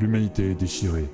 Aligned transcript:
l'humanité 0.00 0.50
est 0.50 0.54
déchirée. 0.54 1.08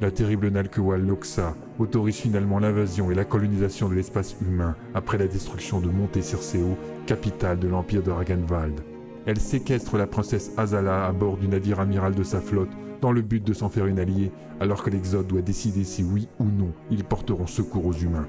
La 0.00 0.10
terrible 0.10 0.48
Nalkewal 0.48 1.06
Loxa 1.06 1.54
autorise 1.78 2.16
finalement 2.16 2.58
l'invasion 2.58 3.10
et 3.10 3.14
la 3.14 3.24
colonisation 3.24 3.88
de 3.88 3.94
l'espace 3.94 4.36
humain 4.42 4.74
après 4.94 5.18
la 5.18 5.28
destruction 5.28 5.80
de 5.80 5.88
Monte 5.88 6.20
Circeo, 6.20 6.76
capitale 7.06 7.58
de 7.58 7.68
l'empire 7.68 8.02
de 8.02 8.10
Ragenwald. 8.10 8.80
Elle 9.26 9.40
séquestre 9.40 9.96
la 9.96 10.06
princesse 10.06 10.52
Azala 10.56 11.06
à 11.06 11.12
bord 11.12 11.36
du 11.36 11.48
navire 11.48 11.80
amiral 11.80 12.14
de 12.14 12.22
sa 12.22 12.40
flotte 12.40 12.72
dans 13.00 13.12
le 13.12 13.22
but 13.22 13.42
de 13.44 13.52
s'en 13.52 13.68
faire 13.68 13.86
une 13.86 13.98
alliée, 13.98 14.32
alors 14.60 14.82
que 14.82 14.90
l'Exode 14.90 15.26
doit 15.26 15.42
décider 15.42 15.84
si 15.84 16.02
oui 16.02 16.28
ou 16.38 16.44
non 16.44 16.72
ils 16.90 17.04
porteront 17.04 17.46
secours 17.46 17.86
aux 17.86 17.92
humains. 17.92 18.26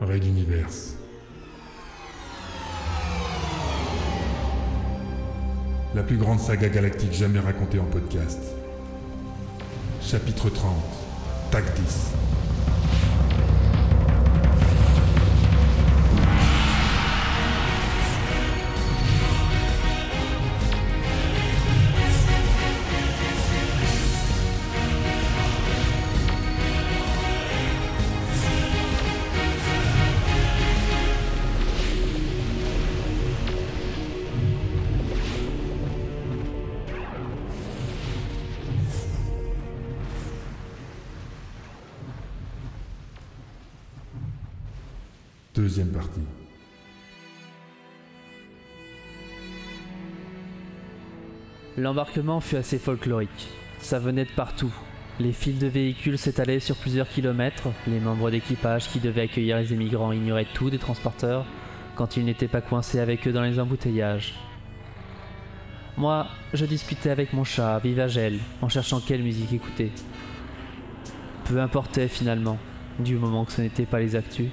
D'univers. 0.00 0.99
la 5.94 6.02
plus 6.02 6.16
grande 6.16 6.38
saga 6.38 6.68
galactique 6.68 7.12
jamais 7.12 7.40
racontée 7.40 7.78
en 7.78 7.84
podcast. 7.84 8.40
Chapitre 10.02 10.48
30, 10.50 10.74
TAC 11.50 11.64
10. 11.74 12.29
L'embarquement 51.90 52.38
fut 52.38 52.54
assez 52.54 52.78
folklorique. 52.78 53.48
Ça 53.80 53.98
venait 53.98 54.24
de 54.24 54.30
partout. 54.30 54.72
Les 55.18 55.32
files 55.32 55.58
de 55.58 55.66
véhicules 55.66 56.18
s'étalaient 56.18 56.60
sur 56.60 56.76
plusieurs 56.76 57.08
kilomètres. 57.08 57.66
Les 57.88 57.98
membres 57.98 58.30
d'équipage 58.30 58.88
qui 58.88 59.00
devaient 59.00 59.22
accueillir 59.22 59.56
les 59.56 59.72
émigrants 59.72 60.12
ignoraient 60.12 60.46
tout 60.54 60.70
des 60.70 60.78
transporteurs 60.78 61.44
quand 61.96 62.16
ils 62.16 62.24
n'étaient 62.24 62.46
pas 62.46 62.60
coincés 62.60 63.00
avec 63.00 63.26
eux 63.26 63.32
dans 63.32 63.42
les 63.42 63.58
embouteillages. 63.58 64.36
Moi, 65.96 66.28
je 66.54 66.64
disputais 66.64 67.10
avec 67.10 67.32
mon 67.32 67.42
chat, 67.42 67.80
Vivagel, 67.80 68.38
en 68.62 68.68
cherchant 68.68 69.00
quelle 69.00 69.24
musique 69.24 69.52
écouter. 69.52 69.90
Peu 71.46 71.60
importait 71.60 72.06
finalement, 72.06 72.58
du 73.00 73.16
moment 73.16 73.44
que 73.44 73.50
ce 73.50 73.62
n'était 73.62 73.84
pas 73.84 73.98
les 73.98 74.14
actus. 74.14 74.50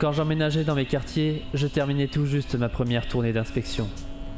Quand 0.00 0.12
j'emménageais 0.12 0.64
dans 0.64 0.74
mes 0.74 0.86
quartiers, 0.86 1.42
je 1.52 1.66
terminais 1.66 2.06
tout 2.06 2.24
juste 2.24 2.54
ma 2.54 2.70
première 2.70 3.06
tournée 3.06 3.34
d'inspection. 3.34 3.86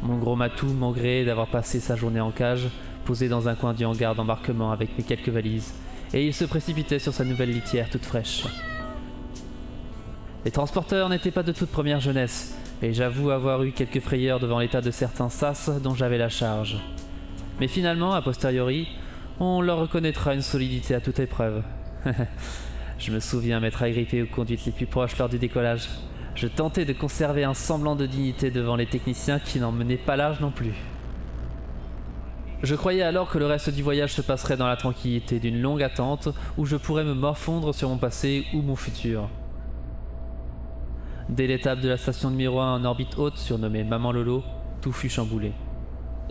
Mon 0.03 0.19
gros 0.19 0.35
matou 0.35 0.67
m'engréait 0.67 1.25
d'avoir 1.25 1.47
passé 1.47 1.79
sa 1.79 1.95
journée 1.95 2.21
en 2.21 2.33
cage, 2.33 2.67
posé 3.05 3.29
dans 3.29 3.49
un 3.49 3.55
coin 3.55 3.73
du 3.73 3.85
hangar 3.85 4.17
d'embarquement 4.17 4.73
avec 4.73 4.99
mes 4.99 5.05
quelques 5.05 5.29
valises, 5.29 5.73
et 6.13 6.27
il 6.27 6.35
se 6.35 6.45
précipitait 6.45 6.99
sur 6.99 7.15
sa 7.15 7.25
nouvelle 7.25 7.53
litière 7.53 7.89
toute 7.91 8.05
fraîche. 8.05 8.45
Les 10.45 10.51
transporteurs 10.51 11.09
n'étaient 11.09 11.31
pas 11.31 11.45
de 11.45 11.53
toute 11.53 11.71
première 11.71 12.01
jeunesse, 12.01 12.59
et 12.83 12.93
j'avoue 12.93 13.31
avoir 13.31 13.63
eu 13.63 13.71
quelques 13.71 14.01
frayeurs 14.01 14.41
devant 14.41 14.59
l'état 14.59 14.81
de 14.81 14.91
certains 14.91 15.31
sas 15.31 15.71
dont 15.81 15.95
j'avais 15.95 16.19
la 16.19 16.29
charge. 16.29 16.79
Mais 17.61 17.69
finalement, 17.69 18.15
a 18.15 18.21
posteriori, 18.21 18.89
on 19.39 19.61
leur 19.61 19.79
reconnaîtra 19.79 20.35
une 20.35 20.43
solidité 20.43 20.97
à 20.97 21.01
toute 21.01 21.21
épreuve. 21.21 21.63
Je 23.03 23.11
me 23.11 23.19
souviens 23.19 23.59
m'être 23.59 23.83
agrippé 23.83 24.23
aux 24.23 24.27
conduites 24.27 24.65
les 24.65 24.71
plus 24.71 24.87
proches 24.87 25.19
lors 25.19 25.29
du 25.29 25.37
décollage. 25.37 25.89
Je 26.37 26.47
tentais 26.47 26.85
de 26.85 26.93
conserver 26.93 27.43
un 27.43 27.53
semblant 27.53 27.97
de 27.97 28.07
dignité 28.07 28.53
devant 28.53 28.77
les 28.77 28.87
techniciens 28.87 29.41
qui 29.41 29.59
n'en 29.59 29.73
menaient 29.73 29.97
pas 29.97 30.15
l'âge 30.15 30.39
non 30.39 30.53
plus. 30.53 30.75
Je 32.63 32.77
croyais 32.77 33.03
alors 33.03 33.29
que 33.29 33.39
le 33.39 33.47
reste 33.47 33.71
du 33.71 33.83
voyage 33.83 34.13
se 34.13 34.23
passerait 34.23 34.57
dans 34.57 34.69
la 34.69 34.77
tranquillité 34.77 35.41
d'une 35.41 35.61
longue 35.61 35.83
attente 35.83 36.29
où 36.57 36.65
je 36.65 36.77
pourrais 36.77 37.03
me 37.03 37.13
morfondre 37.13 37.75
sur 37.75 37.89
mon 37.89 37.99
passé 37.99 38.47
ou 38.55 38.63
mon 38.63 38.77
futur. 38.77 39.29
Dès 41.29 41.49
l'étape 41.49 41.81
de 41.81 41.89
la 41.89 41.97
station 41.97 42.31
numéro 42.31 42.61
1 42.61 42.77
en 42.77 42.85
orbite 42.85 43.19
haute 43.19 43.37
surnommée 43.37 43.83
Maman 43.83 44.13
Lolo, 44.13 44.45
tout 44.81 44.93
fut 44.93 45.09
chamboulé. 45.09 45.51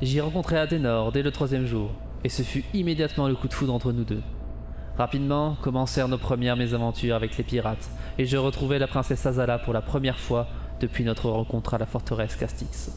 J'y 0.02 0.22
rencontrai 0.22 0.58
Adenor 0.58 1.12
dès 1.12 1.22
le 1.22 1.32
troisième 1.32 1.66
jour, 1.66 1.92
et 2.24 2.30
ce 2.30 2.44
fut 2.44 2.64
immédiatement 2.74 3.28
le 3.28 3.36
coup 3.36 3.50
de 3.50 3.54
foudre 3.54 3.74
entre 3.74 3.92
nous 3.92 4.06
deux. 4.06 4.22
Rapidement 4.98 5.56
commencèrent 5.62 6.08
nos 6.08 6.18
premières 6.18 6.58
mésaventures 6.58 7.16
avec 7.16 7.38
les 7.38 7.44
pirates, 7.44 7.90
et 8.18 8.26
je 8.26 8.38
retrouvai 8.38 8.78
la 8.78 8.88
princesse 8.88 9.26
Azala 9.26 9.58
pour 9.58 9.74
la 9.74 9.82
première 9.82 10.20
fois 10.20 10.48
depuis 10.80 11.04
notre 11.04 11.30
rencontre 11.30 11.74
à 11.74 11.78
la 11.78 11.86
forteresse 11.86 12.36
Castix. 12.36 12.92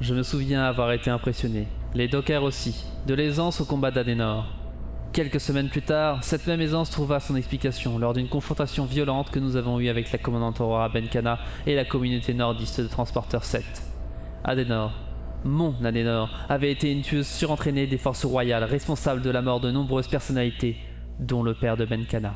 Je 0.00 0.14
me 0.14 0.22
souviens 0.22 0.64
avoir 0.64 0.92
été 0.92 1.10
impressionné, 1.10 1.68
les 1.94 2.08
dockers 2.08 2.42
aussi, 2.42 2.84
de 3.06 3.14
l'aisance 3.14 3.60
au 3.60 3.64
combat 3.64 3.90
d'Adenor. 3.90 4.46
Quelques 5.12 5.40
semaines 5.40 5.70
plus 5.70 5.80
tard, 5.80 6.22
cette 6.22 6.46
même 6.46 6.60
aisance 6.60 6.90
trouva 6.90 7.20
son 7.20 7.36
explication 7.36 7.98
lors 7.98 8.12
d'une 8.12 8.28
confrontation 8.28 8.84
violente 8.84 9.30
que 9.30 9.38
nous 9.38 9.56
avons 9.56 9.80
eue 9.80 9.88
avec 9.88 10.12
la 10.12 10.18
commandante 10.18 10.60
Aurora 10.60 10.90
Benkana 10.90 11.38
et 11.66 11.74
la 11.74 11.86
communauté 11.86 12.34
nordiste 12.34 12.82
de 12.82 12.88
transporteurs 12.88 13.44
7. 13.44 13.64
Adenor, 14.44 14.92
mon 15.44 15.74
Adenor, 15.82 16.28
avait 16.50 16.70
été 16.70 16.92
une 16.92 17.00
tueuse 17.00 17.26
surentraînée 17.26 17.86
des 17.86 17.96
forces 17.96 18.26
royales 18.26 18.64
responsable 18.64 19.22
de 19.22 19.30
la 19.30 19.40
mort 19.40 19.60
de 19.60 19.70
nombreuses 19.70 20.08
personnalités, 20.08 20.76
dont 21.20 21.42
le 21.42 21.54
père 21.54 21.76
de 21.76 21.84
Benkana. 21.84 22.34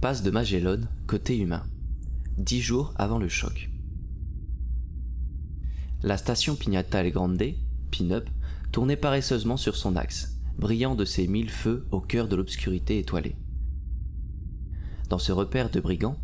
Passe 0.00 0.22
de 0.22 0.30
Magellan, 0.30 0.80
côté 1.06 1.38
humain. 1.38 1.64
Dix 2.38 2.62
jours 2.62 2.94
avant 2.96 3.18
le 3.18 3.28
choc. 3.28 3.70
La 6.02 6.16
station 6.16 6.56
Pignata 6.56 7.04
El 7.04 7.12
Grande, 7.12 7.42
Pin-Up, 7.90 8.28
tournait 8.72 8.96
paresseusement 8.96 9.58
sur 9.58 9.76
son 9.76 9.96
axe, 9.96 10.38
brillant 10.58 10.94
de 10.94 11.04
ses 11.04 11.26
mille 11.26 11.50
feux 11.50 11.86
au 11.90 12.00
cœur 12.00 12.28
de 12.28 12.36
l'obscurité 12.36 12.98
étoilée. 12.98 13.36
Dans 15.10 15.18
ce 15.18 15.32
repère 15.32 15.70
de 15.70 15.80
brigands, 15.80 16.16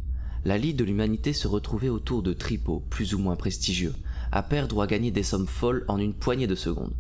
la 0.47 0.59
Ligue 0.59 0.77
de 0.77 0.85
l'humanité 0.85 1.33
se 1.33 1.49
retrouvait 1.49 1.89
autour 1.89 2.23
de 2.23 2.33
tripots 2.33 2.85
plus 2.89 3.15
ou 3.15 3.19
moins 3.19 3.35
prestigieux, 3.35 3.93
à 4.31 4.45
perdre 4.45 4.77
ou 4.77 4.81
à 4.81 4.87
gagner 4.87 5.11
des 5.11 5.25
sommes 5.25 5.49
folles 5.49 5.85
en 5.89 5.99
une 5.99 6.15
poignée 6.15 6.47
de 6.47 6.55
secondes. 6.55 6.95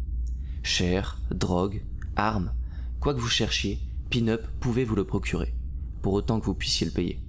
Chair, 0.64 1.20
drogue, 1.30 1.80
armes, 2.16 2.52
quoi 2.98 3.14
que 3.14 3.20
vous 3.20 3.28
cherchiez, 3.28 3.78
Pin-Up 4.10 4.44
pouvait 4.58 4.82
vous 4.82 4.96
le 4.96 5.04
procurer, 5.04 5.54
pour 6.02 6.14
autant 6.14 6.40
que 6.40 6.46
vous 6.46 6.54
puissiez 6.54 6.86
le 6.86 6.92
payer. 6.92 7.20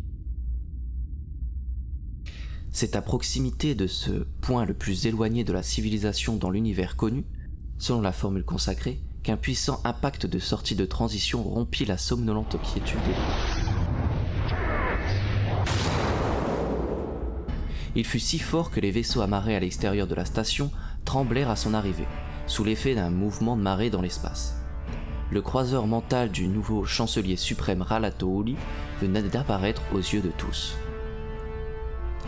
C'est 2.71 2.95
à 2.95 3.03
proximité 3.03 3.75
de 3.75 3.85
ce 3.85 4.25
point 4.41 4.65
le 4.65 4.73
plus 4.73 5.05
éloigné 5.05 5.43
de 5.43 5.53
la 5.53 5.61
civilisation 5.61 6.35
dans 6.35 6.49
l'univers 6.49 6.95
connu, 6.95 7.25
selon 7.77 8.01
la 8.01 8.11
formule 8.11 8.43
consacrée, 8.43 8.99
qu'un 9.21 9.37
puissant 9.37 9.81
impact 9.83 10.25
de 10.25 10.39
sortie 10.39 10.75
de 10.75 10.85
transition 10.85 11.43
rompit 11.43 11.85
la 11.85 11.99
somnolente 11.99 12.57
quiétude. 12.63 12.97
Il 17.97 18.05
fut 18.05 18.19
si 18.19 18.37
fort 18.37 18.69
que 18.69 18.79
les 18.79 18.91
vaisseaux 18.91 19.21
amarrés 19.21 19.55
à 19.55 19.59
l'extérieur 19.59 20.05
de 20.05 20.13
la 20.13 20.23
station 20.23 20.69
tremblèrent 21.03 21.49
à 21.49 21.55
son 21.55 21.73
arrivée, 21.73 22.05
sous 22.45 22.63
l'effet 22.63 22.93
d'un 22.93 23.09
mouvement 23.09 23.57
de 23.57 23.63
marée 23.63 23.89
dans 23.89 24.03
l'espace. 24.03 24.55
Le 25.31 25.41
croiseur 25.41 25.87
mental 25.87 26.29
du 26.29 26.47
nouveau 26.47 26.85
chancelier 26.85 27.37
suprême 27.37 27.81
Ralato 27.81 28.43
Uli 28.43 28.55
venait 29.01 29.23
d'apparaître 29.23 29.81
aux 29.93 29.97
yeux 29.97 30.21
de 30.21 30.29
tous. 30.29 30.77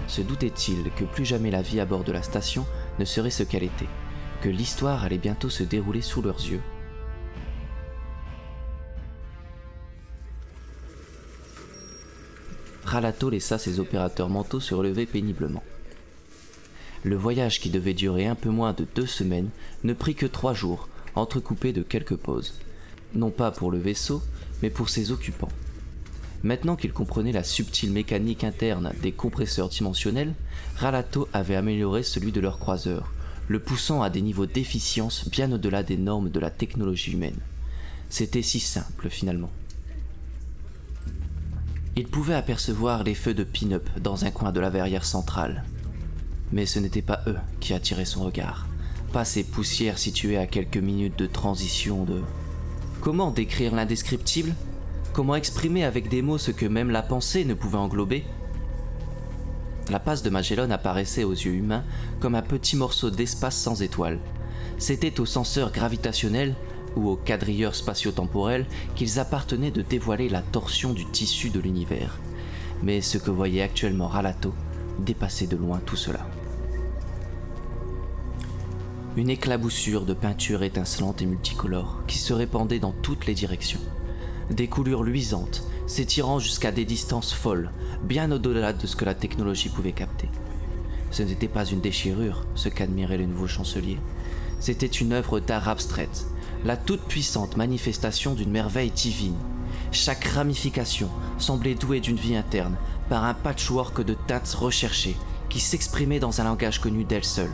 Se 0.07 0.21
doutait-il 0.21 0.89
que 0.95 1.03
plus 1.03 1.23
jamais 1.23 1.51
la 1.51 1.61
vie 1.61 1.79
à 1.79 1.85
bord 1.85 2.03
de 2.03 2.13
la 2.13 2.23
station 2.23 2.65
ne 2.97 3.05
serait 3.05 3.29
ce 3.29 3.43
qu'elle 3.43 3.61
était, 3.61 3.85
que 4.41 4.49
l'histoire 4.49 5.03
allait 5.03 5.19
bientôt 5.19 5.51
se 5.51 5.61
dérouler 5.61 6.01
sous 6.01 6.23
leurs 6.23 6.39
yeux? 6.39 6.61
Ralato 12.83 13.29
laissa 13.29 13.57
ses 13.57 13.79
opérateurs 13.79 14.29
mentaux 14.29 14.59
se 14.59 14.73
relever 14.73 15.05
péniblement. 15.05 15.63
Le 17.03 17.15
voyage 17.15 17.59
qui 17.59 17.69
devait 17.69 17.93
durer 17.93 18.27
un 18.27 18.35
peu 18.35 18.49
moins 18.49 18.73
de 18.73 18.85
deux 18.95 19.05
semaines 19.05 19.49
ne 19.83 19.93
prit 19.93 20.15
que 20.15 20.25
trois 20.25 20.53
jours, 20.53 20.89
entrecoupés 21.15 21.73
de 21.73 21.83
quelques 21.83 22.17
pauses. 22.17 22.55
Non 23.13 23.31
pas 23.31 23.51
pour 23.51 23.71
le 23.71 23.77
vaisseau, 23.77 24.21
mais 24.61 24.69
pour 24.69 24.89
ses 24.89 25.11
occupants. 25.11 25.49
Maintenant 26.43 26.75
qu'il 26.75 26.93
comprenait 26.93 27.31
la 27.31 27.43
subtile 27.43 27.91
mécanique 27.91 28.43
interne 28.43 28.93
des 29.01 29.11
compresseurs 29.11 29.69
dimensionnels, 29.69 30.33
Ralato 30.77 31.27
avait 31.33 31.55
amélioré 31.55 32.03
celui 32.03 32.31
de 32.31 32.39
leur 32.39 32.59
croiseur, 32.59 33.11
le 33.47 33.59
poussant 33.59 34.01
à 34.01 34.09
des 34.09 34.21
niveaux 34.21 34.45
d'efficience 34.45 35.27
bien 35.29 35.51
au-delà 35.51 35.83
des 35.83 35.97
normes 35.97 36.29
de 36.29 36.39
la 36.39 36.49
technologie 36.49 37.13
humaine. 37.13 37.39
C'était 38.09 38.41
si 38.41 38.59
simple 38.59 39.09
finalement. 39.09 39.51
Il 41.99 42.07
pouvait 42.07 42.33
apercevoir 42.33 43.03
les 43.03 43.13
feux 43.13 43.33
de 43.33 43.43
pin-up 43.43 43.89
dans 43.99 44.23
un 44.23 44.31
coin 44.31 44.53
de 44.53 44.61
la 44.61 44.69
verrière 44.69 45.03
centrale. 45.03 45.65
Mais 46.53 46.65
ce 46.65 46.79
n'était 46.79 47.01
pas 47.01 47.19
eux 47.27 47.35
qui 47.59 47.73
attiraient 47.73 48.05
son 48.05 48.23
regard, 48.23 48.67
pas 49.11 49.25
ces 49.25 49.43
poussières 49.43 49.97
situées 49.97 50.37
à 50.37 50.47
quelques 50.47 50.77
minutes 50.77 51.19
de 51.19 51.25
transition 51.25 52.05
de... 52.05 52.21
Comment 53.01 53.31
décrire 53.31 53.75
l'indescriptible? 53.75 54.53
Comment 55.11 55.35
exprimer 55.35 55.83
avec 55.83 56.07
des 56.07 56.21
mots 56.21 56.37
ce 56.37 56.51
que 56.51 56.65
même 56.65 56.89
la 56.89 57.01
pensée 57.01 57.43
ne 57.43 57.53
pouvait 57.53 57.77
englober? 57.77 58.23
La 59.89 59.99
passe 59.99 60.23
de 60.23 60.29
Magellan 60.29 60.71
apparaissait 60.71 61.25
aux 61.25 61.33
yeux 61.33 61.55
humains 61.55 61.83
comme 62.21 62.35
un 62.35 62.41
petit 62.41 62.77
morceau 62.77 63.09
d'espace 63.09 63.57
sans 63.57 63.81
étoiles. 63.81 64.19
C'était 64.77 65.19
aux 65.19 65.25
senseurs 65.25 65.73
gravitationnels 65.73 66.55
ou 66.99 67.09
aux 67.09 67.15
quadrilleurs 67.15 67.75
spatio-temporels 67.75 68.67
qu'ils 68.95 69.19
appartenaient 69.19 69.71
de 69.71 69.81
dévoiler 69.81 70.29
la 70.29 70.41
torsion 70.41 70.93
du 70.93 71.05
tissu 71.05 71.49
de 71.49 71.59
l'univers. 71.59 72.19
Mais 72.83 73.01
ce 73.01 73.17
que 73.17 73.31
voyait 73.31 73.61
actuellement 73.61 74.07
Ralato 74.07 74.53
dépassait 74.99 75.47
de 75.47 75.57
loin 75.57 75.81
tout 75.85 75.95
cela. 75.95 76.27
Une 79.17 79.29
éclaboussure 79.29 80.05
de 80.05 80.13
peinture 80.13 80.63
étincelante 80.63 81.21
et 81.21 81.25
multicolore 81.25 82.01
qui 82.07 82.17
se 82.17 82.33
répandait 82.33 82.79
dans 82.79 82.91
toutes 82.91 83.25
les 83.25 83.33
directions. 83.33 83.81
Des 84.51 84.67
coulures 84.67 85.03
luisantes, 85.03 85.63
s'étirant 85.87 86.39
jusqu'à 86.39 86.71
des 86.71 86.85
distances 86.85 87.33
folles, 87.33 87.71
bien 88.03 88.31
au-delà 88.31 88.73
de 88.73 88.87
ce 88.87 88.95
que 88.95 89.05
la 89.05 89.15
technologie 89.15 89.69
pouvait 89.69 89.91
capter. 89.91 90.29
Ce 91.11 91.23
n'était 91.23 91.47
pas 91.47 91.65
une 91.65 91.81
déchirure, 91.81 92.45
ce 92.55 92.69
qu'admirait 92.69 93.17
le 93.17 93.25
nouveau 93.25 93.47
chancelier. 93.47 93.97
C'était 94.59 94.85
une 94.85 95.13
œuvre 95.13 95.39
d'art 95.39 95.67
abstraite, 95.67 96.27
la 96.65 96.75
toute-puissante 96.75 97.57
manifestation 97.57 98.33
d'une 98.33 98.51
merveille 98.51 98.91
divine. 98.91 99.37
Chaque 99.91 100.25
ramification 100.25 101.09
semblait 101.37 101.75
douée 101.75 101.99
d'une 101.99 102.17
vie 102.17 102.35
interne, 102.35 102.75
par 103.09 103.23
un 103.23 103.33
patchwork 103.33 104.03
de 104.03 104.13
teintes 104.13 104.55
recherchées, 104.59 105.15
qui 105.49 105.59
s'exprimait 105.59 106.19
dans 106.19 106.41
un 106.41 106.43
langage 106.43 106.79
connu 106.79 107.05
d'elle 107.05 107.23
seule. 107.23 107.51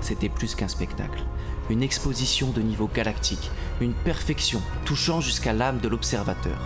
C'était 0.00 0.28
plus 0.28 0.54
qu'un 0.54 0.68
spectacle, 0.68 1.24
une 1.70 1.82
exposition 1.82 2.50
de 2.50 2.60
niveau 2.60 2.88
galactique, 2.92 3.50
une 3.80 3.94
perfection 3.94 4.60
touchant 4.84 5.20
jusqu'à 5.20 5.52
l'âme 5.52 5.78
de 5.78 5.88
l'observateur. 5.88 6.58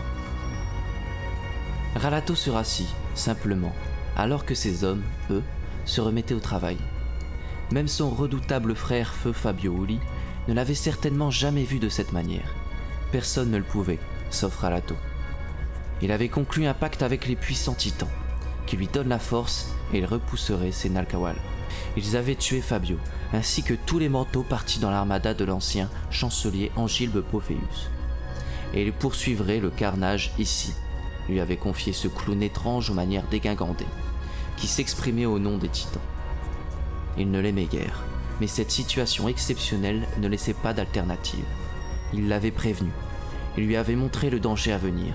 Ralato 1.97 2.35
se 2.35 2.51
rassit, 2.51 2.89
simplement, 3.15 3.73
alors 4.17 4.45
que 4.45 4.55
ses 4.55 4.83
hommes, 4.85 5.03
eux, 5.31 5.43
se 5.85 6.01
remettaient 6.01 6.35
au 6.35 6.41
travail. 6.41 6.79
Même 7.71 7.89
son 7.89 8.11
redoutable 8.11 8.75
frère 8.75 9.15
Feu 9.15 9.33
Fabio 9.33 9.85
Uli 9.85 10.01
ne 10.49 10.55
l'avait 10.55 10.75
certainement 10.75 11.31
jamais 11.31 11.65
vu 11.65 11.79
de 11.79 11.89
cette 11.89 12.13
manière. 12.13 12.55
Personne 13.13 13.51
ne 13.51 13.59
le 13.59 13.65
pouvait, 13.65 13.99
sauf 14.31 14.57
Ralato. 14.57 14.97
Il 16.03 16.13
avait 16.13 16.29
conclu 16.29 16.67
un 16.67 16.75
pacte 16.75 17.03
avec 17.03 17.27
les 17.27 17.37
puissants 17.37 17.75
titans, 17.75 18.09
qui 18.67 18.77
lui 18.77 18.89
donnent 18.89 19.09
la 19.09 19.19
force 19.19 19.73
et 19.93 19.99
il 19.99 20.07
repousserait 20.07 20.73
ses 20.73 20.91
Nalkawal. 20.91 21.37
Ils 21.97 22.17
avaient 22.17 22.35
tué 22.35 22.61
Fabio, 22.61 22.99
ainsi 23.33 23.63
que 23.63 23.75
tous 23.75 23.99
les 23.99 24.09
manteaux 24.09 24.43
partis 24.43 24.81
dans 24.81 24.91
l'armada 24.91 25.35
de 25.35 25.45
l'ancien 25.45 25.89
chancelier 26.11 26.73
Angilbe 26.77 27.21
Pophéus. 27.21 27.91
Et 28.75 28.83
ils 28.83 28.93
poursuivraient 28.93 29.61
le 29.61 29.71
carnage 29.71 30.33
ici, 30.39 30.75
lui 31.29 31.41
avait 31.41 31.57
confié 31.57 31.93
ce 31.93 32.09
clown 32.09 32.43
étrange 32.43 32.91
aux 32.91 32.95
manières 32.95 33.27
dégingandées, 33.31 33.87
qui 34.57 34.67
s'exprimait 34.67 35.27
au 35.27 35.39
nom 35.39 35.57
des 35.57 35.69
titans. 35.69 36.03
Il 37.17 37.31
ne 37.31 37.41
l'aimait 37.41 37.67
guère, 37.67 38.05
mais 38.41 38.47
cette 38.47 38.71
situation 38.71 39.29
exceptionnelle 39.29 40.07
ne 40.19 40.29
laissait 40.29 40.55
pas 40.55 40.73
d'alternative. 40.73 41.45
Il 42.13 42.29
l'avait 42.29 42.51
prévenu, 42.51 42.91
il 43.57 43.67
lui 43.67 43.77
avait 43.77 43.97
montré 43.97 44.31
le 44.31 44.41
danger 44.41 44.73
à 44.73 44.79
venir, 44.79 45.15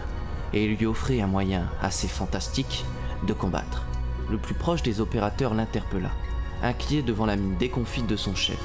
et 0.54 0.66
il 0.66 0.76
lui 0.76 0.86
offrait 0.86 1.22
un 1.22 1.28
moyen 1.28 1.70
assez 1.82 2.08
fantastique 2.08 2.86
de 3.28 3.34
combattre. 3.34 3.86
Le 4.30 4.38
plus 4.38 4.54
proche 4.54 4.84
des 4.84 5.02
opérateurs 5.02 5.54
l'interpella, 5.54 6.12
inquiet 6.62 7.02
devant 7.02 7.26
la 7.26 7.36
mine 7.36 7.58
déconfite 7.58 8.08
de 8.08 8.16
son 8.16 8.36
chef. 8.36 8.60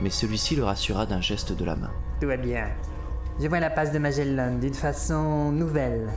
Mais 0.00 0.10
celui-ci 0.10 0.56
le 0.56 0.64
rassura 0.64 1.06
d'un 1.06 1.20
geste 1.20 1.52
de 1.52 1.64
la 1.64 1.76
main. 1.76 1.90
Tout 2.20 2.28
va 2.28 2.36
bien. 2.36 2.68
Je 3.40 3.46
vois 3.46 3.60
la 3.60 3.70
passe 3.70 3.92
de 3.92 3.98
Magellan 3.98 4.58
d'une 4.58 4.74
façon 4.74 5.52
nouvelle. 5.52 6.08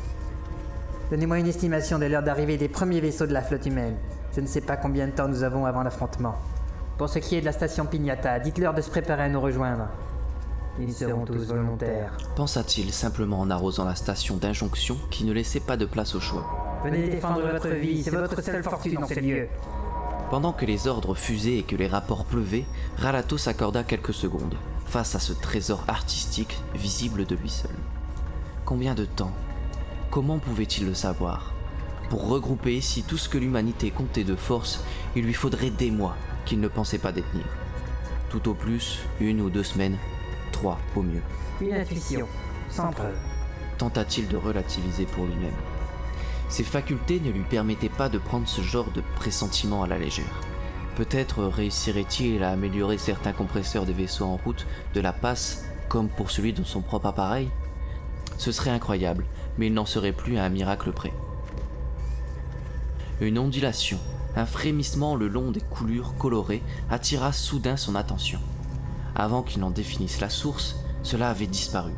Donnez-moi 1.10 1.40
une 1.40 1.48
estimation 1.48 2.00
de 2.00 2.06
l'heure 2.06 2.24
d'arrivée 2.24 2.58
des 2.58 2.69
premiers 2.69 3.02
vaisseaux 3.02 3.28
de 3.28 3.34
la 3.34 3.42
flotte 3.42 3.66
humaine. 3.66 3.98
Je 4.36 4.42
ne 4.42 4.48
sais 4.48 4.62
pas 4.62 4.78
combien 4.78 5.08
de 5.08 5.12
temps 5.12 5.28
nous 5.28 5.44
avons 5.44 5.66
avant 5.66 5.84
l'affrontement. 5.84 6.36
Pour 7.01 7.09
ce 7.09 7.18
qui 7.18 7.36
est 7.36 7.42
de 7.42 7.45
la 7.45 7.51
station 7.51 7.88
Pignata, 7.88 8.38
dites-leur 8.38 8.75
de 8.75 8.81
se 8.81 8.92
préparer 8.92 9.24
à 9.24 9.27
nous 9.27 9.42
rejoindre. 9.42 9.88
Ils 10.80 10.94
seront 10.94 11.25
tous 11.25 11.48
volontaires. 11.48 12.15
Pensa-t-il 12.36 12.94
simplement 12.94 13.39
en 13.39 13.50
arrosant 13.50 13.86
la 13.86 13.95
station 13.95 14.38
d'injonction 14.38 14.95
qui 15.09 15.24
ne 15.24 15.33
laissait 15.33 15.62
pas 15.62 15.77
de 15.77 15.86
place 15.86 16.13
au 16.13 16.19
choix. 16.19 16.45
Venez 16.83 17.09
défendre 17.09 17.42
votre 17.42 17.69
vie, 17.69 18.03
c'est 18.03 18.12
votre 18.12 18.39
seule 18.44 18.62
fortune 18.62 19.00
dans 19.00 19.07
ces 19.07 19.19
lieux. 19.19 19.48
Pendant 20.30 20.53
que 20.53 20.63
les 20.63 20.86
ordres 20.86 21.15
fusaient 21.15 21.57
et 21.57 21.63
que 21.63 21.75
les 21.75 21.88
rapports 21.88 22.24
pleuvaient, 22.24 22.65
Ralato 22.98 23.36
s'accorda 23.36 23.83
quelques 23.83 24.13
secondes, 24.13 24.53
face 24.86 25.15
à 25.15 25.19
ce 25.19 25.33
trésor 25.33 25.83
artistique 25.88 26.62
visible 26.75 27.25
de 27.25 27.33
lui 27.33 27.50
seul. 27.50 27.71
Combien 28.63 28.94
de 28.94 29.06
temps? 29.06 29.31
Comment 30.12 30.38
pouvait-il 30.38 30.86
le 30.86 30.94
savoir? 30.94 31.51
Pour 32.12 32.27
regrouper 32.27 32.75
ici 32.75 33.01
tout 33.01 33.18
ce 33.18 33.27
que 33.27 33.39
l'humanité 33.39 33.89
comptait 33.89 34.24
de 34.24 34.36
force, 34.36 34.83
il 35.15 35.25
lui 35.25 35.33
faudrait 35.33 35.71
des 35.71 35.89
mois 35.89 36.15
qu'il 36.45 36.59
ne 36.59 36.67
pensait 36.67 36.97
pas 36.97 37.11
détenir. 37.11 37.45
Tout 38.29 38.49
au 38.49 38.53
plus, 38.53 38.99
une 39.19 39.41
ou 39.41 39.49
deux 39.49 39.63
semaines, 39.63 39.97
trois 40.51 40.79
au 40.95 41.01
mieux. 41.01 41.21
Une 41.59 41.73
intuition, 41.73 42.27
sans 42.69 42.91
preuve. 42.91 43.17
Tenta-t-il 43.77 44.27
de 44.27 44.38
relativiser 44.38 45.05
pour 45.05 45.25
lui-même. 45.25 45.53
Ses 46.49 46.63
facultés 46.63 47.19
ne 47.19 47.31
lui 47.31 47.43
permettaient 47.43 47.89
pas 47.89 48.09
de 48.09 48.17
prendre 48.17 48.47
ce 48.47 48.61
genre 48.61 48.91
de 48.91 49.01
pressentiment 49.15 49.83
à 49.83 49.88
la 49.88 49.97
légère. 49.97 50.41
Peut-être 50.95 51.45
réussirait-il 51.45 52.43
à 52.43 52.51
améliorer 52.51 52.97
certains 52.97 53.31
compresseurs 53.31 53.85
des 53.85 53.93
vaisseaux 53.93 54.25
en 54.25 54.38
route 54.38 54.67
de 54.93 54.99
la 54.99 55.13
passe 55.13 55.65
comme 55.88 56.09
pour 56.09 56.29
celui 56.31 56.53
de 56.53 56.63
son 56.63 56.81
propre 56.81 57.07
appareil 57.07 57.49
Ce 58.38 58.51
serait 58.51 58.69
incroyable, 58.69 59.25
mais 59.57 59.67
il 59.67 59.73
n'en 59.73 59.85
serait 59.85 60.11
plus 60.11 60.38
à 60.38 60.43
un 60.43 60.49
miracle 60.49 60.91
près. 60.91 61.13
Une 63.21 63.39
ondulation, 63.39 63.99
un 64.36 64.45
frémissement 64.45 65.16
le 65.16 65.28
long 65.28 65.51
des 65.51 65.62
coulures 65.62 66.13
colorées 66.18 66.63
attira 66.89 67.33
soudain 67.33 67.78
son 67.78 67.95
attention. 67.95 68.39
Avant 69.16 69.44
qu'il 69.44 69.62
n'en 69.62 69.72
définisse 69.72 70.22
la 70.22 70.30
source, 70.30 70.78
cela 71.04 71.30
avait 71.30 71.48
disparu. 71.48 71.92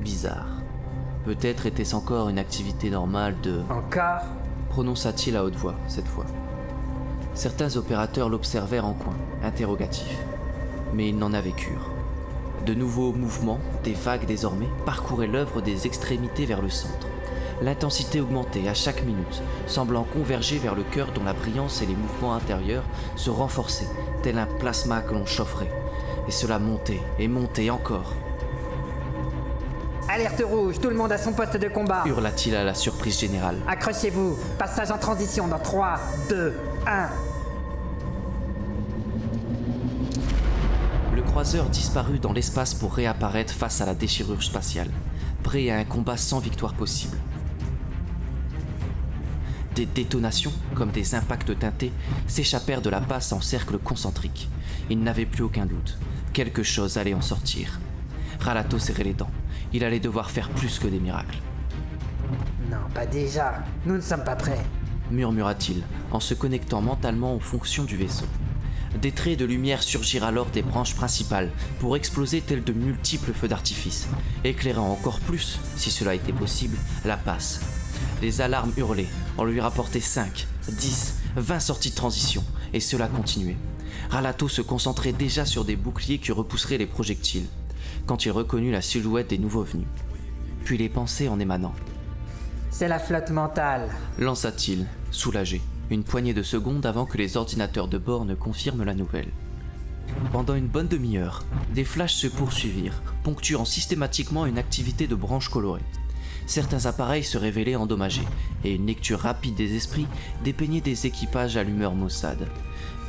Bizarre. 0.00 0.62
Peut-être 1.24 1.66
était-ce 1.66 1.96
encore 1.96 2.28
une 2.28 2.38
activité 2.38 2.90
normale 2.90 3.34
de... 3.42 3.60
Encore 3.70 4.22
prononça-t-il 4.68 5.36
à 5.36 5.44
haute 5.44 5.56
voix, 5.56 5.74
cette 5.88 6.06
fois. 6.06 6.26
Certains 7.34 7.76
opérateurs 7.76 8.28
l'observèrent 8.28 8.84
en 8.84 8.92
coin, 8.92 9.14
interrogatifs. 9.42 10.18
Mais 10.92 11.08
ils 11.08 11.18
n'en 11.18 11.32
avaient 11.32 11.52
cure. 11.52 11.90
De 12.66 12.74
nouveaux 12.74 13.12
mouvements, 13.12 13.60
des 13.84 13.94
vagues 13.94 14.26
désormais, 14.26 14.68
parcouraient 14.84 15.26
l'œuvre 15.26 15.62
des 15.62 15.86
extrémités 15.86 16.46
vers 16.46 16.60
le 16.62 16.68
centre. 16.68 17.06
L'intensité 17.62 18.20
augmentait 18.20 18.68
à 18.68 18.74
chaque 18.74 19.02
minute, 19.04 19.42
semblant 19.66 20.04
converger 20.04 20.58
vers 20.58 20.74
le 20.74 20.82
cœur 20.82 21.12
dont 21.12 21.24
la 21.24 21.32
brillance 21.32 21.80
et 21.80 21.86
les 21.86 21.94
mouvements 21.94 22.34
intérieurs 22.34 22.84
se 23.16 23.30
renforçaient, 23.30 23.88
tel 24.22 24.38
un 24.38 24.46
plasma 24.46 25.00
que 25.00 25.14
l'on 25.14 25.24
chaufferait. 25.24 25.70
Et 26.28 26.32
cela 26.32 26.58
montait 26.58 27.00
et 27.18 27.28
montait 27.28 27.70
encore. 27.70 28.12
Alerte 30.08 30.42
rouge, 30.44 30.80
tout 30.80 30.88
le 30.88 30.96
monde 30.96 31.12
à 31.12 31.18
son 31.18 31.32
poste 31.32 31.56
de 31.56 31.68
combat. 31.68 32.04
Hurla-t-il 32.06 32.54
à 32.54 32.62
la 32.62 32.74
surprise 32.74 33.18
générale. 33.18 33.56
Accrochez-vous, 33.66 34.36
passage 34.58 34.90
en 34.90 34.98
transition 34.98 35.48
dans 35.48 35.58
3, 35.58 35.98
2, 36.28 36.54
1. 36.86 37.08
Le 41.16 41.22
croiseur 41.22 41.64
disparut 41.66 42.18
dans 42.18 42.32
l'espace 42.32 42.74
pour 42.74 42.94
réapparaître 42.94 43.52
face 43.52 43.80
à 43.80 43.86
la 43.86 43.94
déchirure 43.94 44.42
spatiale, 44.42 44.90
prêt 45.42 45.70
à 45.70 45.76
un 45.76 45.84
combat 45.84 46.16
sans 46.16 46.38
victoire 46.38 46.74
possible. 46.74 47.16
Des 49.76 49.84
détonations, 49.84 50.54
comme 50.74 50.90
des 50.90 51.14
impacts 51.14 51.58
teintés, 51.58 51.92
s'échappèrent 52.26 52.80
de 52.80 52.88
la 52.88 53.02
passe 53.02 53.32
en 53.34 53.42
cercle 53.42 53.76
concentrique. 53.76 54.48
Il 54.88 55.00
n'avait 55.00 55.26
plus 55.26 55.42
aucun 55.42 55.66
doute. 55.66 55.98
Quelque 56.32 56.62
chose 56.62 56.96
allait 56.96 57.12
en 57.12 57.20
sortir. 57.20 57.78
Ralato 58.40 58.78
serrait 58.78 59.04
les 59.04 59.12
dents. 59.12 59.30
Il 59.74 59.84
allait 59.84 60.00
devoir 60.00 60.30
faire 60.30 60.48
plus 60.48 60.78
que 60.78 60.88
des 60.88 60.98
miracles. 60.98 61.40
Non, 62.70 62.88
pas 62.94 63.04
déjà. 63.04 63.64
Nous 63.84 63.96
ne 63.96 64.00
sommes 64.00 64.24
pas 64.24 64.34
prêts. 64.34 64.64
murmura-t-il, 65.10 65.82
en 66.10 66.20
se 66.20 66.32
connectant 66.32 66.80
mentalement 66.80 67.36
aux 67.36 67.40
fonctions 67.40 67.84
du 67.84 67.98
vaisseau. 67.98 68.26
Des 69.02 69.12
traits 69.12 69.38
de 69.38 69.44
lumière 69.44 69.82
surgirent 69.82 70.24
alors 70.24 70.46
des 70.46 70.62
branches 70.62 70.94
principales 70.94 71.50
pour 71.80 71.96
exploser 71.96 72.40
tels 72.40 72.64
de 72.64 72.72
multiples 72.72 73.34
feux 73.34 73.48
d'artifice, 73.48 74.08
éclairant 74.42 74.90
encore 74.90 75.20
plus, 75.20 75.60
si 75.76 75.90
cela 75.90 76.14
était 76.14 76.32
possible, 76.32 76.78
la 77.04 77.18
passe. 77.18 77.75
Les 78.22 78.40
alarmes 78.40 78.72
hurlaient, 78.76 79.08
on 79.38 79.44
lui 79.44 79.60
rapportait 79.60 80.00
5, 80.00 80.46
10, 80.68 81.14
20 81.36 81.60
sorties 81.60 81.90
de 81.90 81.94
transition, 81.94 82.42
et 82.72 82.80
cela 82.80 83.08
continuait. 83.08 83.56
Ralato 84.10 84.48
se 84.48 84.62
concentrait 84.62 85.12
déjà 85.12 85.44
sur 85.44 85.64
des 85.64 85.76
boucliers 85.76 86.18
qui 86.18 86.32
repousseraient 86.32 86.78
les 86.78 86.86
projectiles, 86.86 87.46
quand 88.06 88.24
il 88.24 88.30
reconnut 88.30 88.72
la 88.72 88.82
silhouette 88.82 89.30
des 89.30 89.38
nouveaux 89.38 89.64
venus. 89.64 89.88
Puis 90.64 90.78
les 90.78 90.88
pensées 90.88 91.28
en 91.28 91.38
émanant. 91.40 91.74
C'est 92.70 92.88
la 92.88 92.98
flotte 92.98 93.30
mentale. 93.30 93.88
lança-t-il, 94.18 94.86
soulagé, 95.10 95.62
une 95.90 96.04
poignée 96.04 96.34
de 96.34 96.42
secondes 96.42 96.86
avant 96.86 97.06
que 97.06 97.18
les 97.18 97.36
ordinateurs 97.36 97.88
de 97.88 97.98
bord 97.98 98.24
ne 98.24 98.34
confirment 98.34 98.84
la 98.84 98.94
nouvelle. 98.94 99.30
Pendant 100.32 100.54
une 100.54 100.68
bonne 100.68 100.88
demi-heure, 100.88 101.44
des 101.74 101.84
flashs 101.84 102.14
se 102.14 102.26
poursuivirent, 102.26 103.02
ponctuant 103.22 103.64
systématiquement 103.64 104.46
une 104.46 104.58
activité 104.58 105.06
de 105.06 105.14
branches 105.14 105.48
colorées. 105.48 105.82
Certains 106.46 106.86
appareils 106.86 107.24
se 107.24 107.38
révélaient 107.38 107.76
endommagés, 107.76 108.26
et 108.64 108.74
une 108.74 108.86
lecture 108.86 109.18
rapide 109.18 109.56
des 109.56 109.74
esprits 109.74 110.06
dépeignait 110.44 110.80
des 110.80 111.06
équipages 111.06 111.56
à 111.56 111.64
l'humeur 111.64 111.94
maussade. 111.94 112.48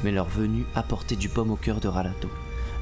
Mais 0.03 0.11
leur 0.11 0.27
venue 0.27 0.65
apportait 0.75 1.15
du 1.15 1.29
pomme 1.29 1.51
au 1.51 1.55
cœur 1.55 1.79
de 1.79 1.87
Ralato, 1.87 2.29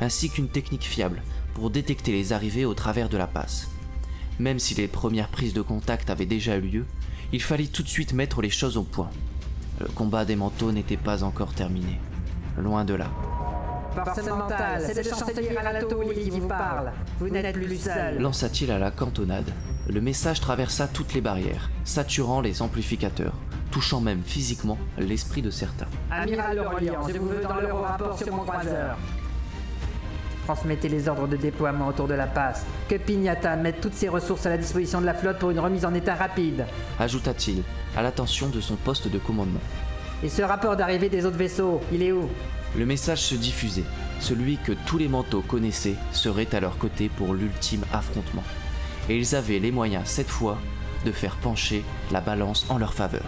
ainsi 0.01 0.29
qu'une 0.29 0.47
technique 0.47 0.83
fiable 0.83 1.21
pour 1.53 1.69
détecter 1.69 2.11
les 2.11 2.33
arrivées 2.33 2.65
au 2.65 2.73
travers 2.73 3.09
de 3.09 3.17
la 3.17 3.27
passe. 3.27 3.69
Même 4.39 4.59
si 4.59 4.75
les 4.75 4.87
premières 4.87 5.29
prises 5.29 5.53
de 5.53 5.61
contact 5.61 6.09
avaient 6.09 6.25
déjà 6.25 6.57
eu 6.57 6.61
lieu, 6.61 6.85
il 7.31 7.41
fallait 7.41 7.67
tout 7.67 7.83
de 7.83 7.87
suite 7.87 8.13
mettre 8.13 8.41
les 8.41 8.49
choses 8.49 8.77
au 8.77 8.83
point. 8.83 9.09
Le 9.79 9.87
combat 9.87 10.25
des 10.25 10.35
manteaux 10.35 10.71
n'était 10.71 10.97
pas 10.97 11.23
encore 11.23 11.53
terminé. 11.53 11.99
Loin 12.57 12.85
de 12.85 12.93
là. 12.93 13.11
Force 13.95 14.27
mentale, 14.27 14.83
c'est 14.85 15.03
le 15.03 15.09
chancelier 15.09 15.55
Ralato 15.55 15.99
qui 16.13 16.29
vous 16.29 16.47
parle. 16.47 16.91
Vous 17.19 17.29
n'êtes 17.29 17.53
plus 17.53 17.77
seul. 17.77 18.19
Lança-t-il 18.19 18.71
à 18.71 18.79
la 18.79 18.91
cantonade. 18.91 19.49
Le 19.87 20.01
message 20.01 20.41
traversa 20.41 20.87
toutes 20.87 21.13
les 21.13 21.21
barrières, 21.21 21.69
saturant 21.83 22.41
les 22.41 22.61
amplificateurs, 22.61 23.33
touchant 23.71 24.01
même 24.01 24.21
physiquement 24.23 24.77
l'esprit 24.97 25.41
de 25.41 25.51
certains. 25.51 25.87
Amiral 26.11 26.59
Orléans, 26.59 27.07
je 27.07 27.17
vous 27.17 27.29
veux 27.29 27.41
dans 27.41 27.61
le 27.61 27.73
rapport 27.73 28.17
sur 28.17 28.35
mon 28.35 28.43
croiseur. 28.43 28.97
Transmettez 30.45 30.89
les 30.89 31.07
ordres 31.07 31.27
de 31.27 31.37
déploiement 31.37 31.87
autour 31.87 32.07
de 32.07 32.13
la 32.13 32.27
passe. 32.27 32.65
Que 32.87 32.95
Pignata 32.95 33.55
mette 33.55 33.81
toutes 33.81 33.95
ses 33.95 34.09
ressources 34.09 34.45
à 34.45 34.49
la 34.49 34.57
disposition 34.57 35.01
de 35.01 35.05
la 35.05 35.15
flotte 35.15 35.39
pour 35.39 35.49
une 35.49 35.59
remise 35.59 35.85
en 35.85 35.93
état 35.93 36.13
rapide. 36.15 36.65
Ajouta-t-il, 36.99 37.63
à 37.97 38.03
l'attention 38.03 38.49
de 38.49 38.61
son 38.61 38.75
poste 38.75 39.07
de 39.07 39.17
commandement. 39.17 39.61
Et 40.23 40.29
ce 40.29 40.41
rapport 40.43 40.75
d'arrivée 40.75 41.09
des 41.09 41.25
autres 41.25 41.37
vaisseaux, 41.37 41.81
il 41.91 42.03
est 42.03 42.11
où? 42.11 42.29
Le 42.77 42.85
message 42.85 43.21
se 43.21 43.35
diffusait. 43.35 43.85
Celui 44.19 44.57
que 44.57 44.73
tous 44.85 44.97
les 44.97 45.07
manteaux 45.07 45.41
connaissaient 45.41 45.95
serait 46.11 46.53
à 46.53 46.59
leur 46.59 46.77
côté 46.77 47.09
pour 47.09 47.33
l'ultime 47.33 47.85
affrontement. 47.93 48.43
Et 49.09 49.17
ils 49.17 49.35
avaient 49.35 49.59
les 49.59 49.71
moyens, 49.71 50.07
cette 50.07 50.29
fois, 50.29 50.57
de 51.05 51.11
faire 51.11 51.37
pencher 51.37 51.85
la 52.11 52.19
balance 52.19 52.65
en 52.69 52.77
leur 52.77 52.93
faveur. 52.93 53.23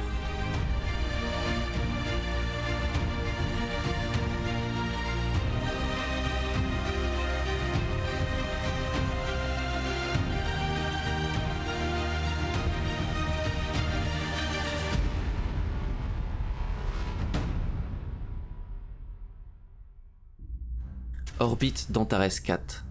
Orbite 21.39 21.91
d'Antares 21.91 22.41
4. 22.43 22.83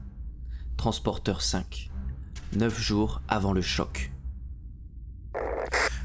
Transporteur 0.76 1.43
5. 1.43 1.91
9 2.53 2.81
jours 2.81 3.21
avant 3.26 3.53
le 3.53 3.61
choc. 3.61 4.12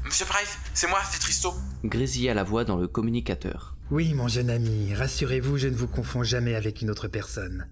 Monsieur 0.04 0.26
Price, 0.26 0.58
c'est 0.74 0.88
moi, 0.88 0.98
c'est 1.08 1.20
Tristo. 1.20 1.54
Grésilla 1.84 2.34
la 2.34 2.42
voix 2.42 2.64
dans 2.64 2.74
le 2.74 2.88
communicateur. 2.88 3.76
Oui, 3.92 4.12
mon 4.14 4.26
jeune 4.26 4.50
ami, 4.50 4.92
rassurez-vous, 4.92 5.56
je 5.56 5.68
ne 5.68 5.76
vous 5.76 5.86
confonds 5.86 6.24
jamais 6.24 6.56
avec 6.56 6.82
une 6.82 6.90
autre 6.90 7.06
personne. 7.06 7.68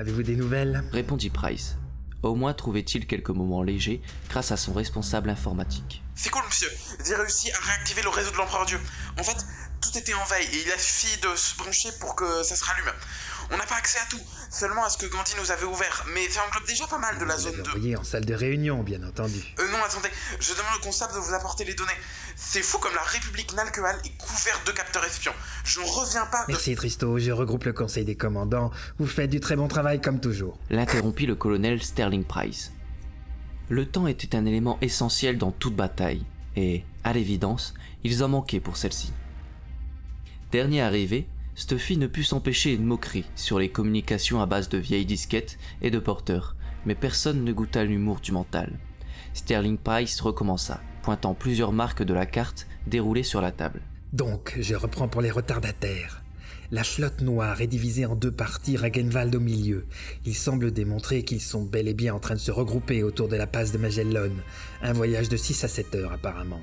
Avez-vous 0.00 0.24
des 0.24 0.34
nouvelles? 0.34 0.82
Répondit 0.90 1.30
Price. 1.30 1.76
Au 2.24 2.34
moins 2.34 2.54
trouvait-il 2.54 3.06
quelques 3.06 3.30
moments 3.30 3.62
légers 3.62 4.02
grâce 4.28 4.50
à 4.50 4.56
son 4.56 4.72
responsable 4.72 5.30
informatique. 5.30 6.02
C'est 6.16 6.30
cool, 6.30 6.42
monsieur. 6.44 6.70
J'ai 7.06 7.14
réussi 7.14 7.52
à 7.52 7.58
réactiver 7.60 8.02
le 8.02 8.08
réseau 8.08 8.32
de 8.32 8.36
l'Empereur 8.36 8.66
Dieu. 8.66 8.80
En 9.16 9.22
fait, 9.22 9.46
tout 9.80 9.96
était 9.96 10.14
en 10.14 10.24
veille 10.24 10.48
et 10.52 10.62
il 10.66 10.72
a 10.72 10.78
suffi 10.78 11.20
de 11.20 11.36
se 11.36 11.56
brancher 11.56 11.90
pour 12.00 12.16
que 12.16 12.42
ça 12.42 12.56
se 12.56 12.64
rallume. 12.64 12.90
On 13.50 13.56
n'a 13.56 13.64
pas 13.64 13.76
accès 13.76 13.98
à 13.98 14.06
tout, 14.10 14.20
seulement 14.50 14.84
à 14.84 14.90
ce 14.90 14.98
que 14.98 15.06
Gandhi 15.06 15.32
nous 15.40 15.50
avait 15.50 15.64
ouvert, 15.64 16.04
mais 16.14 16.28
ça 16.28 16.40
englobe 16.46 16.66
déjà 16.66 16.86
pas 16.86 16.98
mal 16.98 17.18
de 17.18 17.24
la 17.24 17.34
Vous 17.36 17.42
zone 17.42 17.52
l'avez 17.52 17.62
2. 17.62 17.70
envoyé 17.70 17.96
en 17.96 18.04
salle 18.04 18.24
de 18.26 18.34
réunion, 18.34 18.82
bien 18.82 19.02
entendu. 19.02 19.42
Euh, 19.58 19.70
non, 19.70 19.78
attendez, 19.84 20.10
je 20.38 20.52
demande 20.52 20.74
au 20.78 20.82
constable 20.82 21.14
de 21.14 21.18
vous 21.18 21.32
apporter 21.32 21.64
les 21.64 21.74
données. 21.74 21.90
C'est 22.36 22.62
fou 22.62 22.78
comme 22.78 22.94
la 22.94 23.02
République 23.02 23.54
Nalkehal 23.54 23.96
est 24.04 24.16
couverte 24.18 24.66
de 24.66 24.72
capteurs 24.72 25.04
espions. 25.04 25.32
Je 25.64 25.80
ne 25.80 25.86
reviens 25.86 26.26
pas 26.26 26.44
de... 26.46 26.52
Merci 26.52 26.74
Tristo, 26.76 27.18
je 27.18 27.30
regroupe 27.30 27.64
le 27.64 27.72
conseil 27.72 28.04
des 28.04 28.16
commandants. 28.16 28.70
Vous 28.98 29.06
faites 29.06 29.30
du 29.30 29.40
très 29.40 29.56
bon 29.56 29.68
travail 29.68 30.00
comme 30.00 30.20
toujours. 30.20 30.58
L'interrompit 30.68 31.26
le 31.26 31.34
colonel 31.34 31.82
Sterling 31.82 32.24
Price. 32.24 32.72
Le 33.70 33.86
temps 33.86 34.06
était 34.06 34.36
un 34.36 34.44
élément 34.46 34.78
essentiel 34.82 35.36
dans 35.38 35.52
toute 35.52 35.76
bataille, 35.76 36.24
et, 36.56 36.84
à 37.04 37.12
l'évidence, 37.12 37.74
ils 38.04 38.22
en 38.24 38.28
manquaient 38.28 38.60
pour 38.60 38.76
celle-ci. 38.76 39.12
Dernier 40.52 40.80
arrivé, 40.82 41.28
Stuffy 41.58 41.96
ne 41.96 42.06
put 42.06 42.22
s'empêcher 42.22 42.72
une 42.72 42.84
moquerie 42.84 43.24
sur 43.34 43.58
les 43.58 43.68
communications 43.68 44.40
à 44.40 44.46
base 44.46 44.68
de 44.68 44.78
vieilles 44.78 45.04
disquettes 45.04 45.58
et 45.82 45.90
de 45.90 45.98
porteurs, 45.98 46.54
mais 46.86 46.94
personne 46.94 47.42
ne 47.42 47.52
goûta 47.52 47.82
l'humour 47.82 48.20
du 48.20 48.30
mental. 48.30 48.78
Sterling 49.34 49.76
Price 49.76 50.20
recommença, 50.20 50.80
pointant 51.02 51.34
plusieurs 51.34 51.72
marques 51.72 52.04
de 52.04 52.14
la 52.14 52.26
carte 52.26 52.68
déroulées 52.86 53.24
sur 53.24 53.40
la 53.40 53.50
table. 53.50 53.80
Donc, 54.12 54.56
je 54.60 54.76
reprends 54.76 55.08
pour 55.08 55.20
les 55.20 55.32
retardataires. 55.32 56.22
La 56.70 56.84
flotte 56.84 57.22
noire 57.22 57.60
est 57.60 57.66
divisée 57.66 58.06
en 58.06 58.14
deux 58.14 58.30
parties, 58.30 58.76
Ragenwald 58.76 59.34
au 59.34 59.40
milieu. 59.40 59.84
Il 60.26 60.36
semble 60.36 60.70
démontrer 60.70 61.24
qu'ils 61.24 61.40
sont 61.40 61.64
bel 61.64 61.88
et 61.88 61.94
bien 61.94 62.14
en 62.14 62.20
train 62.20 62.34
de 62.34 62.40
se 62.40 62.52
regrouper 62.52 63.02
autour 63.02 63.26
de 63.26 63.36
la 63.36 63.48
passe 63.48 63.72
de 63.72 63.78
Magellan. 63.78 64.30
Un 64.80 64.92
voyage 64.92 65.28
de 65.28 65.36
6 65.36 65.64
à 65.64 65.68
7 65.68 65.96
heures 65.96 66.12
apparemment. 66.12 66.60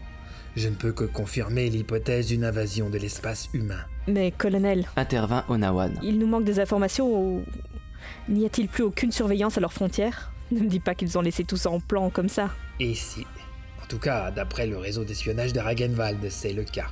Je 0.55 0.69
ne 0.69 0.75
peux 0.75 0.93
que 0.93 1.03
confirmer 1.03 1.69
l'hypothèse 1.69 2.27
d'une 2.27 2.45
invasion 2.45 2.89
de 2.89 2.97
l'espace 2.97 3.49
humain. 3.53 3.83
Mais 4.07 4.31
colonel, 4.31 4.85
Intervint 4.95 5.43
Onawan. 5.49 5.99
il 6.03 6.19
nous 6.19 6.27
manque 6.27 6.43
des 6.43 6.59
informations 6.59 7.07
ou... 7.11 7.43
N'y 8.29 8.45
a-t-il 8.45 8.67
plus 8.67 8.83
aucune 8.83 9.11
surveillance 9.11 9.57
à 9.57 9.61
leurs 9.61 9.73
frontières? 9.73 10.31
Ne 10.51 10.59
me 10.59 10.67
dis 10.67 10.79
pas 10.79 10.93
qu'ils 10.93 11.17
ont 11.17 11.21
laissé 11.21 11.43
tout 11.43 11.57
ça 11.57 11.71
en 11.71 11.79
plan 11.79 12.09
comme 12.09 12.29
ça. 12.29 12.49
Et 12.79 12.93
si? 12.93 13.25
En 13.83 13.87
tout 13.87 13.97
cas, 13.97 14.31
d'après 14.31 14.67
le 14.67 14.77
réseau 14.77 15.03
d'espionnage 15.03 15.53
de 15.53 15.59
Ragenwald, 15.59 16.19
c'est 16.29 16.53
le 16.53 16.63
cas. 16.63 16.87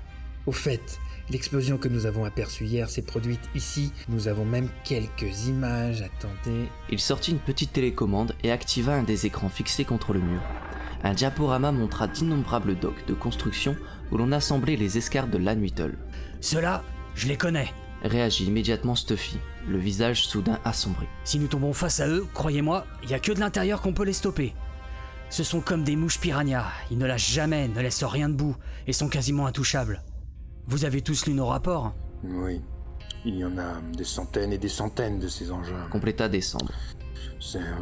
Au 0.45 0.51
fait, 0.51 0.99
l'explosion 1.29 1.77
que 1.77 1.87
nous 1.87 2.05
avons 2.05 2.25
aperçue 2.25 2.65
hier 2.65 2.89
s'est 2.89 3.03
produite 3.03 3.41
ici. 3.55 3.91
Nous 4.09 4.27
avons 4.27 4.45
même 4.45 4.69
quelques 4.83 5.47
images. 5.47 6.01
Attendez. 6.01 6.67
Il 6.89 6.99
sortit 6.99 7.31
une 7.31 7.39
petite 7.39 7.73
télécommande 7.73 8.35
et 8.43 8.51
activa 8.51 8.93
un 8.93 9.03
des 9.03 9.25
écrans 9.27 9.49
fixés 9.49 9.85
contre 9.85 10.13
le 10.13 10.19
mur. 10.19 10.41
Un 11.03 11.13
diaporama 11.13 11.71
montra 11.71 12.07
d'innombrables 12.07 12.77
docks 12.77 13.05
de 13.07 13.13
construction 13.13 13.75
où 14.11 14.17
l'on 14.17 14.31
assemblait 14.31 14.75
les 14.77 14.97
escarres 14.97 15.27
de 15.27 15.37
Lanwittle. 15.37 15.97
Ceux-là, 16.41 16.83
je 17.15 17.27
les 17.27 17.37
connais. 17.37 17.71
Réagit 18.03 18.45
immédiatement 18.45 18.95
Stuffy, 18.95 19.37
le 19.67 19.77
visage 19.77 20.25
soudain 20.25 20.59
assombri. 20.65 21.05
Si 21.23 21.39
nous 21.39 21.47
tombons 21.47 21.71
face 21.73 21.99
à 22.01 22.07
eux, 22.07 22.27
croyez-moi, 22.33 22.85
il 23.03 23.09
y 23.09 23.13
a 23.13 23.19
que 23.19 23.31
de 23.31 23.39
l'intérieur 23.39 23.81
qu'on 23.81 23.93
peut 23.93 24.03
les 24.03 24.13
stopper. 24.13 24.53
Ce 25.29 25.43
sont 25.43 25.61
comme 25.61 25.83
des 25.83 25.95
mouches 25.95 26.19
piranhas, 26.19 26.67
ils 26.91 26.97
ne 26.97 27.05
lâchent 27.05 27.31
jamais, 27.31 27.67
ne 27.67 27.79
laissent 27.81 28.03
rien 28.03 28.29
debout, 28.29 28.55
et 28.87 28.93
sont 28.93 29.07
quasiment 29.07 29.45
intouchables. 29.47 30.03
Vous 30.67 30.85
avez 30.85 31.01
tous 31.01 31.25
lu 31.25 31.33
nos 31.33 31.47
rapports 31.47 31.93
Oui. 32.23 32.61
Il 33.25 33.35
y 33.35 33.45
en 33.45 33.57
a 33.57 33.79
des 33.95 34.03
centaines 34.03 34.51
et 34.51 34.57
des 34.57 34.67
centaines 34.69 35.17
de 35.19 35.29
ces 35.29 35.49
engins. 35.51 35.87
Compléta 35.89 36.27
Décembre. 36.27 36.73
C'est... 37.39 37.59
euh, 37.59 37.81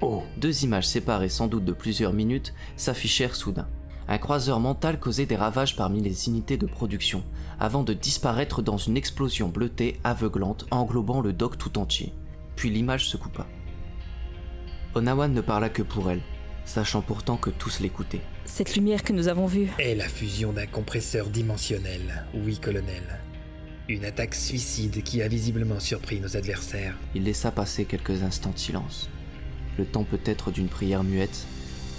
Oh 0.00 0.24
Deux 0.36 0.64
images 0.64 0.88
séparées 0.88 1.28
sans 1.28 1.46
doute 1.46 1.64
de 1.64 1.72
plusieurs 1.72 2.12
minutes 2.12 2.54
s'affichèrent 2.76 3.36
soudain. 3.36 3.68
Un 4.10 4.18
croiseur 4.18 4.58
mental 4.58 4.98
causait 4.98 5.24
des 5.24 5.36
ravages 5.36 5.76
parmi 5.76 6.02
les 6.02 6.26
unités 6.26 6.56
de 6.56 6.66
production, 6.66 7.22
avant 7.60 7.84
de 7.84 7.92
disparaître 7.94 8.60
dans 8.60 8.76
une 8.76 8.96
explosion 8.96 9.48
bleutée 9.48 10.00
aveuglante 10.02 10.66
englobant 10.72 11.20
le 11.20 11.32
dock 11.32 11.56
tout 11.56 11.78
entier. 11.78 12.12
Puis 12.56 12.70
l'image 12.70 13.08
se 13.08 13.16
coupa. 13.16 13.46
Onawan 14.96 15.32
ne 15.32 15.40
parla 15.40 15.68
que 15.68 15.82
pour 15.82 16.10
elle, 16.10 16.22
sachant 16.64 17.02
pourtant 17.02 17.36
que 17.36 17.50
tous 17.50 17.78
l'écoutaient. 17.78 18.20
Cette 18.46 18.74
lumière 18.74 19.04
que 19.04 19.12
nous 19.12 19.28
avons 19.28 19.46
vue, 19.46 19.70
est 19.78 19.94
la 19.94 20.08
fusion 20.08 20.52
d'un 20.52 20.66
compresseur 20.66 21.28
dimensionnel. 21.28 22.26
Oui, 22.34 22.58
colonel. 22.58 23.20
Une 23.88 24.04
attaque 24.04 24.34
suicide 24.34 25.04
qui 25.04 25.22
a 25.22 25.28
visiblement 25.28 25.78
surpris 25.78 26.18
nos 26.18 26.36
adversaires. 26.36 26.96
Il 27.14 27.22
laissa 27.22 27.52
passer 27.52 27.84
quelques 27.84 28.24
instants 28.24 28.50
de 28.50 28.58
silence. 28.58 29.08
Le 29.78 29.84
temps 29.84 30.02
peut-être 30.02 30.50
d'une 30.50 30.66
prière 30.66 31.04
muette, 31.04 31.46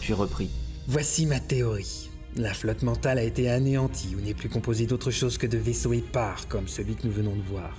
puis 0.02 0.12
reprit. 0.12 0.50
Voici 0.88 1.28
ma 1.28 1.40
théorie. 1.40 2.10
La 2.36 2.56
flotte 2.56 2.82
mentale 2.82 3.20
a 3.20 3.24
été 3.24 3.52
anéantie 3.52 4.16
ou 4.16 4.22
n'est 4.22 4.34
plus 4.34 4.50
composée 4.50 4.88
d'autre 4.88 5.12
chose 5.12 5.38
que 5.38 5.46
de 5.46 5.58
vaisseaux 5.58 5.94
épars 5.94 6.48
comme 6.48 6.68
celui 6.68 6.96
que 6.96 7.06
nous 7.06 7.14
venons 7.14 7.36
de 7.36 7.42
voir. 7.42 7.78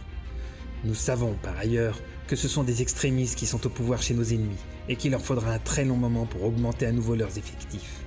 Nous 0.85 0.95
savons 0.95 1.35
par 1.43 1.59
ailleurs 1.59 1.99
que 2.29 2.37
ce 2.37 2.47
sont 2.47 2.63
des 2.63 2.81
extrémistes 2.81 3.37
qui 3.37 3.47
sont 3.47 3.67
au 3.67 3.71
pouvoir 3.71 4.01
chez 4.03 4.15
nos 4.15 4.23
ennemis 4.23 4.57
et 4.89 4.95
qu'il 4.95 5.11
leur 5.11 5.21
faudra 5.21 5.53
un 5.53 5.59
très 5.59 5.85
long 5.85 5.97
moment 5.97 6.27
pour 6.27 6.45
augmenter 6.45 6.87
à 6.87 6.93
nouveau 6.93 7.17
leurs 7.17 7.37
effectifs. 7.39 8.03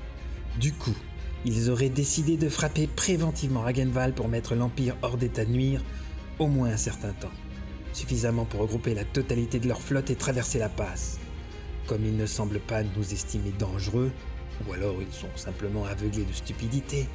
Du 0.61 0.71
coup, 0.71 0.95
ils 1.43 1.69
auraient 1.69 1.89
décidé 1.89 2.37
de 2.37 2.47
frapper 2.47 2.87
préventivement 2.87 3.61
Ragenval 3.61 4.13
pour 4.13 4.29
mettre 4.29 4.55
l'Empire 4.55 4.95
hors 5.01 5.17
d'état 5.17 5.43
de 5.43 5.51
nuire 5.51 5.83
au 6.39 6.47
moins 6.47 6.69
un 6.69 6.77
certain 6.77 7.11
temps. 7.11 7.33
Suffisamment 7.91 8.45
pour 8.45 8.61
regrouper 8.61 8.93
la 8.93 9.03
totalité 9.03 9.59
de 9.59 9.67
leur 9.67 9.81
flotte 9.81 10.09
et 10.09 10.15
traverser 10.15 10.57
la 10.57 10.69
passe. 10.69 11.19
Comme 11.85 12.05
ils 12.05 12.15
ne 12.15 12.25
semblent 12.25 12.61
pas 12.61 12.81
nous 12.81 13.13
estimer 13.13 13.51
dangereux, 13.59 14.11
Ou 14.67 14.73
alors 14.73 14.95
ils 15.01 15.13
sont 15.13 15.29
simplement 15.35 15.85
aveuglés 15.85 16.23
de 16.23 16.33
stupidité. 16.33 17.07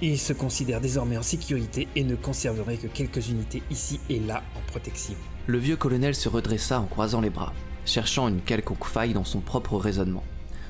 Ils 0.00 0.18
se 0.18 0.32
considèrent 0.32 0.80
désormais 0.80 1.16
en 1.16 1.22
sécurité 1.22 1.88
et 1.96 2.04
ne 2.04 2.16
conserveraient 2.16 2.76
que 2.76 2.86
quelques 2.86 3.28
unités 3.28 3.62
ici 3.70 4.00
et 4.08 4.20
là 4.20 4.42
en 4.56 4.70
protection. 4.70 5.14
Le 5.46 5.58
vieux 5.58 5.76
colonel 5.76 6.14
se 6.14 6.28
redressa 6.28 6.80
en 6.80 6.86
croisant 6.86 7.20
les 7.20 7.30
bras, 7.30 7.52
cherchant 7.84 8.28
une 8.28 8.40
quelconque 8.40 8.84
faille 8.84 9.14
dans 9.14 9.24
son 9.24 9.40
propre 9.40 9.76
raisonnement. 9.76 10.24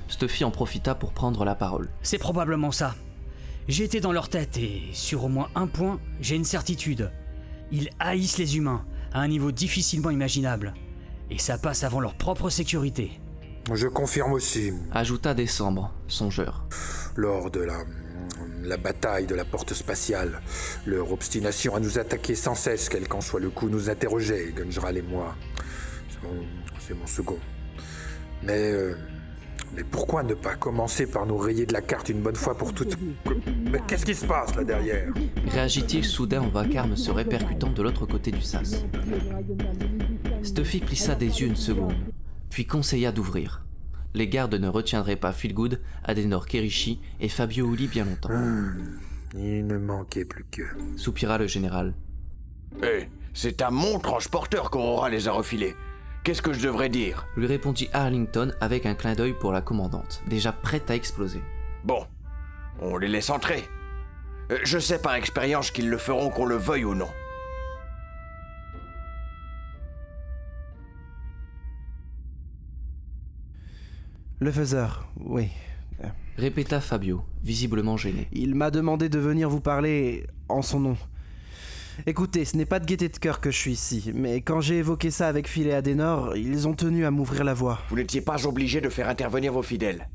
Stuffy 0.09 0.45
en 0.45 0.51
profita 0.51 0.95
pour 0.95 1.13
prendre 1.13 1.45
la 1.45 1.55
parole. 1.55 1.89
C'est 2.03 2.19
probablement 2.19 2.71
ça. 2.71 2.95
J'ai 3.69 3.85
été 3.85 4.01
dans 4.01 4.13
leur 4.13 4.29
tête 4.29 4.59
et, 4.59 4.83
sur 4.93 5.25
au 5.25 5.29
moins 5.29 5.49
un 5.55 5.67
point, 5.67 6.01
j'ai 6.21 6.37
une 6.37 6.45
certitude. 6.45 7.11
Ils 7.71 7.91
haïssent 8.01 8.39
les 8.39 8.57
humains, 8.57 8.85
à 9.13 9.21
un 9.21 9.29
niveau 9.29 9.53
difficilement 9.53 10.11
imaginable. 10.11 10.75
Et 11.31 11.39
ça 11.39 11.57
passe 11.59 11.85
avant 11.85 12.01
leur 12.01 12.15
propre 12.15 12.51
sécurité. 12.51 13.22
Je 13.71 13.87
confirme 13.87 14.33
aussi. 14.33 14.73
Ajouta 14.91 15.35
Décembre, 15.35 15.93
songeur. 16.09 16.65
Lors 17.17 17.51
de 17.51 17.61
la, 17.61 17.79
la 18.63 18.77
bataille 18.77 19.27
de 19.27 19.35
la 19.35 19.45
porte 19.45 19.73
spatiale, 19.73 20.41
leur 20.87 21.13
obstination 21.13 21.77
à 21.77 21.81
nous 21.81 21.99
attaquer 21.99 22.35
sans 22.35 22.55
cesse, 22.55 22.89
quel 22.89 23.07
qu'en 23.07 23.21
soit 23.21 23.41
le 23.41 23.51
coup, 23.51 23.69
nous 23.69 23.89
interrogeait, 23.89 24.53
Gunjral 24.57 24.99
et 24.99 25.03
moi. 25.03 25.37
C'est 26.81 26.95
mon, 26.95 27.07
second. 27.07 27.39
Mais, 28.43 28.73
euh, 28.73 28.97
mais 29.75 29.85
pourquoi 29.85 30.23
ne 30.25 30.35
pas 30.35 30.57
commencer 30.57 31.07
par 31.07 31.27
nous 31.27 31.37
rayer 31.37 31.65
de 31.65 31.73
la 31.73 31.81
carte 31.81 32.09
une 32.09 32.21
bonne 32.21 32.37
fois 32.37 32.57
pour 32.57 32.75
toutes? 32.75 32.99
Mais 33.71 33.81
qu'est-ce 33.87 34.05
qui 34.05 34.15
se 34.15 34.27
passe 34.27 34.55
là 34.57 34.65
derrière? 34.65 35.13
Réagit-il 35.49 36.05
soudain 36.05 36.43
en 36.43 36.49
vacarme 36.49 36.97
se 36.97 37.11
répercutant 37.11 37.71
de 37.71 37.83
l'autre 37.83 38.07
côté 38.07 38.33
du 38.33 38.43
sas? 38.43 38.85
Stuffy 40.43 40.81
plissa 40.81 41.15
des 41.15 41.41
yeux 41.41 41.47
une 41.47 41.57
seconde, 41.57 41.95
puis 42.53 42.67
conseilla 42.67 43.13
d'ouvrir. 43.13 43.63
Les 44.15 44.29
gardes 44.29 44.55
ne 44.55 44.69
retiendraient 44.69 45.17
pas 45.17 45.33
Philgood, 45.33 45.81
Adenor 46.05 46.47
Kerishi 46.47 47.01
et 47.19 47.31
Fabio 47.31 47.73
Uli 47.73 47.89
bien 47.89 48.05
longtemps. 48.05 48.29
Hmm, 48.29 48.99
Il 49.35 49.67
ne 49.67 49.79
manquait 49.79 50.27
plus 50.27 50.45
que. 50.51 50.63
Soupira 50.97 51.39
le 51.39 51.47
général. 51.47 51.95
Eh, 52.83 53.09
c'est 53.33 53.63
à 53.63 53.71
mon 53.71 53.99
transporteur 53.99 54.71
qu'Aurora 54.71 55.09
les 55.09 55.29
a 55.29 55.33
refilés. 55.33 55.75
Qu'est-ce 56.25 56.43
que 56.43 56.53
je 56.53 56.61
devrais 56.61 56.91
dire? 56.91 57.27
Lui 57.39 57.47
répondit 57.47 57.89
Arlington 57.95 58.53
avec 58.61 58.85
un 58.85 58.95
clin 58.95 59.15
d'œil 59.15 59.33
pour 59.41 59.51
la 59.53 59.63
commandante, 59.63 60.23
déjà 60.29 60.53
prête 60.53 60.91
à 60.91 60.95
exploser. 60.95 61.41
Bon, 61.85 62.07
on 62.83 62.99
les 62.99 63.09
laisse 63.09 63.31
entrer. 63.31 63.65
Euh, 64.51 64.59
Je 64.63 64.79
sais 64.79 64.99
par 65.01 65.15
expérience 65.15 65.71
qu'ils 65.71 65.89
le 65.89 65.97
feront 65.99 66.29
qu'on 66.29 66.45
le 66.45 66.57
veuille 66.57 66.85
ou 66.85 66.95
non. 66.95 67.09
Le 74.43 74.51
faiseur, 74.51 75.07
oui. 75.25 75.51
Répéta 76.37 76.81
Fabio, 76.81 77.23
visiblement 77.45 77.97
gêné. 77.97 78.27
Il 78.33 78.57
m'a 78.57 78.73
demandé 78.73 79.09
de 79.09 79.21
venir 79.21 79.49
vous 79.49 79.61
parler 79.61 80.27
en 80.49 80.63
son 80.63 80.81
nom. 80.81 80.97
Écoutez, 82.07 82.45
ce 82.45 82.57
n'est 82.57 82.67
pas 82.67 82.81
de 82.81 82.85
gaieté 82.85 83.09
de 83.09 83.17
cœur 83.17 83.41
que 83.41 83.53
je 83.53 83.57
suis 83.57 83.71
ici, 83.71 84.11
mais 84.13 84.41
quand 84.41 84.61
j'ai 84.61 84.79
évoqué 84.79 85.13
ça 85.13 85.29
avec 85.29 85.47
Phil 85.47 85.69
et 85.69 85.75
Adenor, 85.75 86.37
ils 86.37 86.67
ont 86.67 86.75
tenu 86.75 87.07
à 87.07 87.13
m'ouvrir 87.13 87.45
la 87.45 87.55
voie. 87.55 87.79
Vous 87.89 87.95
n'étiez 87.95 88.21
pas 88.21 88.45
obligé 88.45 88.81
de 88.81 88.89
faire 88.89 89.09
intervenir 89.09 89.53
vos 89.53 89.63
fidèles. 89.63 90.09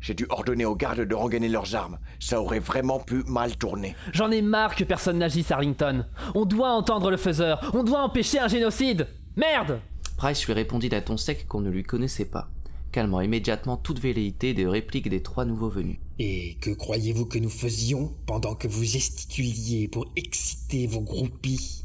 J'ai 0.00 0.14
dû 0.14 0.24
ordonner 0.30 0.64
aux 0.64 0.74
gardes 0.74 1.02
de 1.02 1.14
rengainer 1.14 1.50
leurs 1.50 1.74
armes. 1.74 1.98
Ça 2.18 2.40
aurait 2.40 2.60
vraiment 2.60 2.98
pu 2.98 3.24
mal 3.26 3.58
tourner. 3.58 3.94
J'en 4.14 4.30
ai 4.30 4.40
marre 4.40 4.74
que 4.74 4.84
personne 4.84 5.18
n'agisse, 5.18 5.50
Arlington. 5.50 6.06
On 6.34 6.46
doit 6.46 6.70
entendre 6.70 7.10
le 7.10 7.18
faiseur. 7.18 7.72
On 7.74 7.84
doit 7.84 8.00
empêcher 8.00 8.38
un 8.38 8.48
génocide. 8.48 9.06
Merde 9.36 9.80
Price 10.16 10.46
lui 10.46 10.54
répondit 10.54 10.88
d'un 10.88 11.02
ton 11.02 11.18
sec 11.18 11.46
qu'on 11.46 11.60
ne 11.60 11.68
lui 11.68 11.82
connaissait 11.82 12.24
pas, 12.24 12.48
calmant 12.96 13.20
immédiatement 13.20 13.76
toute 13.76 13.98
velléité 14.00 14.54
de 14.54 14.66
réplique 14.66 15.10
des 15.10 15.22
trois 15.22 15.44
nouveaux 15.44 15.68
venus. 15.68 15.98
Et 16.18 16.56
que 16.62 16.70
croyez-vous 16.70 17.26
que 17.26 17.38
nous 17.38 17.50
faisions 17.50 18.14
pendant 18.24 18.54
que 18.54 18.68
vous 18.68 18.84
gesticuliez 18.84 19.86
pour 19.86 20.06
exciter 20.16 20.86
vos 20.86 21.02
groupies? 21.02 21.84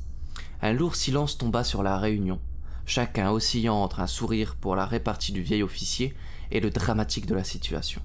Un 0.61 0.71
lourd 0.71 0.95
silence 0.95 1.37
tomba 1.37 1.65
sur 1.65 1.83
la 1.83 1.97
réunion, 1.97 2.39
chacun 2.85 3.29
oscillant 3.29 3.75
entre 3.75 3.99
un 3.99 4.07
sourire 4.07 4.55
pour 4.55 4.77
la 4.77 4.85
répartie 4.85 5.33
du 5.33 5.41
vieil 5.41 5.63
officier 5.63 6.13
et 6.49 6.61
le 6.61 6.69
dramatique 6.69 7.25
de 7.25 7.35
la 7.35 7.43
situation. 7.43 8.01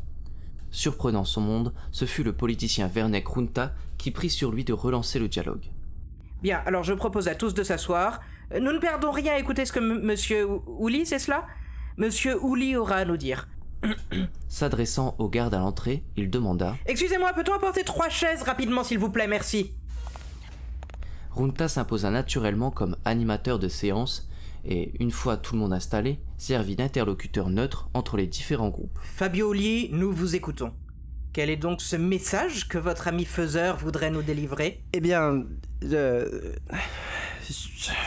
Surprenant 0.73 1.25
son 1.25 1.43
monde, 1.43 1.73
ce 1.93 2.07
fut 2.07 2.25
le 2.25 2.33
politicien 2.33 2.89
Vernek 2.89 3.29
Runta 3.29 3.73
qui 3.99 4.11
prit 4.11 4.31
sur 4.31 4.51
lui 4.51 4.65
de 4.65 4.73
relancer 4.73 5.21
le 5.21 5.29
dialogue. 5.29 5.67
Bien, 6.43 6.61
alors 6.67 6.83
je 6.83 6.93
propose 6.93 7.29
à 7.29 7.37
tous 7.37 7.55
de 7.55 7.63
s'asseoir. 7.63 8.19
Nous 8.53 8.73
ne 8.73 8.79
perdons 8.81 9.13
rien 9.13 9.35
à 9.35 9.39
écouter 9.39 9.65
ce 9.65 9.73
que 9.73 9.79
M- 9.79 10.01
Monsieur 10.03 10.45
Ou- 10.45 10.65
Ouli, 10.81 11.07
c'est 11.07 11.21
cela? 11.21 11.47
Monsieur 11.97 12.39
Ouli 12.43 12.77
aura 12.77 12.97
à 12.97 13.05
nous 13.05 13.17
dire. 13.17 13.49
S'adressant 14.49 15.15
aux 15.19 15.29
gardes 15.29 15.55
à 15.55 15.59
l'entrée, 15.59 16.03
il 16.17 16.31
demanda 16.31 16.77
Excusez-moi, 16.87 17.33
peut-on 17.33 17.55
apporter 17.55 17.85
trois 17.85 18.09
chaises 18.09 18.43
rapidement, 18.43 18.85
s'il 18.85 18.99
vous 18.99 19.11
plaît, 19.11 19.27
merci. 19.27 19.73
Runta 21.31 21.69
s'imposa 21.69 22.11
naturellement 22.11 22.71
comme 22.71 22.97
animateur 23.05 23.59
de 23.59 23.69
séance 23.69 24.29
et, 24.65 24.93
une 25.01 25.11
fois 25.11 25.37
tout 25.37 25.55
le 25.55 25.61
monde 25.61 25.73
installé, 25.73 26.19
servit 26.39 26.77
d'interlocuteur 26.77 27.49
neutre 27.51 27.89
entre 27.95 28.17
les 28.17 28.27
différents 28.27 28.71
groupes. 28.71 28.99
Fabio 29.03 29.51
Ouli, 29.51 29.91
nous 29.93 30.13
vous 30.13 30.35
écoutons. 30.35 30.73
Quel 31.33 31.51
est 31.51 31.57
donc 31.57 31.83
ce 31.83 31.97
message 31.97 32.67
que 32.67 32.79
votre 32.79 33.09
ami 33.09 33.25
faiseur 33.27 33.77
voudrait 33.77 34.11
nous 34.11 34.23
délivrer? 34.23 34.83
Eh 34.95 35.01
bien, 35.01 35.45
je... 35.83 36.53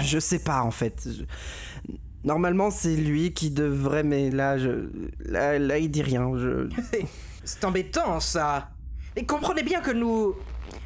je 0.02 0.20
sais 0.20 0.40
pas 0.40 0.64
en 0.64 0.72
fait. 0.72 1.08
Je- 1.08 1.94
Normalement, 2.24 2.70
c'est 2.72 2.96
lui 2.96 3.34
qui 3.34 3.50
devrait, 3.52 4.04
mais 4.04 4.30
là, 4.30 4.58
je... 4.58 4.90
là, 5.26 5.58
là, 5.58 5.78
il 5.78 5.90
dit 5.90 6.02
rien. 6.02 6.30
Je... 6.38 6.70
C'est- 6.92 7.06
C'est 7.46 7.66
embêtant, 7.66 8.20
ça. 8.20 8.70
Et 9.16 9.26
comprenez 9.26 9.64
bien 9.64 9.82
que 9.82 9.92
nous... 9.92 10.36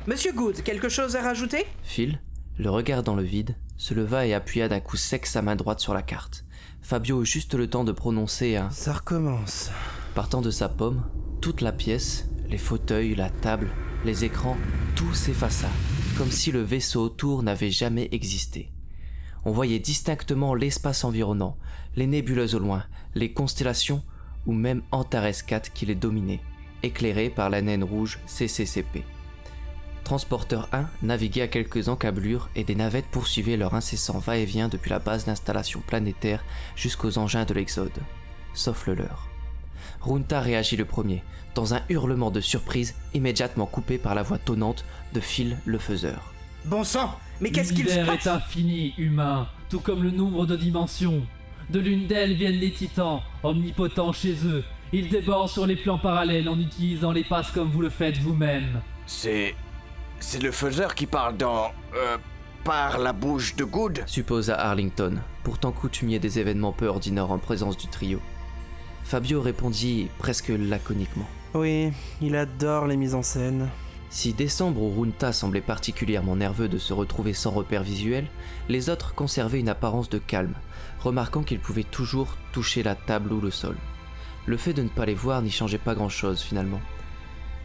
Monsieur 0.07 0.31
Good, 0.31 0.61
quelque 0.63 0.87
chose 0.87 1.15
à 1.17 1.21
rajouter? 1.21 1.65
Phil, 1.83 2.21
le 2.57 2.69
regard 2.69 3.03
dans 3.03 3.15
le 3.15 3.23
vide, 3.23 3.55
se 3.77 3.93
leva 3.93 4.25
et 4.25 4.33
appuya 4.33 4.69
d'un 4.69 4.79
coup 4.79 4.95
sec 4.95 5.25
sa 5.25 5.41
main 5.41 5.55
droite 5.57 5.79
sur 5.81 5.93
la 5.93 6.01
carte. 6.03 6.45
Fabio 6.81 7.21
eut 7.23 7.25
juste 7.25 7.53
le 7.55 7.67
temps 7.67 7.83
de 7.83 7.91
prononcer 7.91 8.55
un 8.55 8.69
Ça 8.69 8.93
recommence. 8.93 9.71
Partant 10.15 10.41
de 10.41 10.51
sa 10.51 10.69
pomme, 10.69 11.03
toute 11.41 11.61
la 11.61 11.71
pièce, 11.71 12.29
les 12.49 12.57
fauteuils, 12.57 13.15
la 13.15 13.29
table, 13.29 13.69
les 14.05 14.23
écrans, 14.23 14.57
tout 14.95 15.13
s'effaça, 15.13 15.69
comme 16.17 16.31
si 16.31 16.51
le 16.51 16.61
vaisseau 16.61 17.01
autour 17.01 17.43
n'avait 17.43 17.71
jamais 17.71 18.07
existé. 18.11 18.69
On 19.45 19.51
voyait 19.51 19.79
distinctement 19.79 20.53
l'espace 20.53 21.03
environnant, 21.03 21.57
les 21.95 22.07
nébuleuses 22.07 22.55
au 22.55 22.59
loin, 22.59 22.83
les 23.13 23.33
constellations, 23.33 24.01
ou 24.45 24.53
même 24.53 24.81
Antares 24.91 25.45
4 25.45 25.73
qui 25.73 25.85
les 25.85 25.95
dominait, 25.95 26.41
éclairé 26.81 27.29
par 27.29 27.49
la 27.49 27.61
naine 27.61 27.83
rouge 27.83 28.19
CCCP. 28.25 29.03
Transporteur 30.03 30.67
1 30.73 30.89
naviguait 31.01 31.43
à 31.43 31.47
quelques 31.47 31.87
encablures 31.87 32.49
et 32.55 32.63
des 32.63 32.75
navettes 32.75 33.07
poursuivaient 33.09 33.55
leur 33.55 33.73
incessant 33.73 34.19
va-et-vient 34.19 34.67
depuis 34.67 34.89
la 34.89 34.99
base 34.99 35.25
d'installation 35.25 35.81
planétaire 35.85 36.43
jusqu'aux 36.75 37.17
engins 37.17 37.45
de 37.45 37.53
l'Exode, 37.53 37.91
sauf 38.53 38.85
le 38.87 38.95
leur. 38.95 39.29
Runta 40.01 40.41
réagit 40.41 40.75
le 40.75 40.85
premier, 40.85 41.23
dans 41.55 41.73
un 41.73 41.81
hurlement 41.87 42.31
de 42.31 42.41
surprise 42.41 42.95
immédiatement 43.13 43.65
coupé 43.65 43.97
par 43.97 44.15
la 44.15 44.23
voix 44.23 44.37
tonnante 44.37 44.83
de 45.13 45.21
Phil 45.21 45.57
le. 45.65 46.32
Bon 46.65 46.83
sang 46.83 47.19
Mais 47.41 47.51
qu'est-ce 47.51 47.73
qu'il 47.73 47.87
se 47.87 47.95
L'univers 47.95 48.15
passe 48.15 48.25
est 48.25 48.29
infini, 48.29 48.93
humain, 48.97 49.47
tout 49.69 49.79
comme 49.79 50.03
le 50.03 50.11
nombre 50.11 50.45
de 50.45 50.55
dimensions. 50.55 51.21
De 51.69 51.79
l'une 51.79 52.07
d'elles 52.07 52.33
viennent 52.33 52.59
les 52.59 52.71
titans, 52.71 53.21
omnipotents 53.43 54.13
chez 54.13 54.35
eux. 54.45 54.63
Ils 54.91 55.09
débordent 55.09 55.49
sur 55.49 55.65
les 55.65 55.75
plans 55.75 55.97
parallèles 55.97 56.47
en 56.47 56.59
utilisant 56.59 57.11
les 57.11 57.23
passes 57.23 57.51
comme 57.51 57.69
vous 57.69 57.81
le 57.81 57.89
faites 57.89 58.17
vous-même. 58.19 58.81
C'est. 59.05 59.55
C'est 60.19 60.41
le 60.41 60.51
faiseur 60.51 60.95
qui 60.95 61.05
parle 61.05 61.35
dans. 61.35 61.71
Euh, 61.95 62.17
par 62.63 62.97
la 62.97 63.11
bouche 63.11 63.55
de 63.55 63.65
Good 63.65 64.03
supposa 64.05 64.55
Arlington, 64.55 65.15
pourtant 65.43 65.73
coutumier 65.73 66.19
des 66.19 66.39
événements 66.39 66.71
peu 66.71 66.87
ordinaires 66.87 67.31
en 67.31 67.37
présence 67.37 67.75
du 67.75 67.87
trio. 67.87 68.21
Fabio 69.03 69.41
répondit 69.41 70.07
presque 70.17 70.47
laconiquement. 70.47 71.27
Oui, 71.55 71.91
il 72.21 72.35
adore 72.37 72.87
les 72.87 72.95
mises 72.95 73.15
en 73.15 73.21
scène. 73.21 73.69
Si 74.13 74.31
Décembre 74.31 74.83
ou 74.83 75.01
Runta 75.01 75.33
semblaient 75.33 75.59
particulièrement 75.59 76.35
nerveux 76.35 76.67
de 76.67 76.77
se 76.77 76.93
retrouver 76.93 77.33
sans 77.33 77.49
repère 77.49 77.81
visuel, 77.81 78.27
les 78.69 78.91
autres 78.91 79.15
conservaient 79.15 79.59
une 79.59 79.69
apparence 79.69 80.07
de 80.07 80.19
calme, 80.19 80.53
remarquant 80.99 81.41
qu'ils 81.41 81.59
pouvaient 81.59 81.83
toujours 81.83 82.37
toucher 82.51 82.83
la 82.83 82.93
table 82.93 83.33
ou 83.33 83.41
le 83.41 83.49
sol. 83.49 83.75
Le 84.45 84.55
fait 84.55 84.73
de 84.73 84.83
ne 84.83 84.87
pas 84.87 85.07
les 85.07 85.15
voir 85.15 85.41
n'y 85.41 85.49
changeait 85.49 85.79
pas 85.79 85.95
grand-chose 85.95 86.43
finalement. 86.43 86.79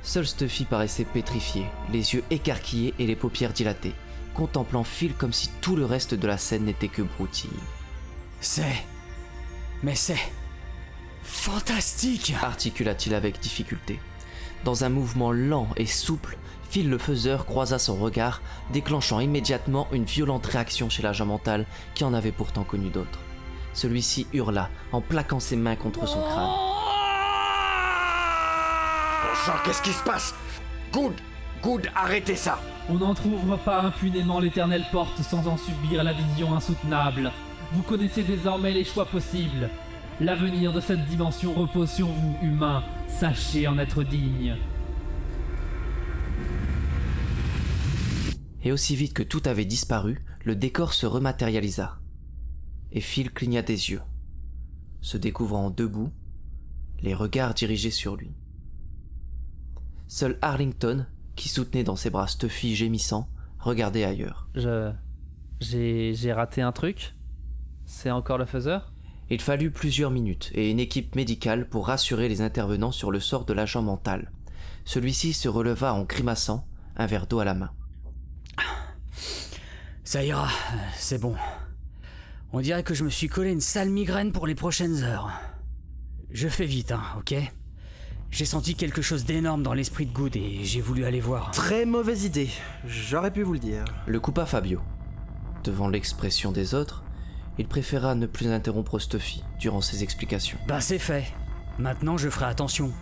Seul 0.03 0.27
Stuffy 0.27 0.65
paraissait 0.65 1.05
pétrifié, 1.05 1.67
les 1.93 2.15
yeux 2.15 2.25
écarquillés 2.31 2.95
et 2.99 3.07
les 3.07 3.15
paupières 3.15 3.53
dilatées, 3.53 3.95
contemplant 4.33 4.85
Phil 4.85 5.13
comme 5.13 5.35
si 5.35 5.51
tout 5.61 5.77
le 5.77 5.85
reste 5.85 6.15
de 6.15 6.27
la 6.27 6.39
scène 6.39 6.65
n'était 6.65 6.89
que 6.89 7.03
broutille. 7.03 7.51
C'est. 8.41 8.87
Mais 9.83 9.95
c'est. 9.95 10.33
Fantastique 11.23 12.33
articula-t-il 12.41 13.15
avec 13.15 13.39
difficulté. 13.39 14.01
Dans 14.64 14.85
un 14.85 14.88
mouvement 14.88 15.33
lent 15.33 15.68
et 15.77 15.87
souple, 15.87 16.37
Phil 16.71 16.90
le 16.90 16.99
faiseur 16.99 17.47
croisa 17.47 17.79
son 17.79 17.97
regard, 17.97 18.42
déclenchant 18.73 19.21
immédiatement 19.21 19.88
une 19.92 20.05
violente 20.05 20.47
réaction 20.47 20.90
chez 20.90 21.03
l'agent 21.03 21.27
mental 21.27 21.64
qui 21.94 22.05
en 22.05 22.12
avait 22.12 22.33
pourtant 22.33 22.64
connu 22.64 22.90
d'autres. 22.90 23.21
Celui-ci 23.73 24.27
hurla 24.33 24.68
en 24.92 25.01
plaquant 25.01 25.40
ses 25.40 25.57
mains 25.57 25.77
contre 25.77 26.07
son 26.07 26.21
crâne. 26.21 26.51
Bon 29.23 29.35
sang, 29.47 29.53
qu'est-ce 29.64 29.83
qui 29.83 29.92
se 29.92 30.03
passe? 30.03 30.35
Good 30.92 31.14
Good, 31.62 31.88
arrêtez 31.94 32.37
ça 32.37 32.61
On 32.88 32.94
n'entr'ouvre 32.94 33.57
pas 33.59 33.81
impunément 33.83 34.38
l'éternelle 34.38 34.85
porte 34.92 35.21
sans 35.23 35.49
en 35.49 35.57
subir 35.57 36.05
la 36.05 36.12
vision 36.12 36.55
insoutenable. 36.55 37.33
Vous 37.73 37.83
connaissez 37.83 38.23
désormais 38.23 38.73
les 38.73 38.85
choix 38.85 39.07
possibles. 39.07 39.68
L'avenir 40.21 40.73
de 40.73 40.81
cette 40.81 41.05
dimension 41.07 41.55
repose 41.55 41.91
sur 41.91 42.09
vous, 42.09 42.37
humains. 42.43 42.83
Sachez 43.07 43.69
en 43.69 43.79
être 43.79 44.03
digne. 44.03 44.57
Et 48.65 48.73
aussi 48.73 48.97
vite 48.97 49.15
que 49.15 49.23
tout 49.23 49.43
avait 49.45 49.65
disparu, 49.65 50.25
le 50.45 50.57
décor 50.57 50.93
se 50.93 51.07
rematérialisa. 51.07 52.01
Et 52.91 53.01
Phil 53.01 53.31
cligna 53.31 53.63
des 53.63 53.91
yeux, 53.91 54.03
se 55.03 55.17
découvrant 55.17 55.71
debout, 55.71 56.11
les 57.01 57.15
regards 57.15 57.55
dirigés 57.55 57.93
sur 57.93 58.17
lui. 58.17 58.35
Seul 60.09 60.37
Arlington, 60.43 61.07
qui 61.37 61.49
soutenait 61.49 61.85
dans 61.85 61.95
ses 61.95 62.11
bras 62.11 62.27
Stuffy 62.27 62.75
gémissant, 62.75 63.29
regardait 63.61 64.05
ailleurs. 64.05 64.49
Je. 64.57 64.91
J'ai. 65.61 66.15
J'ai 66.15 66.33
raté 66.33 66.61
un 66.61 66.73
truc 66.73 67.15
C'est 67.85 68.11
encore 68.11 68.39
le 68.39 68.47
faiseur? 68.47 68.93
Il 69.31 69.43
fallut 69.43 69.71
plusieurs 69.71 70.11
minutes 70.11 70.51
et 70.55 70.71
une 70.71 70.81
équipe 70.81 71.14
médicale 71.14 71.69
pour 71.69 71.88
rassurer 71.88 72.29
les 72.29 72.41
intervenants 72.41 72.93
sur 72.93 73.11
le 73.11 73.21
sort 73.21 73.45
de 73.45 73.53
l'agent 73.53 73.83
mental. 73.83 74.33
Celui-ci 74.87 75.35
se 75.35 75.49
releva 75.49 75.93
en 75.93 76.05
grimaçant, 76.05 76.67
un 76.97 77.07
verre 77.07 77.27
d'eau 77.27 77.41
à 77.41 77.45
la 77.45 77.55
main. 77.55 77.71
Ça 80.03 80.25
ira, 80.25 80.49
c'est 80.97 81.21
bon. 81.21 81.35
On 82.53 82.61
dirait 82.61 82.83
que 82.83 82.95
je 82.95 83.05
me 83.05 83.11
suis 83.11 83.29
collé 83.29 83.53
une 83.53 83.61
sale 83.61 83.91
migraine 83.91 84.33
pour 84.33 84.47
les 84.47 84.55
prochaines 84.55 85.03
heures. 85.03 85.31
Je 86.31 86.49
fais 86.49 86.64
vite, 86.64 86.93
hein, 86.93 87.03
ok? 87.19 87.35
J'ai 88.31 88.47
senti 88.47 88.75
quelque 88.75 89.03
chose 89.03 89.27
d'énorme 89.27 89.62
dans 89.62 89.75
l'esprit 89.75 90.07
de 90.07 90.12
Good 90.12 90.37
et 90.37 90.64
j'ai 90.64 90.81
voulu 90.81 91.05
aller 91.05 91.21
voir. 91.21 91.51
Très 91.51 91.85
mauvaise 91.85 92.25
idée. 92.25 92.49
J'aurais 92.87 93.31
pu 93.31 93.43
vous 93.43 93.53
le 93.53 93.59
dire. 93.59 93.85
Le 94.07 94.21
coupa 94.21 94.47
Fabio. 94.47 94.81
Devant 95.64 95.88
l'expression 95.88 96.53
des 96.53 96.75
autres, 96.75 97.05
il 97.59 97.66
préféra 97.66 98.14
ne 98.14 98.27
plus 98.27 98.49
interrompre 98.49 98.99
Stuffy 98.99 99.42
durant 99.59 99.81
ses 99.81 100.03
explications. 100.03 100.59
Bah 100.68 100.81
c'est 100.81 100.99
fait. 100.99 101.25
Maintenant 101.79 102.16
je 102.16 102.29
ferai 102.29 102.47
attention. 102.47 102.92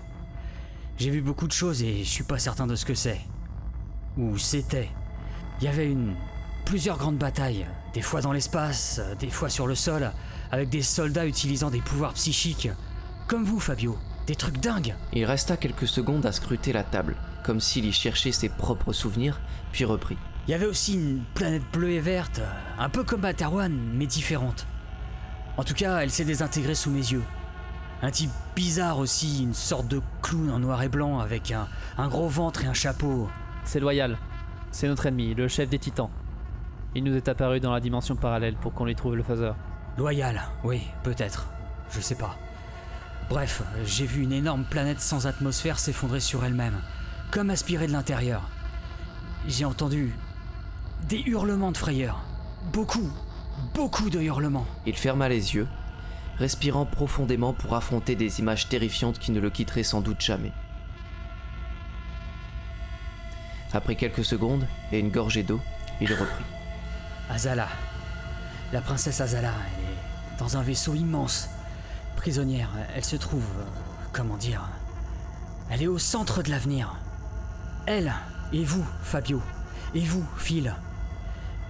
J'ai 0.99 1.11
vu 1.11 1.21
beaucoup 1.21 1.47
de 1.47 1.53
choses 1.53 1.83
et 1.83 1.99
je 1.99 2.09
suis 2.09 2.25
pas 2.25 2.39
certain 2.39 2.67
de 2.67 2.75
ce 2.75 2.85
que 2.87 2.95
c'est. 2.95 3.21
Ou 4.17 4.39
c'était. 4.39 4.89
Il 5.61 5.65
y 5.65 5.69
avait 5.69 5.91
une. 5.91 6.15
plusieurs 6.65 6.99
grandes 6.99 7.19
batailles, 7.19 7.67
des 7.95 8.03
fois 8.03 8.23
dans 8.23 8.33
l'espace, 8.33 9.01
des 9.21 9.31
fois 9.31 9.49
sur 9.51 9.67
le 9.67 9.75
sol, 9.75 10.11
avec 10.51 10.69
des 10.71 10.83
soldats 10.83 11.27
utilisant 11.27 11.71
des 11.71 11.81
pouvoirs 11.81 12.15
psychiques. 12.15 12.69
Comme 13.27 13.45
vous, 13.45 13.61
Fabio. 13.61 13.99
Des 14.27 14.35
trucs 14.35 14.59
dingues. 14.59 14.95
Il 15.13 15.25
resta 15.25 15.57
quelques 15.57 15.87
secondes 15.87 16.27
à 16.27 16.33
scruter 16.33 16.73
la 16.73 16.83
table, 16.83 17.17
comme 17.45 17.61
s'il 17.61 17.85
y 17.85 17.93
cherchait 17.93 18.33
ses 18.33 18.49
propres 18.49 18.93
souvenirs, 18.93 19.41
puis 19.71 19.85
reprit. 19.85 20.19
Il 20.47 20.53
y 20.53 20.55
avait 20.55 20.67
aussi 20.67 20.95
une 20.95 21.25
planète 21.35 21.65
bleue 21.73 21.91
et 21.91 22.01
verte, 22.01 22.41
un 22.79 22.89
peu 22.89 23.03
comme 23.03 23.23
Materwan, 23.23 23.77
mais 23.95 24.07
différente. 24.07 24.67
En 25.57 25.65
tout 25.65 25.75
cas, 25.75 25.99
elle 25.99 26.11
s'est 26.11 26.25
désintégrée 26.25 26.77
sous 26.77 26.91
mes 26.91 26.99
yeux. 26.99 27.25
Un 28.01 28.13
type 28.13 28.31
bizarre 28.55 28.99
aussi, 28.99 29.43
une 29.43 29.55
sorte 29.55 29.89
de 29.89 30.01
clown 30.23 30.51
en 30.51 30.61
noir 30.61 30.83
et 30.85 30.89
blanc 30.89 31.19
avec 31.19 31.51
un, 31.51 31.67
un 31.99 32.07
gros 32.07 32.29
ventre 32.29 32.63
et 32.63 32.69
un 32.69 32.75
chapeau. 32.75 33.29
C'est 33.65 33.81
loyal. 33.81 34.19
C'est 34.71 34.87
notre 34.87 35.07
ennemi, 35.07 35.35
le 35.35 35.49
chef 35.49 35.69
des 35.69 35.81
titans. 35.81 36.11
Il 36.95 37.03
nous 37.03 37.17
est 37.17 37.29
apparu 37.29 37.59
dans 37.59 37.73
la 37.73 37.81
dimension 37.81 38.15
parallèle 38.15 38.55
pour 38.55 38.73
qu'on 38.73 38.85
lui 38.85 38.95
trouve 38.95 39.17
le 39.17 39.25
faiseur. 39.25 39.57
Loyal, 39.99 40.43
oui, 40.63 40.83
peut-être. 41.03 41.49
Je 41.91 42.01
sais 42.01 42.15
pas. 42.15 42.37
Bref, 43.29 43.63
j'ai 43.85 44.07
vu 44.07 44.23
une 44.23 44.33
énorme 44.33 44.65
planète 44.65 45.01
sans 45.01 45.27
atmosphère 45.27 45.81
s'effondrer 45.81 46.21
sur 46.21 46.45
elle-même, 46.45 46.81
comme 47.33 47.51
aspirée 47.51 47.89
de 47.89 47.93
l'intérieur. 47.93 48.43
J'ai 49.49 49.65
entendu 49.65 50.13
des 51.09 51.23
hurlements 51.27 51.73
de 51.73 51.77
frayeur. 51.77 52.21
Beaucoup, 52.73 53.11
beaucoup 53.75 54.11
de 54.11 54.21
hurlements. 54.21 54.67
Il 54.87 54.97
ferma 54.97 55.29
les 55.29 55.55
yeux, 55.55 55.69
respirant 56.39 56.85
profondément 56.87 57.53
pour 57.53 57.75
affronter 57.75 58.17
des 58.17 58.41
images 58.41 58.69
terrifiantes 58.69 59.19
qui 59.19 59.33
ne 59.33 59.41
le 59.41 59.51
quitteraient 59.51 59.83
sans 59.83 60.01
doute 60.01 60.21
jamais. 60.21 60.53
Après 63.73 63.95
quelques 63.95 64.25
secondes 64.25 64.67
et 64.91 64.99
une 64.99 65.11
gorgée 65.11 65.43
d'eau, 65.43 65.61
il 66.01 66.13
reprit. 66.13 66.45
Azala. 67.31 67.69
La 68.73 68.81
princesse 68.81 69.21
Azala, 69.21 69.53
elle 69.77 69.85
est 69.85 70.39
dans 70.39 70.57
un 70.57 70.63
vaisseau 70.63 70.95
immense. 70.95 71.49
Prisonnière, 72.17 72.71
elle 72.95 73.05
se 73.05 73.17
trouve. 73.17 73.47
euh, 73.59 73.65
comment 74.13 74.37
dire 74.37 74.69
Elle 75.71 75.83
est 75.83 75.87
au 75.87 75.99
centre 75.99 76.43
de 76.43 76.51
l'avenir. 76.51 76.97
Elle, 77.87 78.13
et 78.53 78.65
vous, 78.65 78.85
Fabio. 79.03 79.41
Et 79.95 80.01
vous, 80.01 80.25
Phil. 80.39 80.75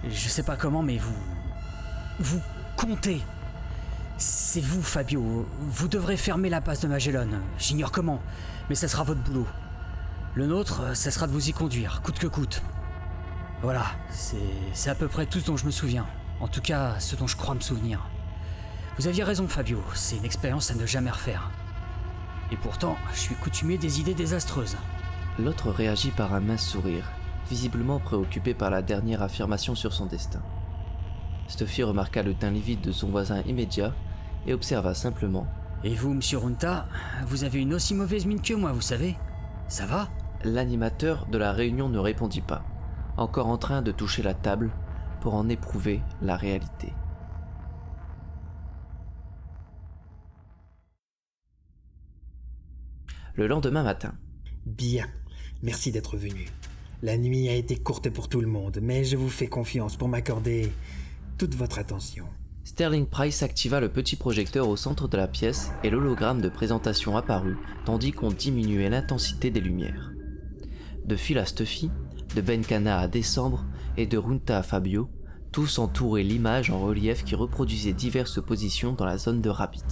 Je 0.08 0.28
sais 0.28 0.42
pas 0.42 0.56
comment, 0.56 0.82
mais 0.82 0.98
vous. 0.98 1.16
Vous 2.18 2.40
comptez. 2.76 3.20
C'est 4.18 4.60
vous, 4.60 4.82
Fabio. 4.82 5.46
Vous 5.60 5.88
devrez 5.88 6.16
fermer 6.16 6.48
la 6.48 6.60
passe 6.60 6.80
de 6.80 6.88
Magellan. 6.88 7.28
J'ignore 7.58 7.92
comment, 7.92 8.20
mais 8.68 8.74
ça 8.74 8.88
sera 8.88 9.04
votre 9.04 9.20
boulot. 9.20 9.46
Le 10.34 10.46
nôtre, 10.46 10.96
ça 10.96 11.10
sera 11.10 11.26
de 11.26 11.32
vous 11.32 11.48
y 11.48 11.52
conduire, 11.52 12.02
coûte 12.02 12.18
que 12.18 12.26
coûte. 12.26 12.62
Voilà, 13.62 13.86
c'est 14.10 14.90
à 14.90 14.94
peu 14.94 15.08
près 15.08 15.26
tout 15.26 15.40
ce 15.40 15.46
dont 15.46 15.56
je 15.56 15.64
me 15.64 15.70
souviens. 15.70 16.06
En 16.40 16.48
tout 16.48 16.60
cas, 16.60 17.00
ce 17.00 17.16
dont 17.16 17.26
je 17.26 17.36
crois 17.36 17.54
me 17.54 17.60
souvenir. 17.60 18.06
Vous 18.98 19.06
aviez 19.06 19.24
raison, 19.24 19.48
Fabio, 19.48 19.82
c'est 19.94 20.16
une 20.16 20.24
expérience 20.24 20.70
à 20.70 20.74
ne 20.74 20.86
jamais 20.86 21.10
refaire. 21.10 21.50
Et 22.52 22.56
pourtant, 22.56 22.96
je 23.14 23.18
suis 23.18 23.34
coutumier 23.34 23.78
des 23.78 24.00
idées 24.00 24.14
désastreuses. 24.14 24.76
L'autre 25.38 25.70
réagit 25.70 26.10
par 26.10 26.34
un 26.34 26.40
mince 26.40 26.66
sourire, 26.66 27.10
visiblement 27.48 28.00
préoccupé 28.00 28.54
par 28.54 28.70
la 28.70 28.82
dernière 28.82 29.22
affirmation 29.22 29.74
sur 29.74 29.92
son 29.92 30.06
destin. 30.06 30.42
Stuffy 31.48 31.82
remarqua 31.82 32.22
le 32.22 32.34
teint 32.34 32.50
livide 32.50 32.80
de 32.80 32.92
son 32.92 33.08
voisin 33.08 33.42
immédiat 33.42 33.94
et 34.46 34.52
observa 34.52 34.94
simplement. 34.94 35.46
Et 35.84 35.94
vous, 35.94 36.14
monsieur 36.14 36.38
Runta, 36.38 36.86
vous 37.26 37.44
avez 37.44 37.60
une 37.60 37.74
aussi 37.74 37.94
mauvaise 37.94 38.26
mine 38.26 38.40
que 38.40 38.54
moi, 38.54 38.72
vous 38.72 38.80
savez 38.80 39.16
Ça 39.68 39.86
va? 39.86 40.08
L'animateur 40.44 41.26
de 41.26 41.38
la 41.38 41.52
réunion 41.52 41.88
ne 41.88 41.98
répondit 41.98 42.40
pas, 42.40 42.64
encore 43.16 43.46
en 43.46 43.58
train 43.58 43.82
de 43.82 43.92
toucher 43.92 44.22
la 44.22 44.34
table 44.34 44.70
pour 45.20 45.34
en 45.34 45.48
éprouver 45.48 46.02
la 46.22 46.36
réalité. 46.36 46.92
Le 53.34 53.46
lendemain 53.46 53.82
matin, 53.82 54.14
Bien. 54.66 55.06
Merci 55.62 55.92
d'être 55.92 56.16
venu. 56.16 56.48
La 57.02 57.18
nuit 57.18 57.50
a 57.50 57.54
été 57.54 57.76
courte 57.76 58.08
pour 58.08 58.30
tout 58.30 58.40
le 58.40 58.46
monde, 58.46 58.78
mais 58.80 59.04
je 59.04 59.18
vous 59.18 59.28
fais 59.28 59.48
confiance 59.48 59.96
pour 59.96 60.08
m'accorder 60.08 60.72
toute 61.36 61.54
votre 61.54 61.78
attention. 61.78 62.24
Sterling 62.64 63.04
Price 63.04 63.42
activa 63.42 63.80
le 63.80 63.90
petit 63.90 64.16
projecteur 64.16 64.66
au 64.66 64.76
centre 64.76 65.06
de 65.06 65.16
la 65.18 65.28
pièce 65.28 65.70
et 65.84 65.90
l'hologramme 65.90 66.40
de 66.40 66.48
présentation 66.48 67.14
apparut, 67.14 67.58
tandis 67.84 68.12
qu'on 68.12 68.30
diminuait 68.30 68.88
l'intensité 68.88 69.50
des 69.50 69.60
lumières. 69.60 70.12
De 71.04 71.16
Phil 71.16 71.36
à 71.36 71.44
Stuffy, 71.44 71.90
de 72.34 72.40
Benkana 72.40 72.98
à 72.98 73.08
Décembre 73.08 73.66
et 73.98 74.06
de 74.06 74.16
Runta 74.16 74.58
à 74.58 74.62
Fabio, 74.62 75.10
tous 75.52 75.78
entouraient 75.78 76.22
l'image 76.22 76.70
en 76.70 76.80
relief 76.80 77.24
qui 77.24 77.34
reproduisait 77.34 77.92
diverses 77.92 78.42
positions 78.42 78.94
dans 78.94 79.04
la 79.04 79.18
zone 79.18 79.42
de 79.42 79.50
Rabbit. 79.50 79.84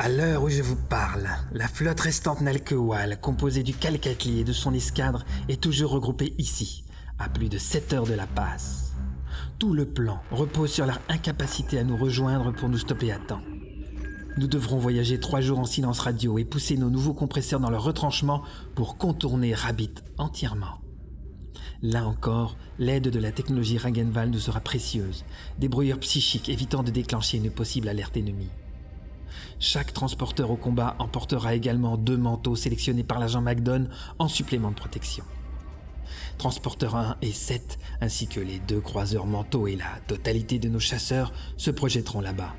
À 0.00 0.08
l'heure 0.08 0.44
où 0.44 0.48
je 0.48 0.62
vous 0.62 0.76
parle, 0.76 1.28
la 1.50 1.66
flotte 1.66 1.98
restante 1.98 2.40
Nalkewal, 2.40 3.20
composée 3.20 3.64
du 3.64 3.74
Calcatli 3.74 4.38
et 4.38 4.44
de 4.44 4.52
son 4.52 4.72
escadre, 4.72 5.24
est 5.48 5.60
toujours 5.60 5.90
regroupée 5.90 6.34
ici, 6.38 6.84
à 7.18 7.28
plus 7.28 7.48
de 7.48 7.58
7 7.58 7.94
heures 7.94 8.06
de 8.06 8.14
la 8.14 8.28
passe. 8.28 8.92
Tout 9.58 9.74
le 9.74 9.86
plan 9.86 10.20
repose 10.30 10.70
sur 10.70 10.86
leur 10.86 11.00
incapacité 11.08 11.80
à 11.80 11.84
nous 11.84 11.96
rejoindre 11.96 12.52
pour 12.52 12.68
nous 12.68 12.78
stopper 12.78 13.10
à 13.10 13.18
temps. 13.18 13.42
Nous 14.36 14.46
devrons 14.46 14.78
voyager 14.78 15.18
trois 15.18 15.40
jours 15.40 15.58
en 15.58 15.64
silence 15.64 15.98
radio 15.98 16.38
et 16.38 16.44
pousser 16.44 16.76
nos 16.76 16.90
nouveaux 16.90 17.14
compresseurs 17.14 17.58
dans 17.58 17.70
leur 17.70 17.82
retranchement 17.82 18.44
pour 18.76 18.98
contourner 18.98 19.52
Rabbit 19.52 19.94
entièrement. 20.16 20.78
Là 21.82 22.06
encore, 22.06 22.56
l'aide 22.78 23.08
de 23.08 23.18
la 23.18 23.32
technologie 23.32 23.78
Ragenwald 23.78 24.32
nous 24.32 24.38
sera 24.38 24.60
précieuse, 24.60 25.24
des 25.58 25.68
brouilleurs 25.68 25.98
psychiques 25.98 26.48
évitant 26.48 26.84
de 26.84 26.92
déclencher 26.92 27.38
une 27.38 27.50
possible 27.50 27.88
alerte 27.88 28.16
ennemie. 28.16 28.50
Chaque 29.60 29.92
transporteur 29.92 30.50
au 30.52 30.56
combat 30.56 30.94
emportera 31.00 31.54
également 31.54 31.96
deux 31.96 32.16
manteaux 32.16 32.54
sélectionnés 32.54 33.02
par 33.02 33.18
l'agent 33.18 33.40
McDonald 33.40 33.90
en 34.18 34.28
supplément 34.28 34.70
de 34.70 34.76
protection. 34.76 35.24
Transporteur 36.38 36.94
1 36.94 37.16
et 37.22 37.32
7, 37.32 37.78
ainsi 38.00 38.28
que 38.28 38.38
les 38.38 38.60
deux 38.60 38.80
croiseurs 38.80 39.26
manteaux 39.26 39.66
et 39.66 39.74
la 39.74 39.98
totalité 40.06 40.60
de 40.60 40.68
nos 40.68 40.78
chasseurs 40.78 41.32
se 41.56 41.72
projetteront 41.72 42.20
là-bas. 42.20 42.54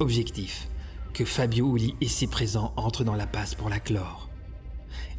Objectif 0.00 0.68
que 1.12 1.24
Fabio 1.24 1.76
Uli 1.76 1.94
et 2.00 2.08
ses 2.08 2.26
présents 2.26 2.72
entrent 2.76 3.04
dans 3.04 3.14
la 3.14 3.28
passe 3.28 3.54
pour 3.54 3.68
la 3.68 3.78
clore. 3.78 4.28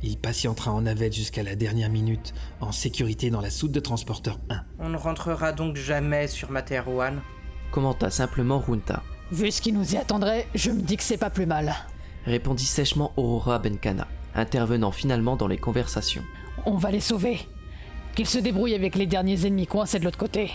Il 0.03 0.17
patientera 0.17 0.73
en 0.73 0.81
navette 0.81 1.15
jusqu'à 1.15 1.41
la 1.41 1.55
dernière 1.55 1.89
minute, 1.89 2.33
en 2.59 2.73
sécurité 2.73 3.29
dans 3.29 3.39
la 3.39 3.49
soute 3.49 3.71
de 3.71 3.79
transporteur 3.79 4.37
1. 4.49 4.61
On 4.79 4.89
ne 4.89 4.97
rentrera 4.97 5.53
donc 5.53 5.77
jamais 5.77 6.27
sur 6.27 6.51
Materwan. 6.51 7.21
Commenta 7.71 8.09
simplement 8.09 8.59
Runta, 8.59 9.03
Vu 9.31 9.51
ce 9.51 9.61
qui 9.61 9.71
nous 9.71 9.95
y 9.95 9.97
attendrait, 9.97 10.47
je 10.53 10.69
me 10.69 10.81
dis 10.81 10.97
que 10.97 11.03
c'est 11.03 11.17
pas 11.17 11.31
plus 11.31 11.47
mal. 11.47 11.73
répondit 12.25 12.65
sèchement 12.65 13.11
Aurora 13.17 13.57
Benkana, 13.57 14.07
intervenant 14.35 14.91
finalement 14.91 15.35
dans 15.35 15.47
les 15.47 15.57
conversations. 15.57 16.23
On 16.65 16.75
va 16.77 16.91
les 16.91 16.99
sauver. 16.99 17.39
Qu'ils 18.15 18.27
se 18.27 18.37
débrouillent 18.37 18.75
avec 18.75 18.95
les 18.95 19.07
derniers 19.07 19.45
ennemis 19.47 19.67
coincés 19.67 19.99
de 19.99 20.05
l'autre 20.05 20.17
côté. 20.17 20.51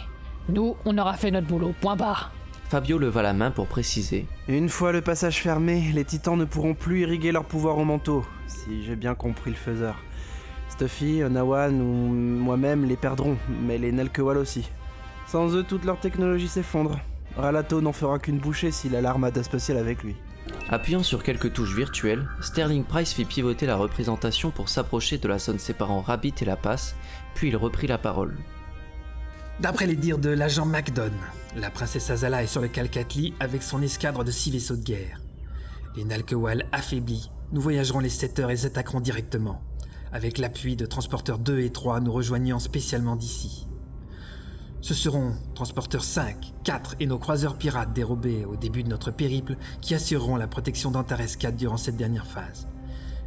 Nous, 0.48 0.76
on 0.84 0.98
aura 0.98 1.14
fait 1.14 1.30
notre 1.30 1.48
boulot, 1.48 1.74
point 1.80 1.96
barre. 1.96 2.32
Fabio 2.68 2.98
leva 2.98 3.22
la 3.22 3.32
main 3.32 3.50
pour 3.50 3.66
préciser. 3.66 4.26
Une 4.46 4.68
fois 4.68 4.92
le 4.92 5.00
passage 5.00 5.42
fermé, 5.42 5.90
les 5.92 6.04
titans 6.04 6.38
ne 6.38 6.44
pourront 6.44 6.74
plus 6.74 7.00
irriguer 7.00 7.32
leur 7.32 7.44
pouvoir 7.44 7.76
au 7.76 7.84
manteau, 7.84 8.24
si 8.46 8.84
j'ai 8.84 8.94
bien 8.94 9.16
compris 9.16 9.50
le 9.50 9.56
faiseur. 9.56 9.96
Stuffy, 10.68 11.24
Onawan 11.24 11.80
ou 11.80 11.84
moi-même 11.84 12.84
les 12.84 12.96
perdront, 12.96 13.36
mais 13.48 13.78
les 13.78 13.90
Nelkewal 13.90 14.38
aussi. 14.38 14.68
Sans 15.26 15.54
eux, 15.56 15.64
toute 15.64 15.84
leur 15.84 15.98
technologie 15.98 16.48
s'effondre. 16.48 17.00
Ralato 17.36 17.80
n'en 17.80 17.92
fera 17.92 18.18
qu'une 18.18 18.38
bouchée 18.38 18.70
s'il 18.70 18.96
a 18.96 19.00
l'armada 19.00 19.42
spatiale 19.42 19.78
avec 19.78 20.02
lui. 20.02 20.16
Appuyant 20.68 21.02
sur 21.02 21.22
quelques 21.22 21.52
touches 21.52 21.74
virtuelles, 21.74 22.26
Sterling 22.40 22.84
Price 22.84 23.12
fit 23.12 23.24
pivoter 23.24 23.66
la 23.66 23.76
représentation 23.76 24.50
pour 24.50 24.68
s'approcher 24.68 25.18
de 25.18 25.28
la 25.28 25.38
zone 25.38 25.58
séparant 25.58 26.00
Rabbit 26.00 26.34
et 26.40 26.44
la 26.44 26.56
passe, 26.56 26.94
puis 27.34 27.48
il 27.48 27.56
reprit 27.56 27.86
la 27.86 27.98
parole. 27.98 28.36
D'après 29.60 29.86
les 29.86 29.96
dires 29.96 30.18
de 30.18 30.30
l'agent 30.30 30.64
MacDon, 30.64 31.12
la 31.56 31.70
princesse 31.70 32.10
Azala 32.10 32.42
est 32.42 32.46
sur 32.46 32.62
le 32.62 32.68
Calcatli 32.68 33.34
avec 33.40 33.62
son 33.62 33.82
escadre 33.82 34.24
de 34.24 34.30
six 34.30 34.50
vaisseaux 34.50 34.76
de 34.76 34.84
guerre. 34.84 35.20
Les 35.96 36.04
Nalkewal 36.04 36.66
affaiblis, 36.72 37.30
nous 37.52 37.60
voyagerons 37.60 37.98
les 37.98 38.08
7 38.08 38.38
heures 38.38 38.50
et 38.50 38.54
les 38.54 38.66
attaquerons 38.66 39.00
directement, 39.00 39.60
avec 40.12 40.38
l'appui 40.38 40.76
de 40.76 40.86
transporteurs 40.86 41.38
2 41.38 41.60
et 41.60 41.70
3 41.70 42.00
nous 42.00 42.12
rejoignant 42.12 42.60
spécialement 42.60 43.16
d'ici. 43.16 43.66
Ce 44.82 44.94
seront 44.94 45.32
transporteurs 45.54 46.04
5, 46.04 46.54
4 46.64 46.96
et 47.00 47.06
nos 47.06 47.18
croiseurs 47.18 47.56
pirates 47.56 47.92
dérobés 47.92 48.46
au 48.46 48.56
début 48.56 48.82
de 48.82 48.88
notre 48.88 49.10
périple 49.10 49.56
qui 49.80 49.94
assureront 49.94 50.36
la 50.36 50.46
protection 50.46 50.90
d'Antares 50.90 51.36
4 51.38 51.54
durant 51.54 51.76
cette 51.76 51.96
dernière 51.96 52.26
phase. 52.26 52.66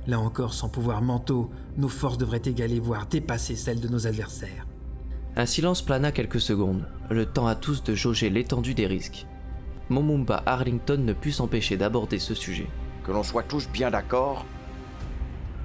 Là 0.07 0.19
encore, 0.19 0.53
sans 0.53 0.67
pouvoir 0.67 1.01
mentaux, 1.01 1.51
nos 1.77 1.87
forces 1.87 2.17
devraient 2.17 2.41
égaler 2.43 2.79
voire 2.79 3.05
dépasser 3.05 3.55
celles 3.55 3.79
de 3.79 3.87
nos 3.87 4.07
adversaires. 4.07 4.65
Un 5.35 5.45
silence 5.45 5.81
plana 5.81 6.11
quelques 6.11 6.41
secondes, 6.41 6.87
le 7.09 7.25
temps 7.25 7.47
à 7.47 7.55
tous 7.55 7.83
de 7.83 7.95
jauger 7.95 8.29
l'étendue 8.29 8.73
des 8.73 8.87
risques. 8.87 9.27
Momumba 9.89 10.43
Arlington 10.45 10.97
ne 10.97 11.13
put 11.13 11.31
s'empêcher 11.31 11.77
d'aborder 11.77 12.19
ce 12.19 12.33
sujet. 12.33 12.67
Que 13.03 13.11
l'on 13.11 13.23
soit 13.23 13.43
tous 13.43 13.69
bien 13.69 13.91
d'accord. 13.91 14.45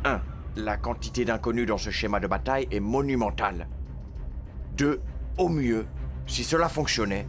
1. 0.04 0.20
La 0.56 0.76
quantité 0.76 1.24
d'inconnus 1.24 1.66
dans 1.66 1.78
ce 1.78 1.90
schéma 1.90 2.20
de 2.20 2.26
bataille 2.26 2.68
est 2.70 2.80
monumentale. 2.80 3.68
2. 4.76 5.00
Au 5.38 5.48
mieux, 5.48 5.86
si 6.26 6.42
cela 6.42 6.68
fonctionnait, 6.68 7.24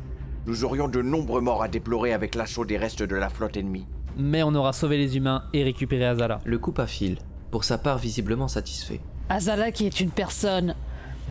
nous 0.48 0.64
aurions 0.64 0.88
de 0.88 1.00
nombreux 1.00 1.42
morts 1.42 1.62
à 1.62 1.68
déplorer 1.68 2.12
avec 2.12 2.34
l'assaut 2.34 2.66
des 2.66 2.78
restes 2.78 3.04
de 3.04 3.16
la 3.16 3.30
flotte 3.30 3.56
ennemie. 3.56 3.86
Mais 4.18 4.42
on 4.42 4.56
aura 4.56 4.74
sauvé 4.74 4.98
les 4.98 5.16
humains 5.16 5.44
et 5.54 5.64
récupéré 5.64 6.06
Azala. 6.06 6.40
Le 6.44 6.58
coupe 6.58 6.80
à 6.80 6.88
fil, 6.88 7.20
pour 7.52 7.64
sa 7.64 7.78
part 7.78 8.00
visiblement 8.00 8.48
satisfait. 8.48 9.00
Azala 9.30 9.72
qui 9.72 9.86
est 9.86 10.00
une 10.00 10.10
personne 10.10 10.74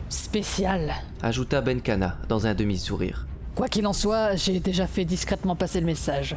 spéciale. 0.09 0.95
Ajouta 1.21 1.61
Benkana 1.63 2.17
dans 2.29 2.47
un 2.47 2.55
demi-sourire. 2.55 3.27
Quoi 3.57 3.67
qu'il 3.67 3.89
en 3.89 3.93
soit, 3.93 4.37
j'ai 4.37 4.61
déjà 4.61 4.87
fait 4.87 5.05
discrètement 5.05 5.57
passer 5.57 5.81
le 5.81 5.87
message. 5.87 6.37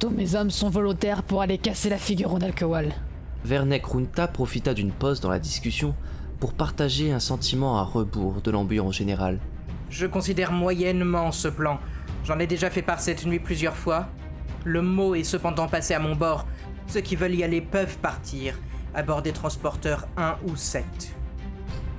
Tous 0.00 0.10
mes 0.10 0.34
hommes 0.34 0.50
sont 0.50 0.68
volontaires 0.68 1.22
pour 1.22 1.42
aller 1.42 1.58
casser 1.58 1.90
la 1.90 1.98
figure 1.98 2.34
au 2.34 2.40
Nalkewal. 2.40 2.92
Vernek 3.44 3.86
Runta 3.86 4.26
profita 4.26 4.74
d'une 4.74 4.90
pause 4.90 5.20
dans 5.20 5.30
la 5.30 5.38
discussion 5.38 5.94
pour 6.40 6.54
partager 6.54 7.12
un 7.12 7.20
sentiment 7.20 7.78
à 7.78 7.84
rebours 7.84 8.40
de 8.42 8.50
l'ambiance 8.50 8.96
générale. 8.96 9.38
Je 9.90 10.06
considère 10.06 10.52
moyennement 10.52 11.32
ce 11.32 11.48
plan. 11.48 11.80
J'en 12.24 12.38
ai 12.38 12.46
déjà 12.46 12.70
fait 12.70 12.82
part 12.82 13.00
cette 13.00 13.26
nuit 13.26 13.40
plusieurs 13.40 13.76
fois. 13.76 14.08
Le 14.64 14.82
mot 14.82 15.14
est 15.16 15.24
cependant 15.24 15.66
passé 15.66 15.94
à 15.94 15.98
mon 15.98 16.14
bord. 16.14 16.46
Ceux 16.86 17.00
qui 17.00 17.16
veulent 17.16 17.34
y 17.34 17.42
aller 17.42 17.60
peuvent 17.60 17.98
partir, 17.98 18.56
à 18.94 19.02
bord 19.02 19.22
des 19.22 19.32
transporteurs 19.32 20.06
1 20.16 20.36
ou 20.46 20.54
7. 20.54 20.84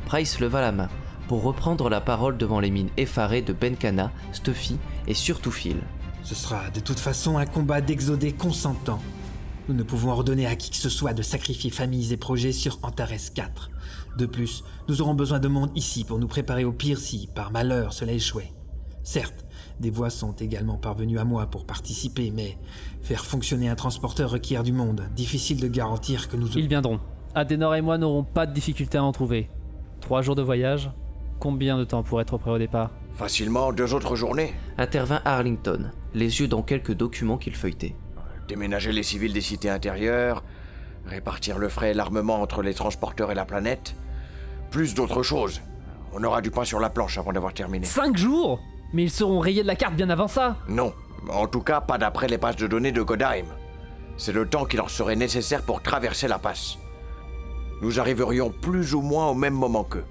Price 0.06 0.40
leva 0.40 0.62
la 0.62 0.72
main 0.72 0.90
pour 1.28 1.44
reprendre 1.44 1.90
la 1.90 2.02
parole 2.02 2.38
devant 2.38 2.60
les 2.60 2.72
mines 2.72 2.90
effarées 2.98 3.42
de 3.42 3.54
Benkana, 3.54 4.12
Stuffy 4.32 4.78
et 5.08 5.14
surtout 5.14 5.52
Phil. 5.52 5.78
Ce 6.24 6.36
sera 6.36 6.70
de 6.74 6.80
toute 6.80 7.00
façon 7.00 7.38
un 7.38 7.46
combat 7.46 7.82
d'exodés 7.82 8.34
consentants. 8.34 9.02
Nous 9.72 9.78
ne 9.78 9.84
pouvons 9.84 10.12
ordonner 10.12 10.48
à 10.48 10.58
qui 10.58 10.70
que 10.70 10.76
ce 10.76 10.90
soit 10.90 11.14
de 11.14 11.22
sacrifier 11.22 11.70
familles 11.70 12.12
et 12.12 12.18
projets 12.18 12.52
sur 12.52 12.78
Antares 12.84 13.32
4. 13.34 13.72
De 14.18 14.26
plus, 14.26 14.66
nous 14.90 15.02
aurons 15.02 15.14
besoin 15.14 15.40
de 15.40 15.48
monde 15.48 15.72
ici 15.76 16.04
pour 16.04 16.20
nous 16.20 16.28
préparer 16.28 16.66
au 16.66 16.74
pire 16.74 17.00
si, 17.00 17.30
par 17.34 17.52
malheur, 17.52 17.94
cela 17.94 18.12
échouait. 18.12 18.52
Certes, 19.04 19.46
des 19.80 19.90
voix 19.90 20.10
sont 20.10 20.34
également 20.34 20.76
parvenues 20.76 21.20
à 21.20 21.24
moi 21.24 21.46
pour 21.46 21.66
participer, 21.66 22.32
mais 22.32 22.58
faire 23.02 23.24
fonctionner 23.24 23.70
un 23.70 23.76
transporteur 23.76 24.32
requiert 24.32 24.64
du 24.64 24.74
monde. 24.74 25.04
Difficile 25.16 25.62
de 25.62 25.70
garantir 25.70 26.28
que 26.28 26.36
nous... 26.36 26.50
Ils 26.50 26.68
viendront. 26.68 27.00
Adenor 27.34 27.74
et 27.76 27.82
moi 27.82 27.98
n'aurons 27.98 28.26
pas 28.26 28.48
de 28.48 28.54
difficulté 28.54 28.98
à 28.98 29.06
en 29.06 29.14
trouver. 29.14 29.50
Trois 30.02 30.22
jours 30.22 30.36
de 30.36 30.42
voyage 30.42 30.92
Combien 31.40 31.78
de 31.78 31.86
temps 31.86 32.04
pour 32.04 32.20
être 32.20 32.38
prêt 32.38 32.52
au 32.52 32.58
départ? 32.58 32.92
Facilement 33.14 33.72
deux 33.72 33.94
autres 33.94 34.18
journées. 34.18 34.54
Intervint 34.78 35.22
Arlington, 35.24 35.92
les 36.14 36.42
yeux 36.42 36.50
dans 36.50 36.62
quelques 36.62 36.94
documents 36.94 37.38
qu'il 37.38 37.56
feuilletait. 37.56 37.96
Déménager 38.52 38.92
les 38.92 39.04
civils 39.04 39.32
des 39.32 39.40
cités 39.40 39.70
intérieures, 39.70 40.44
répartir 41.06 41.58
le 41.58 41.70
frais 41.70 41.92
et 41.92 41.94
l'armement 41.94 42.42
entre 42.42 42.62
les 42.62 42.74
transporteurs 42.74 43.32
et 43.32 43.34
la 43.34 43.46
planète, 43.46 43.96
plus 44.72 44.94
d'autres 44.94 45.24
choses. 45.24 45.62
On 46.12 46.22
aura 46.26 46.42
du 46.42 46.52
pain 46.52 46.66
sur 46.66 46.82
la 46.82 46.90
planche 46.90 47.18
avant 47.18 47.32
d'avoir 47.32 47.54
terminé. 47.54 47.86
Cinq 47.86 48.18
jours 48.18 48.60
Mais 48.92 49.04
ils 49.04 49.10
seront 49.10 49.40
rayés 49.40 49.62
de 49.62 49.68
la 49.68 49.78
carte 49.78 49.96
bien 49.96 50.10
avant 50.10 50.28
ça 50.28 50.58
Non, 50.68 50.94
en 51.30 51.48
tout 51.48 51.62
cas 51.62 51.80
pas 51.80 51.98
d'après 51.98 52.28
les 52.28 52.38
passes 52.38 52.58
de 52.58 52.68
données 52.68 52.92
de 52.92 53.02
Godheim. 53.02 53.46
C'est 54.18 54.34
le 54.34 54.46
temps 54.46 54.66
qui 54.66 54.76
leur 54.76 54.90
serait 54.90 55.16
nécessaire 55.16 55.62
pour 55.62 55.82
traverser 55.82 56.28
la 56.28 56.38
passe. 56.38 56.78
Nous 57.82 58.02
arriverions 58.02 58.50
plus 58.50 58.94
ou 58.94 59.00
moins 59.02 59.30
au 59.30 59.34
même 59.34 59.54
moment 59.54 59.86
qu'eux. 59.86 60.04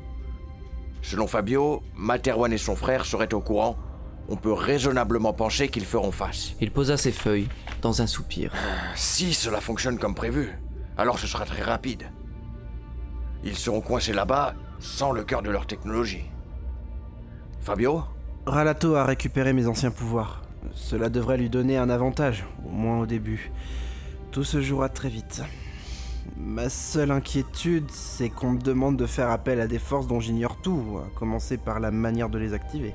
Selon 1.03 1.27
Fabio, 1.27 1.83
Materwan 1.95 2.55
et 2.55 2.59
son 2.59 2.75
frère 2.75 3.05
seraient 3.05 3.35
au 3.35 3.43
courant. 3.43 3.77
On 4.33 4.37
peut 4.37 4.53
raisonnablement 4.53 5.33
penser 5.33 5.69
qu'ils 5.69 5.85
feront 5.85 6.13
face. 6.13 6.55
Il 6.61 6.71
posa 6.71 6.97
ses 6.97 7.11
feuilles 7.11 7.49
dans 7.83 8.01
un 8.01 8.07
soupir. 8.07 8.53
Si 8.95 9.35
cela 9.35 9.61
fonctionne 9.61 9.99
comme 9.99 10.15
prévu, 10.15 10.57
alors 10.97 11.19
ce 11.19 11.27
sera 11.27 11.45
très 11.45 11.63
rapide. 11.63 12.05
Ils 13.43 13.57
seront 13.57 13.81
coincés 13.81 14.13
là-bas 14.13 14.55
sans 14.79 15.11
le 15.11 15.25
cœur 15.25 15.43
de 15.43 15.51
leur 15.51 15.67
technologie. 15.67 16.31
Fabio 17.61 18.05
Ralato 18.47 18.95
a 18.95 19.05
récupéré 19.05 19.53
mes 19.53 19.67
anciens 19.67 19.91
pouvoirs. 19.91 20.43
Cela 20.75 21.09
devrait 21.09 21.37
lui 21.37 21.51
donner 21.51 21.77
un 21.77 21.91
avantage, 21.91 22.47
au 22.65 22.71
moins 22.71 23.01
au 23.01 23.07
début. 23.07 23.51
Tout 24.31 24.45
se 24.45 24.61
jouera 24.61 24.89
très 24.89 25.09
vite. 25.09 25.43
Ma 26.37 26.69
seule 26.69 27.11
inquiétude, 27.11 27.91
c'est 27.91 28.29
qu'on 28.29 28.53
me 28.53 28.61
demande 28.61 28.97
de 28.97 29.07
faire 29.07 29.31
appel 29.31 29.61
à 29.61 29.67
des 29.67 29.79
forces 29.81 30.07
dont 30.07 30.21
j'ignore 30.21 30.61
tout, 30.63 31.01
à 31.05 31.19
commencer 31.19 31.59
par 31.59 31.81
la 31.81 31.91
manière 31.91 32.29
de 32.29 32.39
les 32.39 32.55
activer. 32.55 32.95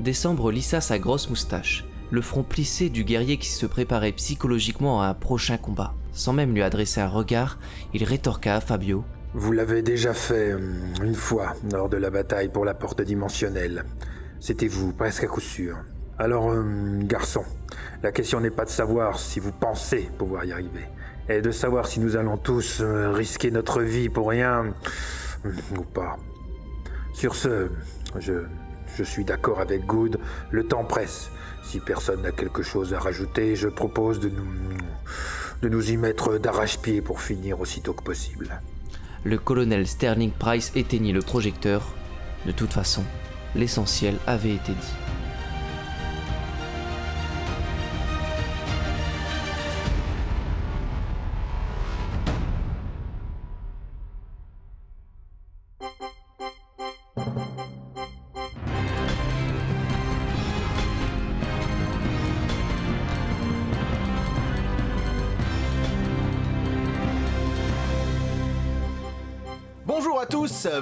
Décembre 0.00 0.50
lissa 0.50 0.80
sa 0.80 0.98
grosse 0.98 1.28
moustache, 1.28 1.84
le 2.10 2.22
front 2.22 2.42
plissé 2.42 2.88
du 2.88 3.04
guerrier 3.04 3.36
qui 3.36 3.50
se 3.50 3.66
préparait 3.66 4.12
psychologiquement 4.12 5.02
à 5.02 5.08
un 5.08 5.14
prochain 5.14 5.58
combat. 5.58 5.92
Sans 6.12 6.32
même 6.32 6.54
lui 6.54 6.62
adresser 6.62 7.02
un 7.02 7.06
regard, 7.06 7.58
il 7.92 8.04
rétorqua 8.04 8.54
à 8.56 8.60
Fabio. 8.62 9.04
Vous 9.34 9.52
l'avez 9.52 9.82
déjà 9.82 10.14
fait 10.14 10.54
hum, 10.54 10.94
une 11.02 11.14
fois 11.14 11.54
lors 11.70 11.90
de 11.90 11.98
la 11.98 12.08
bataille 12.08 12.48
pour 12.48 12.64
la 12.64 12.72
porte 12.72 13.02
dimensionnelle. 13.02 13.84
C'était 14.40 14.68
vous, 14.68 14.94
presque 14.94 15.24
à 15.24 15.26
coup 15.26 15.42
sûr. 15.42 15.76
Alors, 16.18 16.46
hum, 16.46 17.04
garçon, 17.04 17.44
la 18.02 18.10
question 18.10 18.40
n'est 18.40 18.48
pas 18.48 18.64
de 18.64 18.70
savoir 18.70 19.18
si 19.18 19.38
vous 19.38 19.52
pensez 19.52 20.08
pouvoir 20.16 20.46
y 20.46 20.52
arriver, 20.52 20.88
et 21.28 21.42
de 21.42 21.50
savoir 21.50 21.86
si 21.86 22.00
nous 22.00 22.16
allons 22.16 22.38
tous 22.38 22.78
euh, 22.80 23.12
risquer 23.12 23.50
notre 23.50 23.82
vie 23.82 24.08
pour 24.08 24.30
rien 24.30 24.72
ou 25.76 25.82
pas. 25.82 26.16
Sur 27.12 27.34
ce, 27.34 27.68
je, 28.18 28.44
je 28.96 29.04
suis 29.04 29.24
d'accord 29.24 29.60
avec 29.60 29.86
Good, 29.86 30.18
le 30.50 30.66
temps 30.66 30.84
presse. 30.84 31.30
Si 31.62 31.80
personne 31.80 32.22
n'a 32.22 32.32
quelque 32.32 32.62
chose 32.62 32.94
à 32.94 32.98
rajouter, 32.98 33.56
je 33.56 33.68
propose 33.68 34.20
de 34.20 34.30
nous, 35.68 35.90
y 35.90 35.96
mettre 35.96 36.38
d'arrache-pied 36.38 37.02
pour 37.02 37.20
finir 37.20 37.60
aussitôt 37.60 37.92
que 37.92 38.02
possible. 38.02 38.60
Le 39.24 39.38
colonel 39.38 39.86
Sterling 39.86 40.32
Price 40.32 40.72
éteignit 40.74 41.12
le 41.12 41.20
projecteur. 41.20 41.94
De 42.46 42.52
toute 42.52 42.72
façon, 42.72 43.04
l'essentiel 43.54 44.16
avait 44.26 44.54
été 44.54 44.72
dit. 44.72 45.09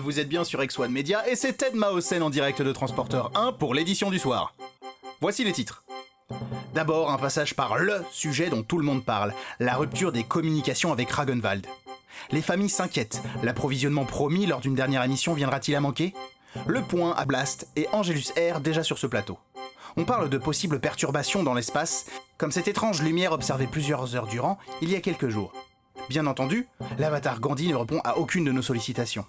Vous 0.08 0.20
êtes 0.20 0.28
bien 0.30 0.42
sur 0.42 0.62
X1 0.62 0.88
Media 0.88 1.28
et 1.28 1.36
c'est 1.36 1.52
Ted 1.52 1.76
Maosen 1.76 2.22
en 2.22 2.30
direct 2.30 2.62
de 2.62 2.72
Transporteur 2.72 3.30
1 3.34 3.52
pour 3.52 3.74
l'édition 3.74 4.08
du 4.08 4.18
soir. 4.18 4.54
Voici 5.20 5.44
les 5.44 5.52
titres. 5.52 5.84
D'abord, 6.72 7.10
un 7.10 7.18
passage 7.18 7.54
par 7.54 7.76
LE 7.76 8.02
sujet 8.10 8.48
dont 8.48 8.62
tout 8.62 8.78
le 8.78 8.86
monde 8.86 9.04
parle, 9.04 9.34
la 9.60 9.76
rupture 9.76 10.10
des 10.10 10.24
communications 10.24 10.92
avec 10.92 11.10
Ragenwald. 11.10 11.66
Les 12.30 12.40
familles 12.40 12.70
s'inquiètent. 12.70 13.20
L'approvisionnement 13.42 14.06
promis 14.06 14.46
lors 14.46 14.60
d'une 14.60 14.74
dernière 14.74 15.04
émission 15.04 15.34
viendra-t-il 15.34 15.76
à 15.76 15.80
manquer? 15.80 16.14
Le 16.66 16.80
point 16.80 17.12
à 17.14 17.26
Blast 17.26 17.68
et 17.76 17.86
Angelus 17.92 18.32
R 18.34 18.60
déjà 18.60 18.82
sur 18.82 18.96
ce 18.96 19.06
plateau. 19.06 19.36
On 19.98 20.06
parle 20.06 20.30
de 20.30 20.38
possibles 20.38 20.80
perturbations 20.80 21.42
dans 21.42 21.52
l'espace, 21.52 22.06
comme 22.38 22.50
cette 22.50 22.68
étrange 22.68 23.02
lumière 23.02 23.32
observée 23.32 23.66
plusieurs 23.66 24.16
heures 24.16 24.26
durant 24.26 24.56
il 24.80 24.88
y 24.88 24.96
a 24.96 25.02
quelques 25.02 25.28
jours. 25.28 25.52
Bien 26.08 26.26
entendu, 26.26 26.66
l'avatar 26.98 27.40
Gandhi 27.40 27.68
ne 27.68 27.76
répond 27.76 28.00
à 28.04 28.16
aucune 28.16 28.46
de 28.46 28.52
nos 28.52 28.62
sollicitations. 28.62 29.26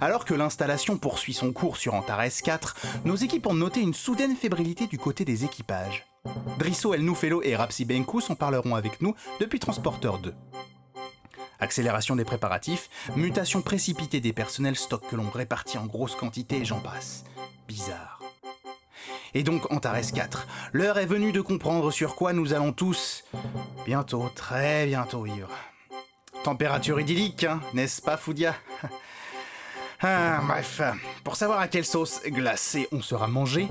Alors 0.00 0.24
que 0.24 0.34
l'installation 0.34 0.96
poursuit 0.96 1.34
son 1.34 1.52
cours 1.52 1.76
sur 1.76 1.94
Antares 1.94 2.42
4, 2.42 2.76
nos 3.04 3.16
équipes 3.16 3.46
ont 3.46 3.54
noté 3.54 3.80
une 3.80 3.94
soudaine 3.94 4.36
fébrilité 4.36 4.86
du 4.86 4.98
côté 4.98 5.24
des 5.24 5.44
équipages. 5.44 6.06
Drisso 6.58 6.94
El 6.94 7.04
Noufelo 7.04 7.42
et 7.42 7.56
Rapsi 7.56 7.84
Benkus 7.84 8.30
en 8.30 8.34
parleront 8.34 8.74
avec 8.74 9.00
nous 9.00 9.14
depuis 9.40 9.58
Transporteur 9.58 10.18
2. 10.18 10.34
Accélération 11.60 12.14
des 12.14 12.24
préparatifs, 12.24 12.88
mutation 13.16 13.62
précipitée 13.62 14.20
des 14.20 14.32
personnels, 14.32 14.76
stock 14.76 15.02
que 15.08 15.16
l'on 15.16 15.28
répartit 15.28 15.78
en 15.78 15.86
grosse 15.86 16.14
quantité 16.14 16.58
et 16.58 16.64
j'en 16.64 16.80
passe. 16.80 17.24
Bizarre. 17.66 18.20
Et 19.34 19.42
donc 19.42 19.70
Antares 19.72 20.12
4, 20.14 20.46
l'heure 20.72 20.98
est 20.98 21.06
venue 21.06 21.32
de 21.32 21.40
comprendre 21.40 21.90
sur 21.90 22.14
quoi 22.14 22.32
nous 22.32 22.54
allons 22.54 22.72
tous, 22.72 23.24
bientôt, 23.84 24.30
très 24.34 24.86
bientôt 24.86 25.22
vivre. 25.22 25.50
Température 26.44 27.00
idyllique, 27.00 27.44
hein, 27.44 27.60
n'est-ce 27.74 28.00
pas 28.00 28.16
Foudia? 28.16 28.54
Ah, 30.00 30.40
bref, 30.46 30.80
pour 31.24 31.34
savoir 31.34 31.58
à 31.58 31.66
quelle 31.66 31.84
sauce 31.84 32.22
glacée 32.24 32.86
on 32.92 33.02
sera 33.02 33.26
mangé, 33.26 33.66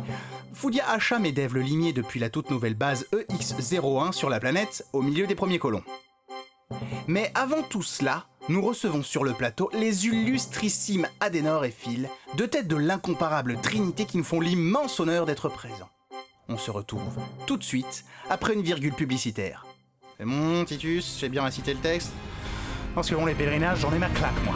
Foudia 0.53 0.89
Hacham 0.89 1.25
et 1.25 1.31
Dev 1.31 1.53
le 1.53 1.61
limier 1.61 1.93
depuis 1.93 2.19
la 2.19 2.29
toute 2.29 2.51
nouvelle 2.51 2.73
base 2.73 3.07
EX01 3.13 4.11
sur 4.11 4.29
la 4.29 4.41
planète, 4.41 4.85
au 4.91 5.01
milieu 5.01 5.25
des 5.25 5.35
premiers 5.35 5.59
colons. 5.59 5.83
Mais 7.07 7.31
avant 7.33 7.63
tout 7.63 7.81
cela, 7.81 8.25
nous 8.49 8.61
recevons 8.61 9.03
sur 9.03 9.23
le 9.23 9.33
plateau 9.33 9.69
les 9.73 10.05
illustrissimes 10.07 11.07
Adenor 11.21 11.63
et 11.63 11.71
Phil, 11.71 12.09
deux 12.35 12.47
têtes 12.47 12.67
de 12.67 12.75
l'incomparable 12.75 13.57
Trinité 13.61 14.03
qui 14.03 14.17
nous 14.17 14.25
font 14.25 14.41
l'immense 14.41 14.99
honneur 14.99 15.25
d'être 15.25 15.47
présents. 15.47 15.89
On 16.49 16.57
se 16.57 16.71
retrouve 16.71 17.19
tout 17.45 17.55
de 17.55 17.63
suite 17.63 18.03
après 18.29 18.53
une 18.53 18.63
virgule 18.63 18.93
publicitaire. 18.93 19.65
C'est 20.17 20.25
bon, 20.25 20.65
Titus, 20.65 21.17
j'ai 21.19 21.29
bien 21.29 21.43
récité 21.43 21.73
le 21.73 21.79
texte? 21.79 22.11
Parce 22.95 23.09
que 23.09 23.15
bon, 23.15 23.25
les 23.25 23.35
pèlerinages, 23.35 23.79
j'en 23.79 23.93
ai 23.93 23.99
ma 23.99 24.09
claque, 24.09 24.43
moi. 24.43 24.55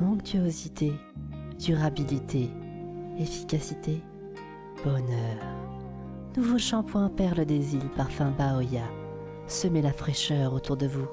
Onctuosité, 0.00 0.92
durabilité, 1.58 2.50
efficacité, 3.18 4.02
bonheur. 4.84 5.38
Nouveau 6.36 6.58
shampoing 6.58 7.08
perle 7.10 7.44
des 7.44 7.74
îles 7.74 7.90
parfum 7.96 8.32
Baoya. 8.36 8.84
Semez 9.46 9.82
la 9.82 9.92
fraîcheur 9.92 10.52
autour 10.52 10.76
de 10.76 10.86
vous. 10.86 11.08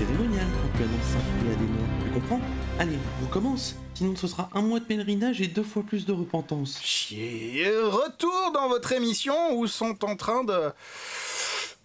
Cérémonial 0.00 0.46
quand 0.62 0.78
tu 0.78 0.84
annonces 0.84 1.04
Symphonie 1.04 1.52
à 1.52 1.56
des 1.56 1.66
morts. 1.66 1.88
Tu 2.04 2.10
comprends? 2.10 2.40
Allez, 2.78 2.98
on 3.22 3.26
commence. 3.26 3.76
Sinon 3.94 4.16
ce 4.16 4.26
sera 4.28 4.48
un 4.54 4.62
mois 4.62 4.80
de 4.80 4.86
pèlerinage 4.86 5.42
et 5.42 5.46
deux 5.46 5.62
fois 5.62 5.82
plus 5.82 6.06
de 6.06 6.12
repentance. 6.12 6.80
Chier. 6.82 7.68
Retour 7.68 8.52
dans 8.54 8.68
votre 8.68 8.92
émission 8.92 9.34
où 9.54 9.66
sont 9.66 10.02
en 10.04 10.16
train 10.16 10.44
de 10.44 10.70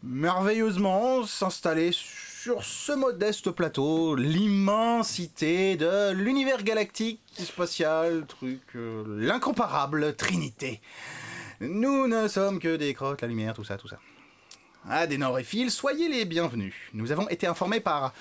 merveilleusement 0.01 1.25
s'installer 1.25 1.91
sur 1.91 2.63
ce 2.63 2.93
modeste 2.93 3.51
plateau 3.51 4.15
l'immensité 4.15 5.75
de 5.75 6.11
l'univers 6.11 6.63
galactique 6.63 7.19
spatial, 7.37 8.25
truc, 8.27 8.61
euh, 8.77 9.03
l'incomparable 9.19 10.15
Trinité. 10.15 10.79
Nous 11.59 12.07
ne 12.07 12.29
sommes 12.29 12.59
que 12.59 12.77
des 12.77 12.93
crottes, 12.93 13.21
la 13.21 13.27
lumière, 13.27 13.53
tout 13.53 13.65
ça, 13.65 13.75
tout 13.75 13.89
ça. 13.89 13.97
Ah, 14.87 15.07
des 15.07 15.15
et 15.15 15.43
Phil, 15.43 15.71
soyez 15.71 16.07
les 16.07 16.25
bienvenus. 16.25 16.75
Nous 16.93 17.11
avons 17.11 17.27
été 17.29 17.47
informés 17.47 17.79
par, 17.79 18.13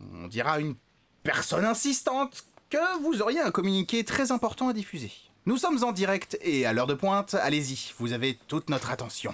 on 0.00 0.26
dira, 0.26 0.58
une 0.58 0.74
personne 1.22 1.64
insistante 1.64 2.44
que 2.70 3.00
vous 3.02 3.22
auriez 3.22 3.40
un 3.40 3.52
communiqué 3.52 4.02
très 4.02 4.32
important 4.32 4.68
à 4.68 4.72
diffuser. 4.72 5.12
Nous 5.44 5.56
sommes 5.56 5.84
en 5.84 5.92
direct 5.92 6.36
et 6.40 6.66
à 6.66 6.72
l'heure 6.72 6.88
de 6.88 6.94
pointe, 6.94 7.34
allez-y, 7.34 7.92
vous 7.98 8.12
avez 8.12 8.36
toute 8.48 8.68
notre 8.68 8.90
attention. 8.90 9.32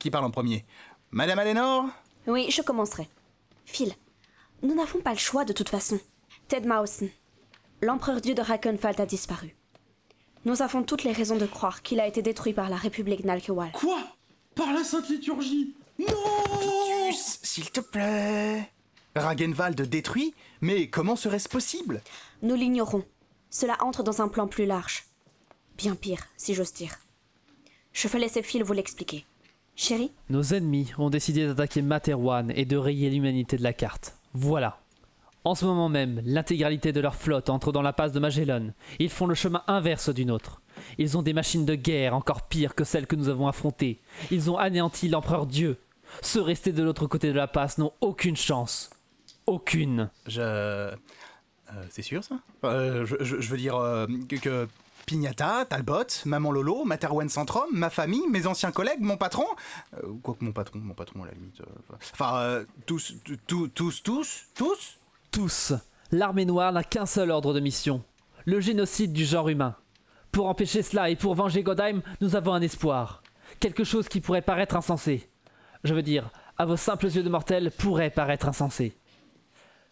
Qui 0.00 0.10
parle 0.10 0.24
en 0.24 0.32
premier? 0.32 0.64
Madame 1.12 1.38
Alénor? 1.38 1.86
Oui, 2.26 2.50
je 2.50 2.62
commencerai. 2.62 3.08
Phil, 3.64 3.92
nous 4.64 4.74
n'avons 4.74 5.00
pas 5.00 5.12
le 5.12 5.18
choix 5.18 5.44
de 5.44 5.52
toute 5.52 5.68
façon. 5.68 6.00
Ted 6.48 6.66
Mausen, 6.66 7.08
l'empereur 7.82 8.20
dieu 8.20 8.34
de 8.34 8.42
Rakenfalt 8.42 8.98
a 8.98 9.06
disparu. 9.06 9.54
Nous 10.44 10.60
avons 10.60 10.82
toutes 10.82 11.04
les 11.04 11.12
raisons 11.12 11.36
de 11.36 11.46
croire 11.46 11.82
qu'il 11.82 12.00
a 12.00 12.08
été 12.08 12.20
détruit 12.20 12.52
par 12.52 12.68
la 12.68 12.76
République 12.76 13.24
Nalkewal. 13.24 13.70
Quoi? 13.70 13.98
Par 14.56 14.72
la 14.72 14.82
Sainte 14.82 15.08
Liturgie? 15.08 15.76
Non 15.98 16.06
Titus, 16.60 17.38
s'il 17.42 17.70
te 17.70 17.80
plaît 17.80 18.70
Ragenwald 19.14 19.80
détruit 19.82 20.34
Mais 20.60 20.88
comment 20.88 21.16
serait-ce 21.16 21.48
possible? 21.48 22.02
Nous 22.42 22.54
l'ignorons. 22.54 23.04
Cela 23.50 23.76
entre 23.80 24.02
dans 24.02 24.20
un 24.20 24.28
plan 24.28 24.48
plus 24.48 24.66
large. 24.66 25.04
Bien 25.78 25.94
pire, 25.94 26.20
si 26.36 26.54
j'ose 26.54 26.72
dire. 26.72 26.96
Je 27.92 28.08
vais 28.08 28.18
laisser 28.18 28.42
Phil 28.42 28.64
vous 28.64 28.72
l'expliquer. 28.72 29.24
Chérie? 29.76 30.10
Nos 30.30 30.42
ennemis 30.54 30.92
ont 30.98 31.10
décidé 31.10 31.46
d'attaquer 31.46 31.82
Materwan 31.82 32.52
et 32.54 32.64
de 32.64 32.76
rayer 32.76 33.10
l'humanité 33.10 33.56
de 33.56 33.62
la 33.62 33.72
carte. 33.72 34.16
Voilà. 34.32 34.80
En 35.44 35.54
ce 35.54 35.64
moment 35.64 35.88
même, 35.88 36.22
l'intégralité 36.24 36.92
de 36.92 37.00
leur 37.00 37.14
flotte 37.16 37.50
entre 37.50 37.70
dans 37.70 37.82
la 37.82 37.92
passe 37.92 38.12
de 38.12 38.18
Magellan. 38.18 38.70
Ils 38.98 39.10
font 39.10 39.26
le 39.26 39.34
chemin 39.34 39.62
inverse 39.66 40.08
du 40.08 40.24
nôtre. 40.24 40.62
Ils 40.98 41.18
ont 41.18 41.22
des 41.22 41.34
machines 41.34 41.66
de 41.66 41.74
guerre 41.74 42.14
encore 42.14 42.48
pires 42.48 42.74
que 42.74 42.84
celles 42.84 43.06
que 43.06 43.16
nous 43.16 43.28
avons 43.28 43.46
affrontées. 43.46 44.00
Ils 44.30 44.50
ont 44.50 44.56
anéanti 44.56 45.08
l'empereur 45.08 45.46
Dieu. 45.46 45.78
Ceux 46.22 46.42
restés 46.42 46.72
de 46.72 46.82
l'autre 46.82 47.06
côté 47.06 47.28
de 47.28 47.36
la 47.36 47.46
passe 47.46 47.78
n'ont 47.78 47.92
aucune 48.00 48.36
chance. 48.36 48.90
Aucune. 49.46 50.10
Je. 50.26 50.40
euh, 50.40 50.94
c'est 51.90 52.02
sûr 52.02 52.22
ça? 52.24 52.36
Euh, 52.64 53.04
je, 53.06 53.16
je- 53.20 53.40
je 53.40 53.50
veux 53.50 53.56
dire 53.58 53.76
euh, 53.76 54.06
que, 54.28 54.36
que 54.36 54.68
Pignata, 55.06 55.66
Talbot, 55.66 56.04
Maman 56.24 56.50
Lolo, 56.50 56.84
Materwan 56.84 57.28
Centrum, 57.28 57.66
ma 57.72 57.90
famille, 57.90 58.26
mes 58.30 58.46
anciens 58.46 58.72
collègues, 58.72 59.00
mon 59.00 59.16
patron. 59.18 59.44
Quoique 60.22 60.42
mon 60.44 60.52
patron, 60.52 60.78
mon 60.78 60.94
patron 60.94 61.24
à 61.24 61.26
la 61.26 61.32
limite. 61.32 61.60
Enfin, 62.12 62.62
tous, 62.86 63.14
tous, 63.46 63.68
tous, 63.74 64.02
tous, 64.02 64.44
tous? 64.54 64.96
Tous. 65.30 65.72
L'armée 66.10 66.44
noire 66.46 66.72
n'a 66.72 66.84
qu'un 66.84 67.06
seul 67.06 67.30
ordre 67.30 67.52
de 67.52 67.60
mission. 67.60 68.02
Le 68.46 68.60
génocide 68.60 69.12
du 69.12 69.24
genre 69.26 69.48
humain. 69.48 69.74
Pour 70.32 70.48
empêcher 70.48 70.82
cela 70.82 71.10
et 71.10 71.16
pour 71.16 71.34
venger 71.34 71.62
Godheim, 71.62 72.00
nous 72.20 72.34
avons 72.36 72.54
un 72.54 72.62
espoir. 72.62 73.22
Quelque 73.60 73.84
chose 73.84 74.08
qui 74.08 74.20
pourrait 74.20 74.42
paraître 74.42 74.76
insensé. 74.76 75.28
Je 75.84 75.92
veux 75.92 76.02
dire, 76.02 76.30
à 76.56 76.64
vos 76.64 76.76
simples 76.76 77.06
yeux 77.06 77.22
de 77.22 77.28
mortels, 77.28 77.70
pourrait 77.70 78.10
paraître 78.10 78.48
insensé. 78.48 78.94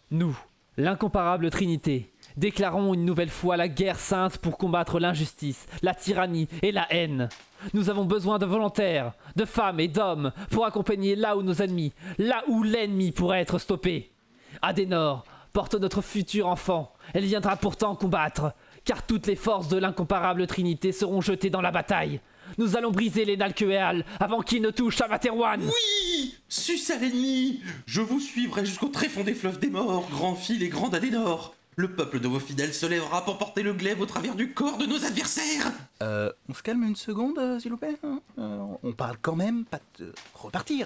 Nous, 0.09 0.37
l'incomparable 0.75 1.51
Trinité, 1.51 2.11
déclarons 2.35 2.95
une 2.95 3.05
nouvelle 3.05 3.29
fois 3.29 3.57
la 3.57 3.67
guerre 3.67 3.99
sainte 3.99 4.39
pour 4.39 4.57
combattre 4.57 4.99
l'injustice, 4.99 5.67
la 5.83 5.93
tyrannie 5.93 6.47
et 6.63 6.71
la 6.71 6.91
haine. 6.91 7.29
Nous 7.73 7.91
avons 7.91 8.05
besoin 8.05 8.39
de 8.39 8.45
volontaires, 8.47 9.13
de 9.35 9.45
femmes 9.45 9.79
et 9.79 9.87
d'hommes 9.87 10.31
pour 10.49 10.65
accompagner 10.65 11.15
là 11.15 11.37
où 11.37 11.43
nos 11.43 11.61
ennemis, 11.61 11.93
là 12.17 12.43
où 12.47 12.63
l'ennemi 12.63 13.11
pourrait 13.11 13.41
être 13.41 13.59
stoppé. 13.59 14.11
Adenor 14.63 15.23
porte 15.53 15.75
notre 15.75 16.01
futur 16.01 16.47
enfant. 16.47 16.91
Elle 17.13 17.25
viendra 17.25 17.55
pourtant 17.55 17.95
combattre, 17.95 18.53
car 18.83 19.05
toutes 19.05 19.27
les 19.27 19.35
forces 19.35 19.67
de 19.67 19.77
l'incomparable 19.77 20.47
Trinité 20.47 20.91
seront 20.91 21.21
jetées 21.21 21.51
dans 21.51 21.61
la 21.61 21.71
bataille. 21.71 22.19
Nous 22.57 22.75
allons 22.77 22.91
briser 22.91 23.25
les 23.25 23.37
Nalkeal 23.37 24.05
avant 24.19 24.41
qu'ils 24.41 24.61
ne 24.61 24.69
touchent 24.71 25.01
à 25.01 25.07
Materwan. 25.07 25.61
Oui 25.61 26.35
Suce 26.47 26.89
à 26.91 26.97
l'ennemi 26.97 27.61
Je 27.85 28.01
vous 28.01 28.19
suivrai 28.19 28.65
jusqu'au 28.65 28.87
tréfond 28.89 29.23
des 29.23 29.33
fleuves 29.33 29.59
des 29.59 29.69
morts, 29.69 30.07
grand 30.11 30.35
fil 30.35 30.61
et 30.63 30.69
grand 30.69 30.93
Adenor. 30.93 31.55
Le 31.75 31.91
peuple 31.95 32.19
de 32.19 32.27
vos 32.27 32.39
fidèles 32.39 32.73
se 32.73 32.85
lèvera 32.85 33.25
pour 33.25 33.39
porter 33.39 33.63
le 33.63 33.73
glaive 33.73 33.99
au 33.99 34.05
travers 34.05 34.35
du 34.35 34.53
corps 34.53 34.77
de 34.77 34.85
nos 34.85 35.03
adversaires. 35.05 35.71
Euh, 36.03 36.31
on 36.47 36.53
se 36.53 36.61
calme 36.61 36.83
une 36.83 36.95
seconde, 36.95 37.39
euh, 37.39 37.59
s'il 37.59 37.71
vous 37.71 37.77
plaît 37.77 37.97
hein 38.03 38.19
Euh, 38.37 38.59
On 38.83 38.91
parle 38.91 39.17
quand 39.21 39.35
même 39.35 39.65
pas 39.65 39.79
de 39.99 40.13
repartir. 40.35 40.85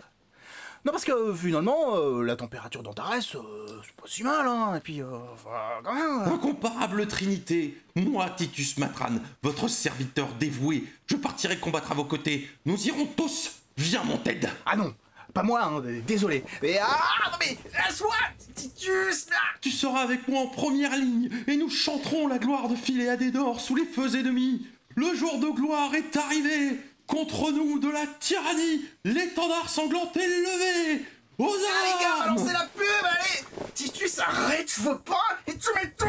Non, 0.87 0.93
parce 0.93 1.03
que 1.03 1.11
euh, 1.11 1.35
finalement, 1.35 1.97
euh, 1.97 2.23
la 2.23 2.37
température 2.37 2.81
d'Antares, 2.81 3.11
euh, 3.11 3.81
c'est 3.85 3.95
pas 3.97 4.07
si 4.07 4.23
mal, 4.23 4.47
hein. 4.47 4.73
Et 4.77 4.79
puis, 4.79 5.01
euh, 5.01 5.17
enfin, 5.33 5.81
quand 5.83 5.93
même. 5.93 6.33
Incomparable 6.33 7.05
Trinité, 7.07 7.77
moi 7.97 8.29
Titus 8.29 8.77
Matran, 8.77 9.15
votre 9.43 9.67
serviteur 9.67 10.29
dévoué, 10.39 10.85
je 11.07 11.17
partirai 11.17 11.57
combattre 11.57 11.91
à 11.91 11.93
vos 11.93 12.05
côtés. 12.05 12.49
Nous 12.65 12.87
irons 12.87 13.05
tous. 13.05 13.51
Viens 13.75 14.05
mon 14.05 14.15
Ted. 14.17 14.47
Ah 14.65 14.77
non, 14.77 14.95
pas 15.33 15.43
moi, 15.43 15.61
hein, 15.61 15.83
désolé. 16.07 16.45
Mais 16.61 16.79
ah, 16.81 17.31
non 17.31 17.37
mais 17.41 17.57
laisse-moi, 17.85 18.15
Titus. 18.55 19.27
ah. 19.33 19.57
Tu 19.59 19.71
seras 19.71 19.99
avec 19.99 20.25
moi 20.29 20.39
en 20.39 20.47
première 20.47 20.95
ligne 20.95 21.29
et 21.47 21.57
nous 21.57 21.69
chanterons 21.69 22.29
la 22.29 22.37
gloire 22.37 22.69
de 22.69 22.77
Phil 22.77 23.01
et 23.01 23.09
Adédor 23.09 23.59
sous 23.59 23.75
les 23.75 23.85
feux 23.85 24.15
ennemis. 24.15 24.65
Le 24.95 25.13
jour 25.15 25.37
de 25.37 25.49
gloire 25.49 25.93
est 25.95 26.15
arrivé. 26.15 26.79
Contre 27.07 27.51
nous 27.51 27.79
de 27.79 27.89
la 27.89 28.05
tyrannie, 28.19 28.85
l'étendard 29.05 29.69
sanglant 29.69 30.11
est 30.13 30.27
levé. 30.27 31.05
Aux 31.37 31.45
Ah, 31.45 31.85
les 31.85 32.03
gars, 32.03 32.25
armes 32.25 32.37
lancez 32.37 32.51
la 32.51 32.67
pub, 32.75 32.83
allez 33.03 33.71
Titus, 33.73 34.19
arrête, 34.19 34.69
je 34.75 34.81
veux 34.81 34.97
pas 34.99 35.15
Et 35.47 35.53
tu 35.53 35.67
m'étouffes 35.75 36.07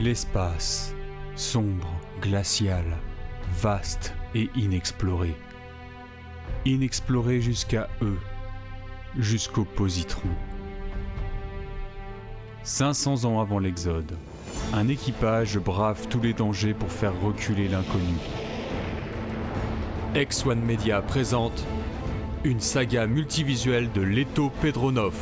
L'espace, 0.00 0.92
sombre, 1.36 1.88
glacial, 2.20 2.84
vaste 3.60 4.12
et 4.34 4.50
inexploré. 4.56 5.34
Inexploré 6.64 7.40
jusqu'à 7.40 7.88
eux, 8.02 8.18
jusqu'aux 9.18 9.64
positrons. 9.64 10.28
500 12.62 13.24
ans 13.24 13.40
avant 13.40 13.58
l'Exode, 13.58 14.16
un 14.72 14.88
équipage 14.88 15.58
brave 15.58 16.06
tous 16.08 16.20
les 16.20 16.32
dangers 16.32 16.74
pour 16.74 16.90
faire 16.90 17.12
reculer 17.20 17.68
l'inconnu. 17.68 18.14
X1 20.14 20.54
Media 20.54 21.02
présente 21.02 21.66
une 22.44 22.60
saga 22.60 23.06
multivisuelle 23.06 23.90
de 23.92 24.02
Leto 24.02 24.50
Pedronov, 24.60 25.14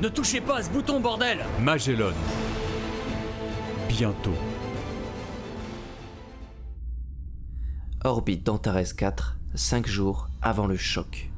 Ne 0.00 0.08
touchez 0.08 0.40
pas 0.40 0.58
à 0.58 0.62
ce 0.62 0.70
bouton, 0.70 0.98
bordel 1.00 1.38
Magellan. 1.60 2.12
Bientôt. 3.88 4.34
Orbite 8.02 8.44
d'Antares 8.44 8.96
4, 8.96 9.36
5 9.54 9.86
jours 9.86 10.28
avant 10.40 10.66
le 10.66 10.76
choc. 10.76 11.30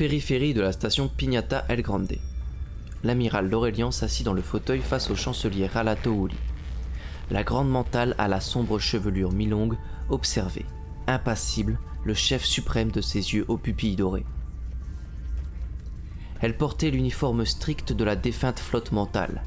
Périphérie 0.00 0.54
de 0.54 0.62
la 0.62 0.72
station 0.72 1.08
Pignata 1.08 1.66
El 1.68 1.82
Grande. 1.82 2.16
L'amiral 3.04 3.50
Laurelian 3.50 3.90
s'assit 3.90 4.24
dans 4.24 4.32
le 4.32 4.40
fauteuil 4.40 4.80
face 4.80 5.10
au 5.10 5.14
chancelier 5.14 5.66
Ralato 5.66 6.24
Uli. 6.24 6.38
La 7.30 7.42
grande 7.42 7.68
mentale 7.68 8.14
à 8.16 8.26
la 8.26 8.40
sombre 8.40 8.78
chevelure 8.78 9.30
mi-longue 9.30 9.76
observait, 10.08 10.64
impassible, 11.06 11.78
le 12.02 12.14
chef 12.14 12.46
suprême 12.46 12.90
de 12.90 13.02
ses 13.02 13.34
yeux 13.34 13.44
aux 13.48 13.58
pupilles 13.58 13.94
dorées. 13.94 14.24
Elle 16.40 16.56
portait 16.56 16.90
l'uniforme 16.90 17.44
strict 17.44 17.92
de 17.92 18.04
la 18.04 18.16
défunte 18.16 18.58
flotte 18.58 18.92
mentale, 18.92 19.42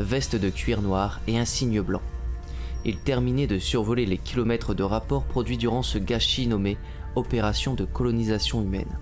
veste 0.00 0.34
de 0.34 0.50
cuir 0.50 0.82
noir 0.82 1.20
et 1.28 1.38
un 1.38 1.44
signe 1.44 1.80
blanc. 1.80 2.02
Il 2.84 2.98
terminait 2.98 3.46
de 3.46 3.60
survoler 3.60 4.06
les 4.06 4.18
kilomètres 4.18 4.74
de 4.74 4.82
rapports 4.82 5.26
produits 5.26 5.58
durant 5.58 5.84
ce 5.84 5.98
gâchis 5.98 6.48
nommé 6.48 6.76
opération 7.14 7.74
de 7.74 7.84
colonisation 7.84 8.62
humaine. 8.62 8.98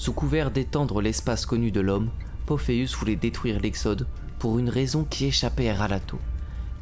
Sous 0.00 0.14
couvert 0.14 0.50
d'étendre 0.50 1.02
l'espace 1.02 1.44
connu 1.44 1.70
de 1.70 1.80
l'homme, 1.82 2.08
Pophéus 2.46 2.96
voulait 2.96 3.16
détruire 3.16 3.60
l'Exode 3.60 4.06
pour 4.38 4.58
une 4.58 4.70
raison 4.70 5.04
qui 5.04 5.26
échappait 5.26 5.68
à 5.68 5.74
Ralato, 5.74 6.18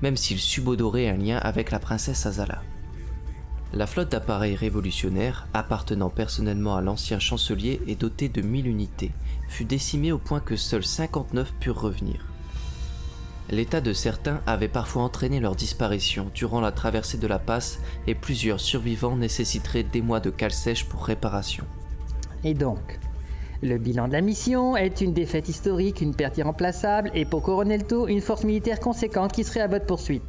même 0.03 0.17
s'il 0.17 0.39
subodorait 0.39 1.09
un 1.09 1.17
lien 1.17 1.39
avec 1.39 1.73
la 1.73 1.81
princesse 1.81 2.27
Azala. 2.27 2.63
La 3.73 3.89
flotte 3.89 4.13
d'appareils 4.13 4.55
révolutionnaires, 4.55 5.49
appartenant 5.53 6.11
personnellement 6.11 6.77
à 6.77 6.81
l'ancien 6.81 7.19
chancelier 7.19 7.81
et 7.89 7.97
dotée 7.97 8.29
de 8.29 8.41
1000 8.41 8.69
unités, 8.69 9.11
fut 9.49 9.65
décimée 9.65 10.13
au 10.13 10.19
point 10.19 10.39
que 10.39 10.55
seuls 10.55 10.85
59 10.85 11.55
purent 11.59 11.81
revenir. 11.81 12.25
L'état 13.51 13.81
de 13.81 13.95
certains 13.95 14.43
avait 14.47 14.69
parfois 14.69 15.03
entraîné 15.03 15.41
leur 15.41 15.57
disparition 15.57 16.31
durant 16.37 16.61
la 16.61 16.71
traversée 16.71 17.19
de 17.19 17.27
la 17.27 17.41
passe 17.41 17.81
et 18.07 18.15
plusieurs 18.15 18.61
survivants 18.61 19.17
nécessiteraient 19.17 19.83
des 19.83 20.03
mois 20.03 20.21
de 20.21 20.31
cale 20.31 20.53
sèche 20.53 20.85
pour 20.85 21.05
réparation. 21.05 21.65
Et 22.45 22.55
donc 22.55 23.01
Le 23.61 23.77
bilan 23.77 24.07
de 24.07 24.13
la 24.13 24.21
mission 24.21 24.77
est 24.77 25.01
une 25.01 25.13
défaite 25.13 25.49
historique, 25.49 26.01
une 26.01 26.15
perte 26.15 26.39
irremplaçable, 26.39 27.11
et 27.13 27.25
pour 27.25 27.43
couronner 27.43 27.77
le 27.79 27.85
tout, 27.85 28.07
une 28.07 28.21
force 28.21 28.45
militaire 28.45 28.79
conséquente 28.79 29.33
qui 29.33 29.43
serait 29.43 29.61
à 29.61 29.67
votre 29.67 29.87
poursuite. 29.87 30.23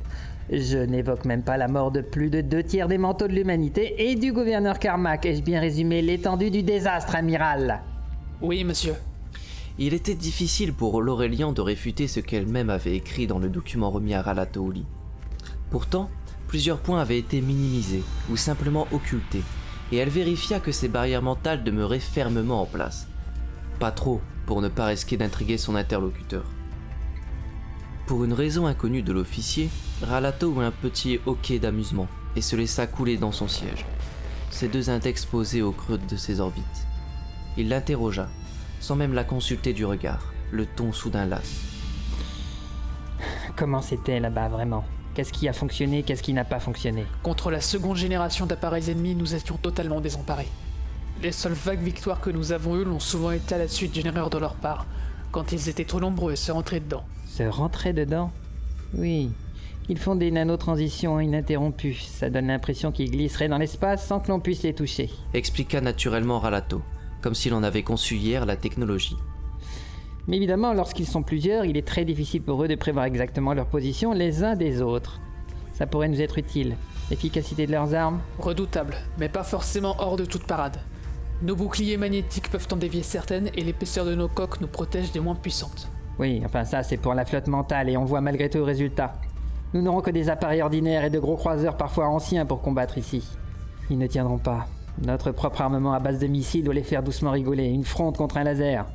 Je 0.51 0.79
n'évoque 0.79 1.25
même 1.25 1.43
pas 1.43 1.55
la 1.55 1.67
mort 1.67 1.91
de 1.91 2.01
plus 2.01 2.31
de 2.31 2.41
deux 2.41 2.63
tiers 2.63 2.87
des 2.87 2.97
manteaux 2.97 3.27
de 3.27 3.33
l'humanité 3.33 4.09
et 4.09 4.15
du 4.15 4.33
gouverneur 4.33 4.79
Carmack. 4.79 5.27
Ai-je 5.27 5.43
bien 5.43 5.59
résumé 5.59 6.01
l'étendue 6.01 6.49
du 6.49 6.63
désastre, 6.63 7.15
amiral? 7.15 7.83
Oui, 8.41 8.63
monsieur. 8.63 8.95
Il 9.77 9.93
était 9.93 10.15
difficile 10.15 10.73
pour 10.73 10.99
l'Aurélien 10.99 11.51
de 11.51 11.61
réfuter 11.61 12.07
ce 12.07 12.19
qu'elle-même 12.19 12.71
avait 12.71 12.95
écrit 12.95 13.27
dans 13.27 13.37
le 13.37 13.49
document 13.49 13.91
remis 13.91 14.15
à 14.15 14.23
Ralatouli. 14.23 14.85
Pourtant, 15.69 16.09
plusieurs 16.47 16.79
points 16.79 16.99
avaient 16.99 17.19
été 17.19 17.41
minimisés 17.41 18.01
ou 18.31 18.37
simplement 18.37 18.87
occultés, 18.91 19.43
et 19.91 19.97
elle 19.97 20.09
vérifia 20.09 20.59
que 20.59 20.71
ces 20.71 20.87
barrières 20.87 21.21
mentales 21.21 21.63
demeuraient 21.63 21.99
fermement 21.99 22.63
en 22.63 22.65
place. 22.65 23.07
Pas 23.79 23.91
trop, 23.91 24.19
pour 24.45 24.61
ne 24.61 24.67
pas 24.67 24.87
risquer 24.87 25.15
d'intriguer 25.15 25.57
son 25.57 25.75
interlocuteur. 25.75 26.43
Pour 28.07 28.25
une 28.25 28.33
raison 28.33 28.65
inconnue 28.65 29.03
de 29.03 29.13
l'officier, 29.13 29.69
Ralato 30.01 30.53
eut 30.53 30.65
un 30.65 30.71
petit 30.71 31.19
hoquet 31.25 31.59
d'amusement 31.59 32.07
et 32.35 32.41
se 32.41 32.57
laissa 32.57 32.87
couler 32.87 33.15
dans 33.15 33.31
son 33.31 33.47
siège, 33.47 33.85
ses 34.49 34.67
deux 34.67 34.89
index 34.89 35.25
posés 35.25 35.61
au 35.61 35.71
creux 35.71 35.97
de 35.97 36.17
ses 36.17 36.41
orbites. 36.41 36.65
Il 37.55 37.69
l'interrogea, 37.69 38.27
sans 38.81 38.97
même 38.97 39.13
la 39.13 39.23
consulter 39.23 39.71
du 39.71 39.85
regard, 39.85 40.33
le 40.51 40.65
ton 40.65 40.91
soudain 40.91 41.25
las. 41.25 41.61
Comment 43.55 43.81
c'était 43.81 44.19
là-bas 44.19 44.49
vraiment? 44.49 44.83
Qu'est-ce 45.13 45.31
qui 45.31 45.47
a 45.47 45.53
fonctionné 45.53 46.03
Qu'est-ce 46.03 46.23
qui 46.23 46.33
n'a 46.33 46.45
pas 46.45 46.59
fonctionné? 46.59 47.05
Contre 47.23 47.49
la 47.49 47.61
seconde 47.61 47.97
génération 47.97 48.45
d'appareils 48.45 48.89
ennemis, 48.89 49.15
nous 49.15 49.35
étions 49.35 49.57
totalement 49.57 50.01
désemparés. 50.01 50.49
Les 51.21 51.33
seules 51.33 51.51
vagues 51.51 51.81
victoires 51.81 52.21
que 52.21 52.29
nous 52.29 52.53
avons 52.53 52.77
eues 52.77 52.85
l'ont 52.85 53.01
souvent 53.01 53.31
été 53.31 53.53
à 53.53 53.57
la 53.57 53.67
suite 53.67 53.91
d'une 53.91 54.07
erreur 54.07 54.29
de 54.29 54.37
leur 54.37 54.55
part, 54.55 54.85
quand 55.33 55.51
ils 55.51 55.67
étaient 55.67 55.83
trop 55.83 55.99
nombreux 55.99 56.31
et 56.31 56.37
se 56.37 56.49
rentraient 56.49 56.79
dedans. 56.79 57.03
Se 57.27 57.43
rentrer 57.43 57.91
dedans? 57.91 58.31
Oui. 58.93 59.29
Ils 59.89 59.97
font 59.97 60.15
des 60.15 60.31
nanotransitions 60.31 61.19
ininterrompues. 61.19 61.95
Ça 61.95 62.29
donne 62.29 62.47
l'impression 62.47 62.93
qu'ils 62.93 63.11
glisseraient 63.11 63.49
dans 63.49 63.57
l'espace 63.57 64.07
sans 64.07 64.21
que 64.21 64.29
l'on 64.29 64.39
puisse 64.39 64.63
les 64.63 64.73
toucher. 64.73 65.09
Expliqua 65.33 65.81
naturellement 65.81 66.39
Ralato, 66.39 66.81
comme 67.21 67.35
s'il 67.35 67.53
en 67.53 67.63
avait 67.63 67.83
conçu 67.83 68.15
hier 68.15 68.45
la 68.45 68.55
technologie. 68.55 69.17
Mais 70.29 70.37
évidemment, 70.37 70.73
lorsqu'ils 70.73 71.07
sont 71.07 71.23
plusieurs, 71.23 71.65
il 71.65 71.75
est 71.75 71.85
très 71.85 72.05
difficile 72.05 72.43
pour 72.43 72.63
eux 72.63 72.69
de 72.69 72.75
prévoir 72.75 73.03
exactement 73.03 73.53
leur 73.53 73.65
position 73.65 74.13
les 74.13 74.45
uns 74.45 74.55
des 74.55 74.81
autres. 74.81 75.19
Ça 75.73 75.85
pourrait 75.85 76.07
nous 76.07 76.21
être 76.21 76.37
utile. 76.37 76.77
L'efficacité 77.09 77.67
de 77.67 77.73
leurs 77.73 77.93
armes? 77.93 78.21
Redoutable, 78.37 78.95
mais 79.17 79.27
pas 79.27 79.43
forcément 79.43 79.95
hors 79.99 80.15
de 80.15 80.25
toute 80.25 80.43
parade. 80.43 80.77
Nos 81.41 81.55
boucliers 81.55 81.95
magnétiques 81.95 82.49
peuvent 82.49 82.67
en 82.73 82.75
dévier 82.75 83.01
certaines 83.01 83.49
et 83.55 83.63
l'épaisseur 83.63 84.03
de 84.03 84.13
nos 84.13 84.27
coques 84.27 84.59
nous 84.59 84.67
protège 84.67 85.13
des 85.13 85.21
moins 85.21 85.35
puissantes. 85.35 85.89
Oui, 86.17 86.41
enfin 86.43 86.65
ça 86.65 86.83
c'est 86.83 86.97
pour 86.97 87.13
la 87.13 87.23
flotte 87.23 87.47
mentale 87.47 87.89
et 87.89 87.95
on 87.95 88.03
voit 88.03 88.19
malgré 88.19 88.49
tout 88.49 88.57
le 88.57 88.65
résultat. 88.65 89.13
Nous 89.73 89.81
n'aurons 89.81 90.01
que 90.01 90.11
des 90.11 90.29
appareils 90.29 90.61
ordinaires 90.61 91.05
et 91.05 91.09
de 91.09 91.19
gros 91.19 91.37
croiseurs 91.37 91.77
parfois 91.77 92.07
anciens 92.07 92.45
pour 92.45 92.61
combattre 92.61 92.97
ici. 92.97 93.23
Ils 93.89 93.97
ne 93.97 94.07
tiendront 94.07 94.37
pas. 94.37 94.67
Notre 95.01 95.31
propre 95.31 95.61
armement 95.61 95.93
à 95.93 95.99
base 95.99 96.19
de 96.19 96.27
missiles 96.27 96.65
doit 96.65 96.73
les 96.73 96.83
faire 96.83 97.03
doucement 97.03 97.31
rigoler. 97.31 97.67
Une 97.67 97.85
fronde 97.85 98.17
contre 98.17 98.35
un 98.35 98.43
laser. 98.43 98.85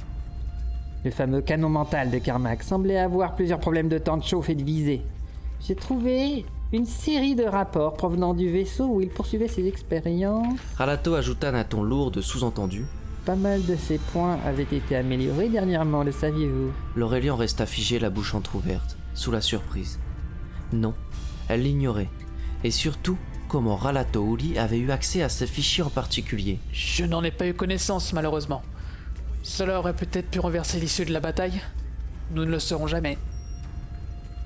Le 1.03 1.11
fameux 1.11 1.41
canon 1.41 1.71
mental 1.71 2.11
de 2.11 2.19
Carmack 2.19 2.63
semblait 2.63 2.99
avoir 2.99 3.37
plusieurs 3.37 3.61
problèmes 3.61 3.89
de 3.89 3.99
temps 3.99 4.19
de 4.19 4.23
chauffe 4.23 4.51
et 4.51 4.55
de 4.55 4.65
visée. 4.65 5.03
J'ai 5.61 5.77
trouvé 5.77 6.45
une 6.73 6.87
série 6.87 7.35
de 7.35 7.45
rapports 7.45 7.95
provenant 7.95 8.35
du 8.35 8.51
vaisseau 8.51 8.87
où 8.87 9.01
il 9.01 9.09
poursuivait 9.09 9.49
ses 9.49 9.67
expériences. 9.67 10.59
Ralato 10.77 11.15
ajouta 11.15 11.53
d'un 11.53 11.65
ton 11.65 11.83
lourd 11.83 12.11
de 12.11 12.21
sous-entendu. 12.21 12.85
Pas 13.25 13.37
mal 13.37 13.65
de 13.65 13.77
ces 13.77 13.99
points 13.99 14.39
avaient 14.45 14.63
été 14.63 14.97
améliorés 14.97 15.49
dernièrement, 15.49 16.03
le 16.03 16.13
saviez-vous? 16.13 16.73
L'Aurélien 16.97 17.37
resta 17.37 17.65
figé 17.65 17.99
la 17.99 18.11
bouche 18.11 18.35
entr'ouverte, 18.35 18.99
sous 19.15 19.31
la 19.31 19.41
surprise. 19.41 19.99
Non, 20.73 20.95
elle 21.49 21.63
l'ignorait. 21.63 22.11
Et 22.65 22.71
surtout, 22.71 23.17
comment 23.49 23.77
Ralato 23.77 24.35
Uli 24.35 24.59
avait 24.59 24.79
eu 24.79 24.91
accès 24.91 25.23
à 25.23 25.29
ce 25.29 25.47
fichier 25.47 25.83
en 25.83 25.91
particulier? 25.91 26.59
Je 26.73 27.05
n'en 27.05 27.23
ai 27.23 27.31
pas 27.31 27.47
eu 27.47 27.55
connaissance, 27.55 28.13
malheureusement. 28.13 28.63
Cela 29.43 29.79
aurait 29.79 29.95
peut-être 29.95 30.31
pu 30.31 30.41
renverser 30.41 30.81
l'issue 30.81 31.05
de 31.05 31.13
la 31.13 31.21
bataille. 31.21 31.61
Nous 32.33 32.45
ne 32.45 32.51
le 32.51 32.59
saurons 32.59 32.87
jamais. 32.87 33.17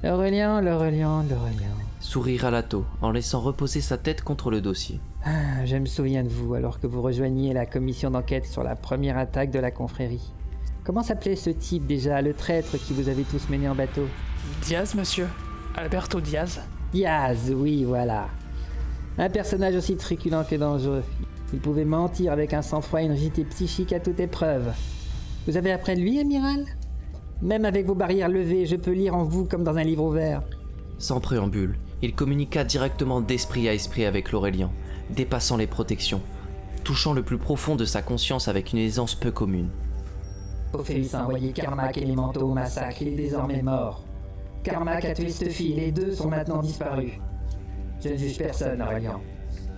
L'Aurélien, 0.02 0.60
l'Aurélien, 0.60 1.24
l'Aurélien. 1.28 1.74
Sourit 2.01 2.38
Ralato 2.38 2.84
en 3.03 3.11
laissant 3.11 3.40
reposer 3.40 3.80
sa 3.80 3.99
tête 3.99 4.22
contre 4.22 4.51
le 4.51 4.61
dossier. 4.61 5.01
Ah, 5.24 5.66
je 5.66 5.76
me 5.76 5.86
souviens 5.86 6.22
de 6.22 6.28
vous 6.28 6.55
alors 6.55 6.78
que 6.78 6.86
vous 6.86 7.03
rejoigniez 7.03 7.53
la 7.53 7.66
commission 7.66 8.11
d'enquête 8.11 8.46
sur 8.46 8.62
la 8.62 8.76
première 8.76 9.18
attaque 9.18 9.51
de 9.51 9.59
la 9.59 9.70
confrérie. 9.70 10.32
Comment 10.84 11.03
s'appelait 11.03 11.36
ce 11.36 11.51
type 11.51 11.86
déjà, 11.86 12.22
le 12.22 12.34
traître 12.34 12.78
qui 12.78 12.92
vous 12.92 13.09
avait 13.09 13.24
tous 13.24 13.49
mené 13.51 13.68
en 13.68 13.74
bateau? 13.74 14.07
Diaz, 14.62 14.94
monsieur 14.94 15.26
Alberto 15.76 16.20
Diaz 16.20 16.61
Diaz, 16.92 17.53
oui, 17.55 17.84
voilà. 17.84 18.28
Un 19.18 19.28
personnage 19.28 19.74
aussi 19.74 19.96
truculent 19.96 20.44
que 20.49 20.57
dangereux. 20.57 21.03
Il 21.53 21.59
pouvait 21.59 21.84
mentir 21.84 22.32
avec 22.32 22.55
un 22.55 22.62
sang-froid 22.62 23.03
et 23.03 23.07
une 23.07 23.12
rigidité 23.12 23.44
psychique 23.44 23.92
à 23.92 24.01
toute 24.01 24.20
épreuve. 24.20 24.72
Vous 25.46 25.57
avez 25.57 25.72
après 25.72 25.96
lui, 25.96 26.20
amiral? 26.20 26.64
Même 27.42 27.64
avec 27.64 27.86
vos 27.86 27.94
barrières 27.94 28.28
levées, 28.28 28.66
je 28.66 28.76
peux 28.76 28.92
lire 28.92 29.14
en 29.14 29.24
vous 29.24 29.44
comme 29.44 29.64
dans 29.64 29.76
un 29.76 29.84
livre 29.84 30.05
ouvert. 30.05 30.42
Sans 30.99 31.20
préambule, 31.20 31.78
il 32.03 32.14
communiqua 32.14 32.64
directement 32.64 33.20
d'esprit 33.20 33.68
à 33.68 33.74
esprit 33.74 34.05
avec 34.05 34.32
l'Aurélien, 34.32 34.70
dépassant 35.11 35.57
les 35.57 35.66
protections, 35.66 36.20
touchant 36.84 37.12
le 37.12 37.22
plus 37.22 37.38
profond 37.38 37.76
de 37.76 37.84
sa 37.84 38.03
conscience 38.03 38.49
avec 38.49 38.72
une 38.72 38.78
aisance 38.78 39.14
peu 39.14 39.30
commune. 39.30 39.70
Ophélis 40.72 41.14
a 41.14 41.24
envoyé 41.24 41.53
Carmack 41.53 41.96
et 41.99 42.05
les 42.05 42.14
manteaux 42.14 42.51
au 42.51 42.55
massacre, 42.55 43.03
il 43.03 43.09
est 43.09 43.16
désormais 43.16 43.62
mort. 43.62 44.05
Carmack 44.62 45.05
a 45.05 45.14
tué 45.14 45.30
Stuffy, 45.30 45.74
les 45.74 45.92
deux 45.92 46.12
sont 46.12 46.28
maintenant 46.28 46.61
disparus. 46.61 47.12
Je 48.03 48.11
ne 48.11 48.16
juge 48.16 48.38
personne, 48.38 48.82
Aurélien. 48.82 49.20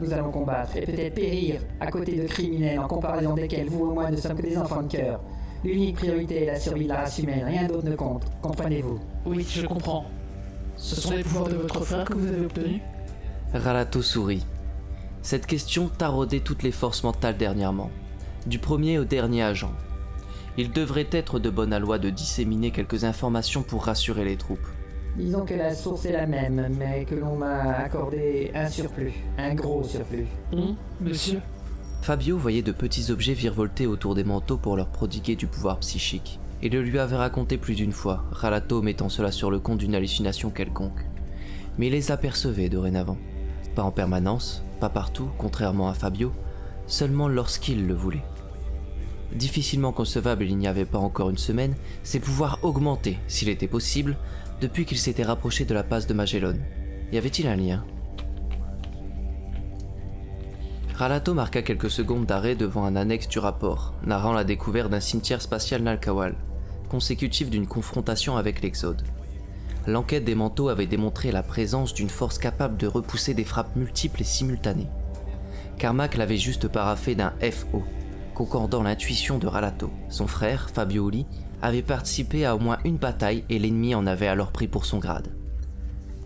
Nous 0.01 0.12
allons 0.12 0.31
combattre 0.31 0.77
et 0.77 0.83
peut-être 0.83 1.14
périr 1.14 1.61
à 1.79 1.91
côté 1.91 2.16
de 2.16 2.27
criminels 2.27 2.79
en 2.79 2.89
comparaison 2.89 3.35
desquels 3.35 3.68
vous 3.68 3.87
ou 3.87 3.95
moi 3.95 4.11
ne 4.11 4.16
sommes 4.16 4.35
que 4.35 4.43
des 4.43 4.59
enfants 4.59 4.83
de 4.83 4.89
cœur. 4.89 5.21
L'unique 5.62 5.97
priorité 5.97 6.43
est 6.43 6.47
la 6.47 6.59
survie 6.59 6.85
de 6.85 6.89
la 6.89 7.01
race 7.01 7.18
humaine, 7.18 7.45
rien 7.45 7.66
d'autre 7.66 7.87
ne 7.87 7.95
compte. 7.95 8.25
Comprenez-vous? 8.41 8.99
Oui, 9.27 9.47
je 9.49 9.66
comprends. 9.66 10.07
Ce 10.81 10.99
sont 10.99 11.12
les 11.12 11.22
pouvoirs 11.22 11.49
de 11.49 11.57
votre 11.57 11.85
frère 11.85 12.07
que 12.07 12.14
vous 12.14 12.26
avez 12.26 12.47
obtenus 12.47 12.81
Ralato 13.53 14.01
sourit. 14.01 14.47
Cette 15.20 15.45
question 15.45 15.89
taraudait 15.89 16.41
toutes 16.41 16.62
les 16.62 16.72
forces 16.72 17.05
mentales 17.05 17.37
dernièrement, 17.37 17.91
du 18.47 18.59
premier 18.59 18.99
au 18.99 19.05
dernier 19.05 19.43
agent. 19.43 19.72
Il 20.57 20.72
devrait 20.72 21.09
être 21.12 21.39
de 21.39 21.51
bonne 21.51 21.76
loi 21.76 21.99
de 21.99 22.09
disséminer 22.09 22.70
quelques 22.70 23.05
informations 23.05 23.62
pour 23.62 23.85
rassurer 23.85 24.24
les 24.24 24.39
troupes. 24.39 24.66
Disons 25.18 25.45
que 25.45 25.55
la 25.55 25.74
source 25.74 26.07
est 26.07 26.12
la 26.12 26.26
même, 26.26 26.74
mais 26.78 27.05
que 27.05 27.14
l'on 27.14 27.37
m'a 27.37 27.74
accordé 27.74 28.51
un 28.55 28.68
surplus, 28.68 29.12
un 29.37 29.55
gros 29.55 29.85
surplus. 29.85 30.28
Hum, 30.53 30.76
monsieur 31.03 31.41
Fabio 32.01 32.39
voyait 32.39 32.62
de 32.62 32.72
petits 32.72 33.11
objets 33.11 33.35
virevolter 33.35 33.87
autour 33.87 34.14
des 34.14 34.24
manteaux 34.24 34.57
pour 34.57 34.76
leur 34.76 34.89
prodiguer 34.89 35.37
du 35.37 35.47
pouvoir 35.47 35.78
psychique. 35.81 36.41
Il 36.63 36.73
le 36.73 36.83
lui 36.83 36.99
avait 36.99 37.17
raconté 37.17 37.57
plus 37.57 37.75
d'une 37.75 37.93
fois, 37.93 38.25
Ralato 38.33 38.83
mettant 38.83 39.09
cela 39.09 39.33
sur 39.33 39.51
le 39.51 39.59
compte 39.59 39.79
d'une 39.79 39.95
hallucination 39.95 40.51
quelconque. 40.51 41.07
Mais 41.79 41.87
il 41.87 41.93
les 41.93 42.13
apercevait 42.13 42.69
dorénavant. 42.69 43.17
Pas 43.75 43.83
en 43.83 43.91
permanence, 43.91 44.63
pas 44.79 44.91
partout, 44.91 45.31
contrairement 45.39 45.89
à 45.89 45.95
Fabio, 45.95 46.33
seulement 46.87 47.29
lorsqu'il 47.29 47.87
le 47.87 47.95
voulait. 47.95 48.25
Difficilement 49.35 49.93
concevable 49.93 50.45
il 50.45 50.59
n'y 50.59 50.67
avait 50.67 50.85
pas 50.85 50.99
encore 50.99 51.31
une 51.31 51.39
semaine, 51.39 51.75
ses 52.03 52.21
pouvoirs 52.21 52.59
augmentaient, 52.63 53.19
s'il 53.27 53.49
était 53.49 53.69
possible, 53.69 54.19
depuis 54.61 54.85
qu'il 54.85 54.99
s'était 54.99 55.23
rapproché 55.23 55.65
de 55.65 55.73
la 55.73 55.85
passe 55.85 56.07
de 56.07 56.15
Magellan. 56.15 56.57
Y 57.11 57.17
avait-il 57.17 57.47
un 57.47 57.57
lien? 57.57 57.85
Ralato 60.95 61.33
marqua 61.33 61.63
quelques 61.63 61.91
secondes 61.91 62.27
d'arrêt 62.27 62.57
devant 62.57 62.85
un 62.85 62.97
annexe 62.97 63.29
du 63.29 63.39
rapport, 63.39 63.95
narrant 64.05 64.35
la 64.35 64.45
découverte 64.45 64.91
d'un 64.91 65.01
cimetière 65.01 65.41
spatial 65.41 65.83
Nalkawal, 65.83 66.35
consécutif 66.91 67.49
d'une 67.49 67.66
confrontation 67.66 68.36
avec 68.36 68.61
l'Exode. 68.61 69.03
L'enquête 69.86 70.24
des 70.24 70.34
manteaux 70.34 70.68
avait 70.68 70.86
démontré 70.86 71.32
la 71.32 71.43
présence 71.43 71.95
d'une 71.95 72.11
force 72.11 72.36
capable 72.36 72.76
de 72.76 72.86
repousser 72.86 73.32
des 73.32 73.45
frappes 73.45 73.76
multiples 73.76 74.20
et 74.20 74.24
simultanées. 74.24 74.88
Carmack 75.78 76.16
l'avait 76.16 76.36
juste 76.36 76.68
paraffé 76.68 77.14
d'un 77.14 77.32
FO, 77.41 77.82
concordant 78.34 78.82
l'intuition 78.82 79.38
de 79.38 79.47
Ralato. 79.47 79.91
Son 80.11 80.26
frère, 80.26 80.68
Fabio 80.68 81.07
Oli, 81.07 81.26
avait 81.62 81.80
participé 81.80 82.45
à 82.45 82.57
au 82.57 82.59
moins 82.59 82.78
une 82.84 82.97
bataille 82.97 83.45
et 83.49 83.59
l'ennemi 83.59 83.95
en 83.95 84.07
avait 84.07 84.26
alors 84.26 84.51
pris 84.51 84.68
pour 84.68 84.84
son 84.84 84.99
grade. 84.99 85.32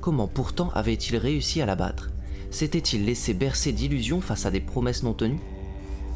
Comment 0.01 0.27
pourtant 0.27 0.71
avait-il 0.75 1.17
réussi 1.17 1.61
à 1.63 1.67
l'abattre? 1.67 2.11
S'était-il 2.51 3.05
laissé 3.05 3.35
bercer 3.35 3.73
d'illusions 3.73 4.21
face 4.21 4.47
à 4.47 4.51
des 4.51 4.61
promesses 4.61 5.03
non 5.03 5.13
tenues? 5.13 5.41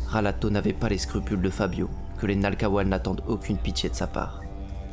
Ralato 0.08 0.50
n'avait 0.50 0.72
pas 0.72 0.88
les 0.88 0.98
scrupules 0.98 1.42
de 1.42 1.50
Fabio, 1.50 1.88
que 2.18 2.26
les 2.26 2.36
Nalkawal 2.36 2.88
n'attendent 2.88 3.22
aucune 3.26 3.56
pitié 3.56 3.88
de 3.88 3.94
sa 3.94 4.06
part. 4.06 4.42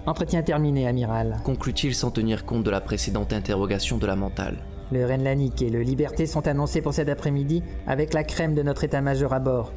Entretien 0.05 0.43
terminé, 0.43 0.87
amiral. 0.87 1.37
Conclut-il 1.43 1.95
sans 1.95 2.11
tenir 2.11 2.45
compte 2.45 2.63
de 2.63 2.69
la 2.69 2.81
précédente 2.81 3.33
interrogation 3.33 3.97
de 3.97 4.05
la 4.05 4.15
mentale. 4.15 4.57
Le 4.91 5.03
Renlanik 5.03 5.63
et 5.63 5.69
le 5.69 5.81
Liberté 5.81 6.27
sont 6.27 6.47
annoncés 6.47 6.81
pour 6.81 6.93
cet 6.93 7.09
après-midi 7.09 7.63
avec 7.87 8.13
la 8.13 8.23
crème 8.23 8.53
de 8.53 8.61
notre 8.61 8.83
état-major 8.83 9.33
à 9.33 9.39
bord. 9.39 9.73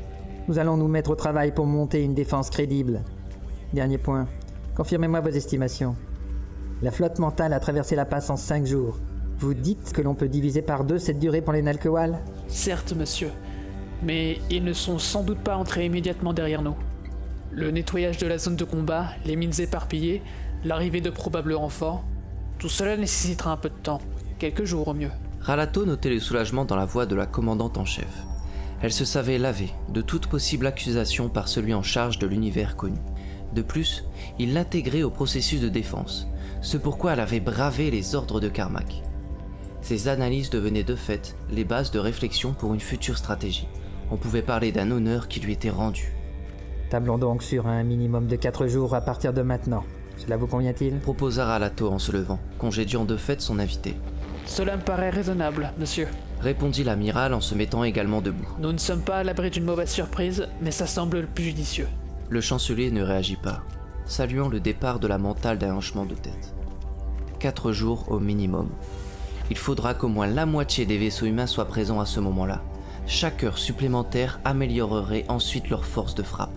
Nous 0.49 0.59
allons 0.59 0.77
nous 0.77 0.89
mettre 0.89 1.11
au 1.11 1.15
travail 1.15 1.53
pour 1.53 1.67
monter 1.67 2.03
une 2.05 2.15
défense 2.15 2.51
crédible. 2.51 3.03
Dernier 3.73 3.99
point. 3.99 4.27
Confirmez-moi 4.77 5.21
vos 5.21 5.31
estimations. 5.31 5.97
La 6.83 6.91
flotte 6.91 7.19
mentale 7.19 7.55
a 7.55 7.61
traversé 7.61 7.97
la 7.97 8.05
passe 8.05 8.29
en 8.29 8.37
5 8.37 8.67
jours. 8.67 8.99
Vous 9.39 9.55
dites 9.55 9.93
que 9.93 10.03
l'on 10.03 10.15
peut 10.15 10.29
diviser 10.29 10.63
par 10.63 10.85
deux 10.85 10.99
cette 10.99 11.19
durée 11.19 11.41
pour 11.41 11.55
les 11.55 11.63
Nalkewal? 11.63 12.19
Certes, 12.49 12.93
monsieur. 12.93 13.31
Mais 14.03 14.39
ils 14.51 14.63
ne 14.63 14.73
sont 14.73 14.99
sans 14.99 15.23
doute 15.23 15.39
pas 15.39 15.57
entrés 15.57 15.87
immédiatement 15.87 16.33
derrière 16.33 16.63
nous. 16.63 16.77
Le 17.51 17.71
nettoyage 17.71 18.19
de 18.19 18.27
la 18.27 18.39
zone 18.39 18.57
de 18.57 18.65
combat, 18.65 19.09
les 19.25 19.35
mines 19.35 19.59
éparpillées, 19.59 20.23
l'arrivée 20.65 21.01
de 21.01 21.11
probables 21.11 21.55
renforts, 21.55 22.05
tout 22.59 22.69
cela 22.69 22.97
nécessitera 22.97 23.53
un 23.53 23.57
peu 23.57 23.71
de 23.71 23.75
temps, 23.75 24.01
quelques 24.39 24.65
jours 24.65 24.89
au 24.89 24.95
mieux. 24.95 25.11
Ralato 25.41 25.87
notait 25.87 26.11
le 26.11 26.21
soulagement 26.21 26.67
dans 26.67 26.77
la 26.77 26.85
voix 26.85 27.07
de 27.07 27.15
la 27.15 27.27
commandante 27.27 27.79
en 27.79 27.85
chef. 27.85 28.27
Elle 28.83 28.93
se 28.93 29.05
savait 29.05 29.39
lavée 29.39 29.71
de 29.89 30.03
toute 30.03 30.27
possible 30.27 30.67
accusation 30.67 31.29
par 31.29 31.49
celui 31.49 31.73
en 31.73 31.83
charge 31.83 32.19
de 32.19 32.27
l'univers 32.27 32.77
connu. 32.77 32.99
De 33.55 33.63
plus, 33.63 34.05
il 34.39 34.53
l'intégrait 34.53 35.03
au 35.03 35.11
processus 35.11 35.61
de 35.61 35.71
défense, 35.71 36.29
ce 36.61 36.77
pourquoi 36.77 37.15
elle 37.15 37.21
avait 37.21 37.41
bravé 37.41 37.91
les 37.91 38.15
ordres 38.15 38.41
de 38.41 38.49
Carmack. 38.49 39.03
Ces 39.81 40.09
analyses 40.09 40.51
devenaient 40.51 40.85
de 40.85 40.97
fait 40.97 41.35
les 41.51 41.65
bases 41.65 41.93
de 41.93 41.99
réflexion 41.99 42.53
pour 42.53 42.75
une 42.75 42.81
future 42.81 43.17
stratégie. 43.17 43.69
On 44.11 44.17
pouvait 44.17 44.43
parler 44.43 44.71
d'un 44.71 44.91
honneur 44.91 45.29
qui 45.29 45.41
lui 45.41 45.55
était 45.55 45.71
rendu. 45.71 46.13
Tablons 46.91 47.19
donc 47.19 47.43
sur 47.43 47.67
un 47.67 47.83
minimum 47.83 48.27
de 48.27 48.37
4 48.37 48.67
jours 48.67 48.95
à 48.95 49.03
partir 49.03 49.33
de 49.33 49.43
maintenant. 49.43 49.85
Cela 50.17 50.37
vous 50.37 50.47
convient-il? 50.47 50.99
Proposa 50.99 51.45
Ralato 51.45 51.91
en 51.91 51.99
se 51.99 52.13
levant, 52.13 52.39
congédiant 52.59 53.05
de 53.05 53.17
fait 53.17 53.41
son 53.41 53.59
invité. 53.59 53.95
Cela 54.47 54.77
me 54.77 54.83
paraît 54.83 55.11
raisonnable, 55.11 55.71
monsieur. 55.79 56.09
Répondit 56.41 56.85
l'amiral 56.85 57.35
en 57.35 57.41
se 57.41 57.55
mettant 57.55 57.85
également 57.85 58.23
debout. 58.23 58.49
Nous 58.59 58.73
ne 58.73 58.79
sommes 58.79 59.03
pas 59.03 59.19
à 59.19 59.25
l'abri 59.25 59.51
d'une 59.51 59.65
mauvaise 59.65 59.91
surprise, 59.91 60.49
mais 60.63 60.71
ça 60.71 60.87
semble 60.87 61.21
le 61.21 61.27
plus 61.27 61.45
judicieux. 61.45 61.89
Le 62.31 62.41
chancelier 62.41 62.91
ne 62.91 63.03
réagit 63.03 63.37
pas, 63.37 63.63
saluant 64.07 64.49
le 64.49 64.61
départ 64.61 64.99
de 64.99 65.07
la 65.07 65.19
mentale 65.19 65.59
d'un 65.59 65.75
hanchement 65.75 66.07
de 66.07 66.15
tête. 66.15 66.55
Quatre 67.39 67.73
jours 67.73 68.07
au 68.09 68.19
minimum. 68.19 68.69
Il 69.51 69.59
faudra 69.59 69.95
qu'au 69.95 70.09
moins 70.09 70.27
la 70.27 70.47
moitié 70.47 70.87
des 70.87 70.99
vaisseaux 70.99 71.27
humains 71.27 71.47
soient 71.47 71.69
présents 71.69 72.01
à 72.01 72.07
ce 72.07 72.21
moment-là. 72.21 72.63
Chaque 73.07 73.45
heure 73.45 73.59
supplémentaire 73.59 74.41
améliorerait 74.45 75.25
ensuite 75.29 75.71
leur 75.71 75.85
force 75.85 76.15
de 76.15 76.23
frappe. 76.23 76.51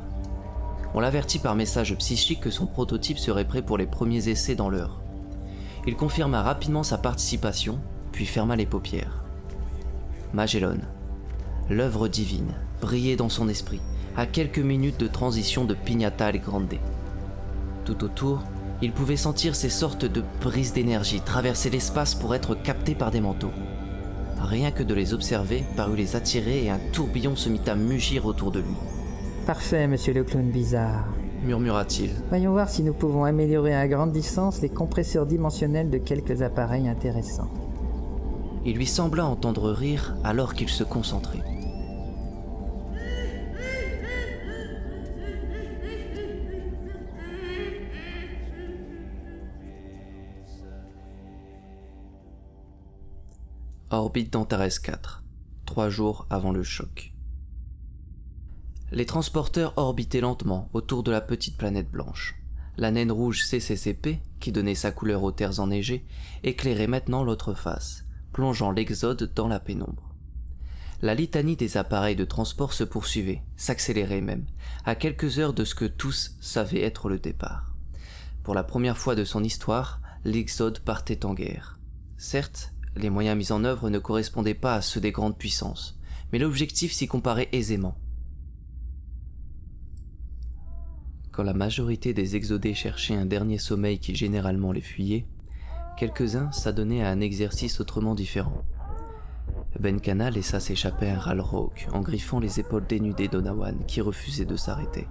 On 0.94 1.00
l'avertit 1.00 1.39
par 1.39 1.56
message 1.56 1.96
psychique 1.96 2.42
que 2.42 2.50
son 2.50 2.66
prototype 2.66 3.18
serait 3.18 3.48
prêt 3.48 3.62
pour 3.62 3.78
les 3.78 3.86
premiers 3.86 4.28
essais 4.28 4.56
dans 4.56 4.70
l'heure. 4.70 5.02
Il 5.88 5.96
confirma 5.96 6.44
rapidement 6.44 6.84
sa 6.84 6.98
participation, 6.98 7.80
puis 8.12 8.26
ferma 8.26 8.56
les 8.56 8.66
paupières. 8.66 9.24
Magellan, 10.34 10.78
l'œuvre 11.70 12.08
divine, 12.08 12.54
brillait 12.82 13.16
dans 13.16 13.30
son 13.30 13.48
esprit, 13.48 13.82
à 14.18 14.26
quelques 14.26 14.60
minutes 14.60 15.00
de 15.00 15.08
transition 15.08 15.64
de 15.64 15.74
Pignata 15.74 16.30
et 16.30 16.39
Grande. 16.39 16.76
Tout 17.86 18.04
autour, 18.04 18.44
il 18.82 18.92
pouvait 18.92 19.16
sentir 19.16 19.56
ces 19.56 19.70
sortes 19.70 20.06
de 20.06 20.24
brises 20.42 20.74
d'énergie 20.74 21.22
traverser 21.22 21.70
l'espace 21.70 22.16
pour 22.16 22.36
être 22.36 22.56
captées 22.56 22.96
par 22.96 23.12
des 23.12 23.22
manteaux. 23.22 23.52
Rien 24.42 24.72
que 24.72 24.84
de 24.84 24.94
les 24.94 25.14
observer 25.14 25.64
parut 25.78 25.96
les 25.96 26.16
attirer 26.16 26.66
et 26.66 26.70
un 26.70 26.80
tourbillon 26.92 27.36
se 27.36 27.48
mit 27.48 27.62
à 27.68 27.76
mugir 27.76 28.26
autour 28.26 28.52
de 28.52 28.60
lui. 28.60 28.76
Parfait, 29.46 29.88
monsieur 29.88 30.14
le 30.14 30.24
clown 30.24 30.50
bizarre. 30.50 31.06
Murmura-t-il. 31.44 32.12
Voyons 32.30 32.52
voir 32.52 32.70
si 32.70 32.84
nous 32.84 32.94
pouvons 32.94 33.24
améliorer 33.24 33.74
à 33.76 33.88
grande 33.88 34.12
distance 34.12 34.62
les 34.62 34.70
compresseurs 34.70 35.26
dimensionnels 35.26 35.89
de 35.89 35.98
quelques 35.98 36.44
appareils 36.44 36.88
intéressants. 36.88 37.50
Il 38.64 38.76
lui 38.76 38.86
sembla 38.86 39.26
entendre 39.26 39.72
rire 39.72 40.16
alors 40.24 40.54
qu'il 40.54 40.70
se 40.70 40.84
concentrait. 40.84 41.39
Orbite 53.89 54.32
d'Antares 54.32 54.82
4, 54.82 55.24
trois 55.66 55.89
jours 55.89 56.28
avant 56.30 56.52
le 56.52 56.64
choc. 56.64 57.11
Les 58.94 59.06
transporteurs 59.06 59.74
orbitaient 59.78 60.20
lentement 60.20 60.70
autour 60.74 61.02
de 61.02 61.12
la 61.12 61.22
petite 61.22 61.56
planète 61.56 61.89
blanche. 61.89 62.36
La 62.76 62.92
naine 62.92 63.12
rouge 63.12 63.44
CCCP, 63.46 64.20
qui 64.42 64.52
donnait 64.52 64.76
sa 64.76 64.92
couleur 64.92 65.24
aux 65.24 65.32
terres 65.32 65.62
enneigées, 65.62 66.06
éclairait 66.44 66.88
maintenant 66.88 67.24
l'autre 67.24 67.54
face, 67.54 68.06
plongeant 68.34 68.72
l'exode 68.72 69.32
dans 69.34 69.48
la 69.48 69.62
pénombre. 69.62 70.14
La 71.02 71.16
litanie 71.16 71.56
des 71.56 71.78
appareils 71.78 72.18
de 72.18 72.26
transport 72.26 72.74
se 72.74 72.84
poursuivait, 72.84 73.44
s'accélérait 73.56 74.20
même, 74.20 74.46
à 74.84 74.96
quelques 74.96 75.39
heures 75.39 75.54
de 75.54 75.64
ce 75.64 75.74
que 75.74 75.86
tous 75.86 76.36
savaient 76.42 76.82
être 76.82 77.08
le 77.08 77.18
départ. 77.18 77.74
Pour 78.44 78.56
la 78.56 78.64
première 78.64 78.98
fois 78.98 79.16
de 79.16 79.24
son 79.24 79.44
histoire, 79.44 80.02
l'Exode 80.26 80.80
partait 80.80 81.26
en 81.26 81.34
guerre. 81.34 81.80
Certes, 82.18 82.74
les 82.98 83.10
moyens 83.10 83.38
mis 83.38 83.54
en 83.54 83.64
œuvre 83.64 83.89
ne 83.89 84.00
correspondaient 84.00 84.54
pas 84.54 84.76
à 84.76 84.82
ceux 84.82 85.00
des 85.00 85.14
grandes 85.14 85.38
puissances, 85.38 85.98
mais 86.34 86.39
l'objectif 86.39 86.92
s'y 86.92 87.08
comparait 87.08 87.50
aisément. 87.54 87.96
Quand 91.32 91.43
la 91.43 91.53
majorité 91.53 92.13
des 92.13 92.36
exodés 92.36 92.73
cherchaient 92.73 93.15
un 93.15 93.25
dernier 93.25 93.57
sommeil 93.57 93.99
qui 93.99 94.15
généralement 94.15 94.73
les 94.73 94.82
fuyait, 94.82 95.25
quelques-uns 95.97 96.51
s'adonnaient 96.51 97.03
à 97.03 97.09
un 97.09 97.21
exercice 97.21 97.79
autrement 97.79 98.15
différent. 98.15 98.65
Benkana 99.79 100.29
laissa 100.29 100.59
s'échapper 100.59 101.09
un 101.09 101.17
râle 101.17 101.39
rauque 101.39 101.88
en 101.93 102.01
griffant 102.01 102.39
les 102.39 102.59
épaules 102.59 102.86
dénudées 102.86 103.29
d'Onawan 103.29 103.77
qui 103.88 104.01
refusait 104.01 104.45
de 104.45 104.57
s'arrêter. 104.57 105.07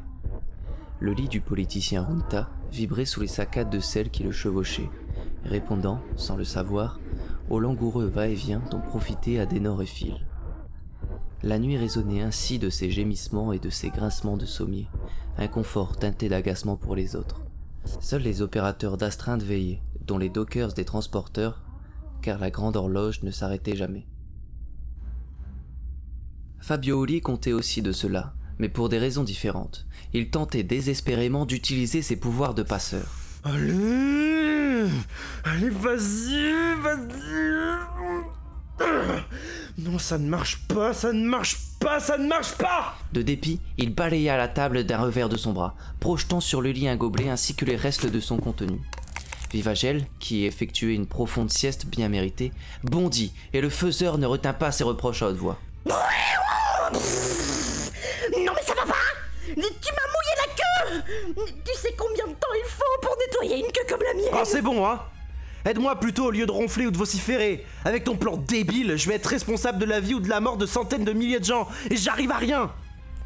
Le 0.98 1.12
lit 1.12 1.28
du 1.28 1.40
politicien 1.40 2.02
Runta 2.02 2.50
vibrait 2.70 3.06
sous 3.06 3.22
les 3.22 3.26
saccades 3.26 3.70
de 3.70 3.80
celle 3.80 4.10
qui 4.10 4.22
le 4.22 4.32
chevauchait, 4.32 4.90
répondant, 5.44 6.00
sans 6.16 6.36
le 6.36 6.44
savoir, 6.44 7.00
au 7.48 7.58
langoureux 7.58 8.06
va-et-vient 8.06 8.62
dont 8.70 8.80
profitaient 8.80 9.38
Adenor 9.38 9.80
et 9.80 9.86
Phil. 9.86 10.16
La 11.42 11.58
nuit 11.58 11.78
résonnait 11.78 12.20
ainsi 12.20 12.58
de 12.58 12.68
ses 12.68 12.90
gémissements 12.90 13.54
et 13.54 13.58
de 13.58 13.70
ses 13.70 13.88
grincements 13.88 14.36
de 14.36 14.44
sommier, 14.44 14.88
un 15.38 15.48
confort 15.48 15.96
teinté 15.96 16.28
d'agacement 16.28 16.76
pour 16.76 16.94
les 16.94 17.16
autres. 17.16 17.40
Seuls 18.00 18.22
les 18.22 18.42
opérateurs 18.42 18.96
d'astreinte 18.96 19.42
veillaient, 19.42 19.80
dont 20.06 20.18
les 20.18 20.28
dockers 20.28 20.72
des 20.72 20.84
transporteurs, 20.84 21.62
car 22.22 22.38
la 22.38 22.50
grande 22.50 22.76
horloge 22.76 23.22
ne 23.22 23.30
s'arrêtait 23.30 23.76
jamais. 23.76 24.06
Fabio 26.58 27.04
Uli 27.04 27.20
comptait 27.20 27.52
aussi 27.52 27.80
de 27.80 27.92
cela, 27.92 28.34
mais 28.58 28.68
pour 28.68 28.88
des 28.88 28.98
raisons 28.98 29.24
différentes. 29.24 29.86
Il 30.12 30.30
tentait 30.30 30.62
désespérément 30.62 31.46
d'utiliser 31.46 32.02
ses 32.02 32.16
pouvoirs 32.16 32.54
de 32.54 32.62
passeur. 32.62 33.06
Allez 33.44 34.86
Allez, 35.44 35.70
vas-y, 35.70 36.52
vas-y 36.82 38.39
Non, 39.78 39.98
ça 39.98 40.18
ne 40.18 40.28
marche 40.28 40.58
pas, 40.68 40.92
ça 40.92 41.12
ne 41.12 41.24
marche 41.24 41.56
pas, 41.78 42.00
ça 42.00 42.18
ne 42.18 42.26
marche 42.26 42.52
pas. 42.52 42.94
De 43.12 43.22
dépit, 43.22 43.60
il 43.78 43.94
balaya 43.94 44.36
la 44.36 44.48
table 44.48 44.84
d'un 44.84 44.98
revers 44.98 45.28
de 45.28 45.36
son 45.36 45.52
bras, 45.52 45.74
projetant 46.00 46.40
sur 46.40 46.60
le 46.60 46.70
lit 46.70 46.88
un 46.88 46.96
gobelet 46.96 47.30
ainsi 47.30 47.54
que 47.54 47.64
les 47.64 47.76
restes 47.76 48.06
de 48.06 48.20
son 48.20 48.36
contenu. 48.36 48.78
Vivagel, 49.52 50.06
qui 50.18 50.44
effectuait 50.44 50.94
une 50.94 51.06
profonde 51.06 51.50
sieste 51.50 51.86
bien 51.86 52.08
méritée, 52.08 52.52
bondit, 52.84 53.32
et 53.52 53.60
le 53.60 53.70
faiseur 53.70 54.18
ne 54.18 54.26
retint 54.26 54.52
pas 54.52 54.70
ses 54.70 54.84
reproches 54.84 55.22
à 55.22 55.28
haute 55.28 55.36
voix. 55.36 55.58
Non 55.86 55.94
mais 58.54 58.62
ça 58.62 58.74
va 58.74 58.86
pas. 58.86 58.94
Tu 59.46 59.54
m'as 59.56 60.08
mouillé 60.12 60.34
la 60.36 60.48
queue. 60.54 61.02
Tu 61.64 61.72
sais 61.74 61.94
combien 61.96 62.26
de 62.26 62.32
temps 62.32 62.54
il 62.54 62.68
faut 62.68 63.00
pour 63.02 63.16
nettoyer 63.18 63.64
une 63.64 63.72
queue 63.72 63.86
comme 63.88 64.02
la 64.02 64.14
mienne. 64.14 64.32
Ah, 64.32 64.44
c'est 64.44 64.62
bon, 64.62 64.86
hein 64.86 65.00
Aide-moi 65.64 65.96
plutôt 65.96 66.26
au 66.26 66.30
lieu 66.30 66.46
de 66.46 66.52
ronfler 66.52 66.86
ou 66.86 66.90
de 66.90 66.96
vociférer. 66.96 67.66
Avec 67.84 68.04
ton 68.04 68.16
plan 68.16 68.36
débile, 68.36 68.96
je 68.96 69.08
vais 69.08 69.16
être 69.16 69.26
responsable 69.26 69.78
de 69.78 69.84
la 69.84 70.00
vie 70.00 70.14
ou 70.14 70.20
de 70.20 70.28
la 70.28 70.40
mort 70.40 70.56
de 70.56 70.66
centaines 70.66 71.04
de 71.04 71.12
milliers 71.12 71.40
de 71.40 71.44
gens, 71.44 71.68
et 71.90 71.96
j'arrive 71.96 72.30
à 72.30 72.38
rien 72.38 72.70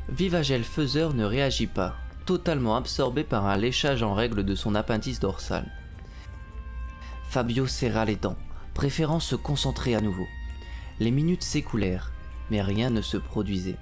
Vivagel 0.09 0.65
faiseur 0.65 1.15
ne 1.15 1.25
réagit 1.25 1.67
pas, 1.67 1.95
totalement 2.27 2.77
absorbé 2.77 3.25
par 3.25 3.47
un 3.47 3.57
léchage 3.57 4.03
en 4.03 4.15
règle 4.15 4.45
de 4.45 4.55
son 4.55 4.75
appendice 4.75 5.21
dorsal. 5.21 5.65
Fabio 7.31 7.67
serra 7.67 8.05
les 8.05 8.17
dents, 8.17 8.37
préférant 8.75 9.21
se 9.21 9.37
concentrer 9.37 9.95
à 9.95 10.01
nouveau. 10.01 10.27
Les 11.01 11.11
minutes 11.11 11.43
s'écoulèrent, 11.43 12.13
mais 12.51 12.63
rien 12.63 12.91
ne 12.91 13.01
se 13.01 13.17
produisait. 13.17 13.77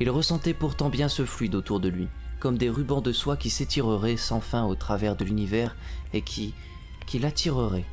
Il 0.00 0.10
ressentait 0.10 0.54
pourtant 0.54 0.88
bien 0.88 1.08
ce 1.08 1.24
fluide 1.24 1.54
autour 1.54 1.80
de 1.80 1.88
lui, 1.88 2.08
comme 2.40 2.58
des 2.58 2.70
rubans 2.70 3.00
de 3.00 3.12
soie 3.12 3.36
qui 3.36 3.50
s'étireraient 3.50 4.16
sans 4.16 4.40
fin 4.40 4.64
au 4.64 4.74
travers 4.74 5.16
de 5.16 5.24
l'univers 5.24 5.76
et 6.12 6.22
qui, 6.22 6.54
qui 7.06 7.18
l'attireraient. 7.18 7.84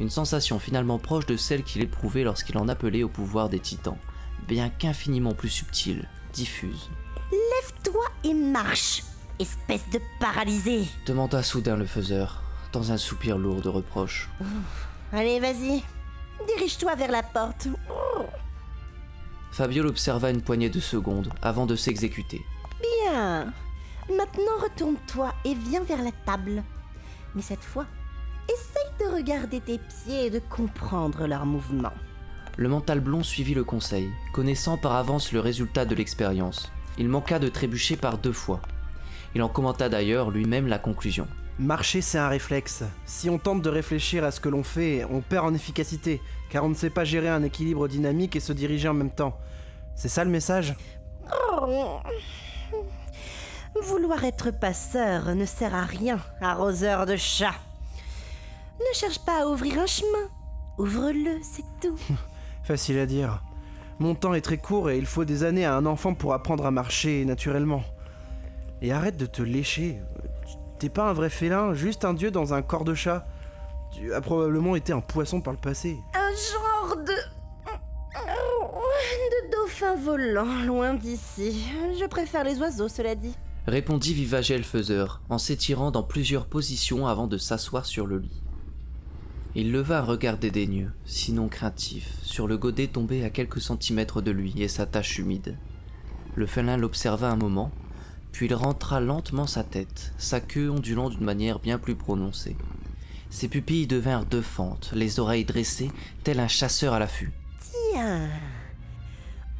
Une 0.00 0.10
sensation 0.10 0.58
finalement 0.58 0.98
proche 0.98 1.26
de 1.26 1.36
celle 1.36 1.64
qu'il 1.64 1.82
éprouvait 1.82 2.22
lorsqu'il 2.22 2.56
en 2.58 2.68
appelait 2.68 3.02
au 3.02 3.08
pouvoir 3.08 3.48
des 3.48 3.58
titans, 3.58 3.98
bien 4.46 4.68
qu'infiniment 4.68 5.34
plus 5.34 5.48
subtile, 5.48 6.08
diffuse. 6.32 6.88
Lève-toi 7.32 8.04
et 8.24 8.34
marche, 8.34 9.02
espèce 9.38 9.88
de 9.92 10.00
paralysé 10.20 10.86
demanda 11.06 11.42
soudain 11.42 11.76
le 11.76 11.86
faiseur, 11.86 12.42
dans 12.72 12.92
un 12.92 12.96
soupir 12.96 13.38
lourd 13.38 13.60
de 13.60 13.68
reproche. 13.68 14.28
Allez, 15.12 15.40
vas-y, 15.40 15.82
dirige-toi 16.46 16.94
vers 16.94 17.10
la 17.10 17.22
porte. 17.22 17.68
Fabio 19.50 19.82
l'observa 19.82 20.30
une 20.30 20.42
poignée 20.42 20.70
de 20.70 20.80
secondes 20.80 21.32
avant 21.42 21.66
de 21.66 21.74
s'exécuter. 21.74 22.44
Bien. 22.80 23.52
Maintenant 24.08 24.62
retourne-toi 24.62 25.34
et 25.44 25.54
viens 25.54 25.82
vers 25.82 26.02
la 26.02 26.12
table. 26.24 26.62
Mais 27.34 27.42
cette 27.42 27.64
fois, 27.64 27.86
essaye 28.48 28.90
de 29.00 29.14
regarder 29.14 29.60
tes 29.60 29.78
pieds 29.78 30.26
et 30.26 30.30
de 30.30 30.40
comprendre 30.40 31.26
leurs 31.26 31.46
mouvements. 31.46 31.92
Le 32.56 32.68
mental 32.68 33.00
blond 33.00 33.22
suivit 33.22 33.54
le 33.54 33.64
conseil, 33.64 34.10
connaissant 34.32 34.76
par 34.76 34.96
avance 34.96 35.32
le 35.32 35.40
résultat 35.40 35.84
de 35.84 35.94
l'expérience. 35.94 36.72
Il 36.98 37.08
manqua 37.08 37.38
de 37.38 37.48
trébucher 37.48 37.96
par 37.96 38.18
deux 38.18 38.32
fois. 38.32 38.60
Il 39.34 39.42
en 39.42 39.48
commenta 39.48 39.88
d'ailleurs 39.88 40.30
lui-même 40.30 40.66
la 40.66 40.78
conclusion. 40.78 41.28
Marcher, 41.60 42.00
c'est 42.00 42.18
un 42.18 42.28
réflexe. 42.28 42.84
Si 43.04 43.28
on 43.30 43.38
tente 43.38 43.62
de 43.62 43.68
réfléchir 43.68 44.24
à 44.24 44.30
ce 44.30 44.40
que 44.40 44.48
l'on 44.48 44.62
fait, 44.62 45.04
on 45.10 45.20
perd 45.20 45.46
en 45.46 45.54
efficacité, 45.54 46.20
car 46.50 46.64
on 46.64 46.68
ne 46.68 46.74
sait 46.74 46.90
pas 46.90 47.04
gérer 47.04 47.28
un 47.28 47.42
équilibre 47.42 47.88
dynamique 47.88 48.36
et 48.36 48.40
se 48.40 48.52
diriger 48.52 48.88
en 48.88 48.94
même 48.94 49.10
temps. 49.10 49.38
C'est 49.94 50.08
ça 50.08 50.24
le 50.24 50.30
message? 50.30 50.74
Oh. 51.60 52.00
Vouloir 53.82 54.24
être 54.24 54.50
passeur 54.50 55.34
ne 55.34 55.44
sert 55.44 55.74
à 55.74 55.82
rien, 55.82 56.18
arroseur 56.40 57.06
de 57.06 57.16
chat. 57.16 57.54
Ne 58.80 58.94
cherche 58.94 59.18
pas 59.18 59.42
à 59.42 59.46
ouvrir 59.46 59.78
un 59.80 59.86
chemin. 59.86 60.28
Ouvre-le, 60.78 61.38
c'est 61.42 61.64
tout. 61.80 61.98
Facile 62.62 62.98
à 62.98 63.06
dire. 63.06 63.42
Mon 63.98 64.14
temps 64.14 64.34
est 64.34 64.40
très 64.40 64.58
court 64.58 64.90
et 64.90 64.98
il 64.98 65.06
faut 65.06 65.24
des 65.24 65.42
années 65.42 65.64
à 65.64 65.74
un 65.74 65.84
enfant 65.84 66.14
pour 66.14 66.32
apprendre 66.32 66.64
à 66.64 66.70
marcher 66.70 67.24
naturellement. 67.24 67.82
Et 68.80 68.92
arrête 68.92 69.16
de 69.16 69.26
te 69.26 69.42
lécher. 69.42 70.00
T'es 70.78 70.88
pas 70.88 71.10
un 71.10 71.12
vrai 71.12 71.30
félin, 71.30 71.74
juste 71.74 72.04
un 72.04 72.14
dieu 72.14 72.30
dans 72.30 72.54
un 72.54 72.62
corps 72.62 72.84
de 72.84 72.94
chat. 72.94 73.26
Tu 73.90 74.14
as 74.14 74.20
probablement 74.20 74.76
été 74.76 74.92
un 74.92 75.00
poisson 75.00 75.40
par 75.40 75.52
le 75.52 75.58
passé. 75.58 75.98
Un 76.14 76.30
genre 76.30 76.96
de. 76.96 77.12
de 78.14 79.50
dauphin 79.50 79.96
volant, 79.96 80.62
loin 80.64 80.94
d'ici. 80.94 81.64
Je 81.98 82.06
préfère 82.06 82.44
les 82.44 82.60
oiseaux, 82.60 82.88
cela 82.88 83.16
dit. 83.16 83.34
Répondit 83.66 84.14
Vivagel 84.14 84.62
faiseur, 84.62 85.20
en 85.28 85.38
s'étirant 85.38 85.90
dans 85.90 86.04
plusieurs 86.04 86.46
positions 86.46 87.08
avant 87.08 87.26
de 87.26 87.36
s'asseoir 87.36 87.84
sur 87.84 88.06
le 88.06 88.18
lit. 88.18 88.42
Il 89.54 89.72
leva 89.72 89.98
un 89.98 90.02
regard 90.02 90.36
dédaigneux, 90.36 90.92
sinon 91.04 91.48
craintif, 91.48 92.18
sur 92.22 92.46
le 92.46 92.58
godet 92.58 92.88
tombé 92.88 93.24
à 93.24 93.30
quelques 93.30 93.60
centimètres 93.60 94.20
de 94.20 94.30
lui 94.30 94.60
et 94.60 94.68
sa 94.68 94.86
tache 94.86 95.18
humide. 95.18 95.56
Le 96.34 96.46
félin 96.46 96.76
l'observa 96.76 97.30
un 97.30 97.36
moment, 97.36 97.72
puis 98.30 98.46
il 98.46 98.54
rentra 98.54 99.00
lentement 99.00 99.46
sa 99.46 99.64
tête, 99.64 100.12
sa 100.18 100.40
queue 100.40 100.70
ondulant 100.70 101.08
d'une 101.08 101.24
manière 101.24 101.58
bien 101.58 101.78
plus 101.78 101.96
prononcée. 101.96 102.56
Ses 103.30 103.48
pupilles 103.48 103.86
devinrent 103.86 104.26
deux 104.26 104.42
fentes, 104.42 104.90
les 104.94 105.18
oreilles 105.18 105.44
dressées, 105.44 105.90
tel 106.24 106.40
un 106.40 106.48
chasseur 106.48 106.92
à 106.92 106.98
l'affût. 106.98 107.32
Tiens. 107.92 108.28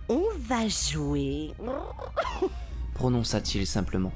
On 0.08 0.24
va 0.46 0.68
jouer. 0.68 1.50
prononça-t-il 2.94 3.66
simplement. 3.66 4.12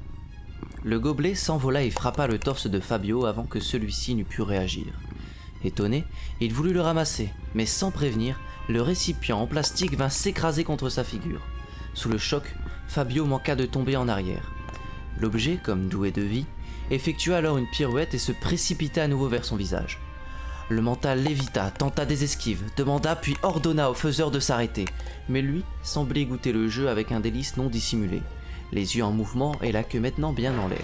Le 0.83 0.99
gobelet 0.99 1.35
s'envola 1.35 1.83
et 1.83 1.91
frappa 1.91 2.27
le 2.27 2.39
torse 2.39 2.67
de 2.67 2.79
Fabio 2.79 3.25
avant 3.25 3.45
que 3.45 3.59
celui-ci 3.59 4.15
n'eût 4.15 4.25
pu 4.25 4.41
réagir. 4.41 4.93
Étonné, 5.63 6.03
il 6.41 6.53
voulut 6.53 6.73
le 6.73 6.81
ramasser, 6.81 7.29
mais 7.55 7.65
sans 7.65 7.91
prévenir, 7.91 8.39
le 8.69 8.81
récipient 8.81 9.39
en 9.39 9.47
plastique 9.47 9.97
vint 9.97 10.09
s'écraser 10.09 10.63
contre 10.63 10.89
sa 10.89 11.03
figure. 11.03 11.41
Sous 11.93 12.09
le 12.09 12.17
choc, 12.17 12.43
Fabio 12.87 13.25
manqua 13.25 13.55
de 13.55 13.65
tomber 13.65 13.95
en 13.95 14.07
arrière. 14.07 14.51
L'objet, 15.19 15.57
comme 15.61 15.87
doué 15.87 16.11
de 16.11 16.21
vie, 16.21 16.45
effectua 16.91 17.37
alors 17.37 17.57
une 17.57 17.69
pirouette 17.69 18.13
et 18.13 18.19
se 18.19 18.31
précipita 18.31 19.03
à 19.03 19.07
nouveau 19.07 19.27
vers 19.27 19.45
son 19.45 19.55
visage. 19.55 19.99
Le 20.69 20.81
mental 20.81 21.21
lévita, 21.21 21.71
tenta 21.71 22.05
des 22.05 22.23
esquives, 22.23 22.63
demanda 22.77 23.15
puis 23.15 23.35
ordonna 23.43 23.91
au 23.91 23.93
faiseur 23.93 24.31
de 24.31 24.39
s'arrêter, 24.39 24.85
mais 25.29 25.41
lui 25.41 25.63
semblait 25.83 26.25
goûter 26.25 26.51
le 26.51 26.69
jeu 26.69 26.89
avec 26.89 27.11
un 27.11 27.19
délice 27.19 27.57
non 27.57 27.67
dissimulé, 27.67 28.21
les 28.71 28.97
yeux 28.97 29.03
en 29.03 29.11
mouvement 29.11 29.55
et 29.61 29.71
la 29.71 29.83
queue 29.83 29.99
maintenant 29.99 30.33
bien 30.33 30.57
en 30.57 30.67
l'air. 30.67 30.79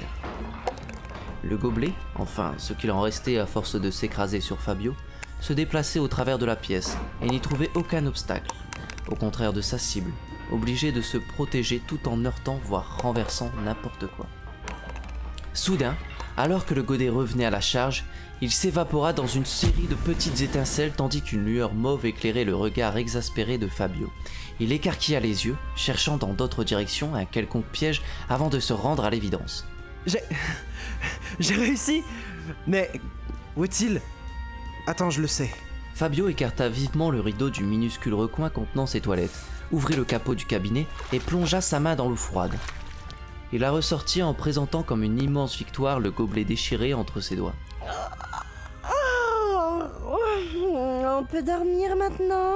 Le 1.43 1.57
gobelet, 1.57 1.93
enfin 2.15 2.53
ce 2.57 2.73
qu'il 2.73 2.91
en 2.91 3.01
restait 3.01 3.37
à 3.37 3.45
force 3.45 3.75
de 3.75 3.91
s'écraser 3.91 4.41
sur 4.41 4.59
Fabio, 4.59 4.93
se 5.39 5.53
déplaçait 5.53 5.99
au 5.99 6.07
travers 6.07 6.37
de 6.37 6.45
la 6.45 6.55
pièce 6.55 6.97
et 7.21 7.27
n'y 7.27 7.39
trouvait 7.39 7.71
aucun 7.75 8.05
obstacle, 8.05 8.51
au 9.07 9.15
contraire 9.15 9.53
de 9.53 9.61
sa 9.61 9.77
cible, 9.77 10.11
obligé 10.51 10.91
de 10.91 11.01
se 11.01 11.17
protéger 11.17 11.81
tout 11.87 12.09
en 12.09 12.25
heurtant 12.25 12.59
voire 12.63 13.01
renversant 13.01 13.51
n'importe 13.63 14.07
quoi. 14.07 14.27
Soudain, 15.53 15.95
alors 16.35 16.65
que 16.65 16.73
le 16.73 16.83
godet 16.83 17.09
revenait 17.09 17.45
à 17.45 17.49
la 17.49 17.61
charge, 17.61 18.05
il 18.41 18.51
s'évapora 18.51 19.11
dans 19.11 19.27
une 19.27 19.45
série 19.45 19.87
de 19.87 19.95
petites 19.95 20.41
étincelles 20.41 20.93
tandis 20.95 21.21
qu'une 21.21 21.43
lueur 21.43 21.73
mauve 21.73 22.05
éclairait 22.05 22.45
le 22.45 22.55
regard 22.55 22.95
exaspéré 22.95 23.57
de 23.57 23.67
Fabio. 23.67 24.11
Il 24.61 24.71
écarquilla 24.71 25.19
les 25.19 25.45
yeux, 25.45 25.57
cherchant 25.75 26.17
dans 26.17 26.33
d'autres 26.33 26.63
directions 26.63 27.15
un 27.15 27.25
quelconque 27.25 27.65
piège 27.65 28.01
avant 28.29 28.49
de 28.49 28.59
se 28.59 28.71
rendre 28.71 29.03
à 29.03 29.09
l'évidence. 29.09 29.65
J'ai. 30.05 30.21
J'ai 31.39 31.55
réussi 31.55 32.03
Mais. 32.67 32.91
Où 33.55 33.65
est-il 33.65 34.01
Attends, 34.87 35.09
je 35.09 35.21
le 35.21 35.27
sais. 35.27 35.49
Fabio 35.93 36.29
écarta 36.29 36.69
vivement 36.69 37.11
le 37.11 37.19
rideau 37.19 37.49
du 37.49 37.63
minuscule 37.63 38.13
recoin 38.13 38.49
contenant 38.49 38.85
ses 38.85 39.01
toilettes, 39.01 39.37
ouvrit 39.71 39.95
le 39.95 40.05
capot 40.05 40.33
du 40.33 40.45
cabinet 40.45 40.87
et 41.11 41.19
plongea 41.19 41.59
sa 41.59 41.79
main 41.79 41.95
dans 41.95 42.07
l'eau 42.07 42.15
froide. 42.15 42.55
Il 43.51 43.61
la 43.61 43.71
ressortit 43.71 44.23
en 44.23 44.33
présentant 44.33 44.83
comme 44.83 45.03
une 45.03 45.21
immense 45.21 45.57
victoire 45.57 45.99
le 45.99 46.11
gobelet 46.11 46.45
déchiré 46.45 46.93
entre 46.93 47.19
ses 47.19 47.35
doigts. 47.35 47.55
Oh, 48.89 49.83
on 51.19 51.25
peut 51.25 51.43
dormir 51.43 51.95
maintenant? 51.97 52.55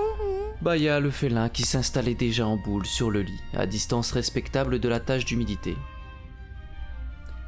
Baya 0.61 0.99
le 0.99 1.11
félin 1.11 1.49
qui 1.49 1.63
s'installait 1.63 2.13
déjà 2.15 2.47
en 2.47 2.55
boule 2.55 2.85
sur 2.85 3.11
le 3.11 3.21
lit, 3.23 3.41
à 3.53 3.65
distance 3.65 4.11
respectable 4.11 4.79
de 4.79 4.87
la 4.87 4.99
tâche 5.01 5.25
d'humidité. 5.25 5.75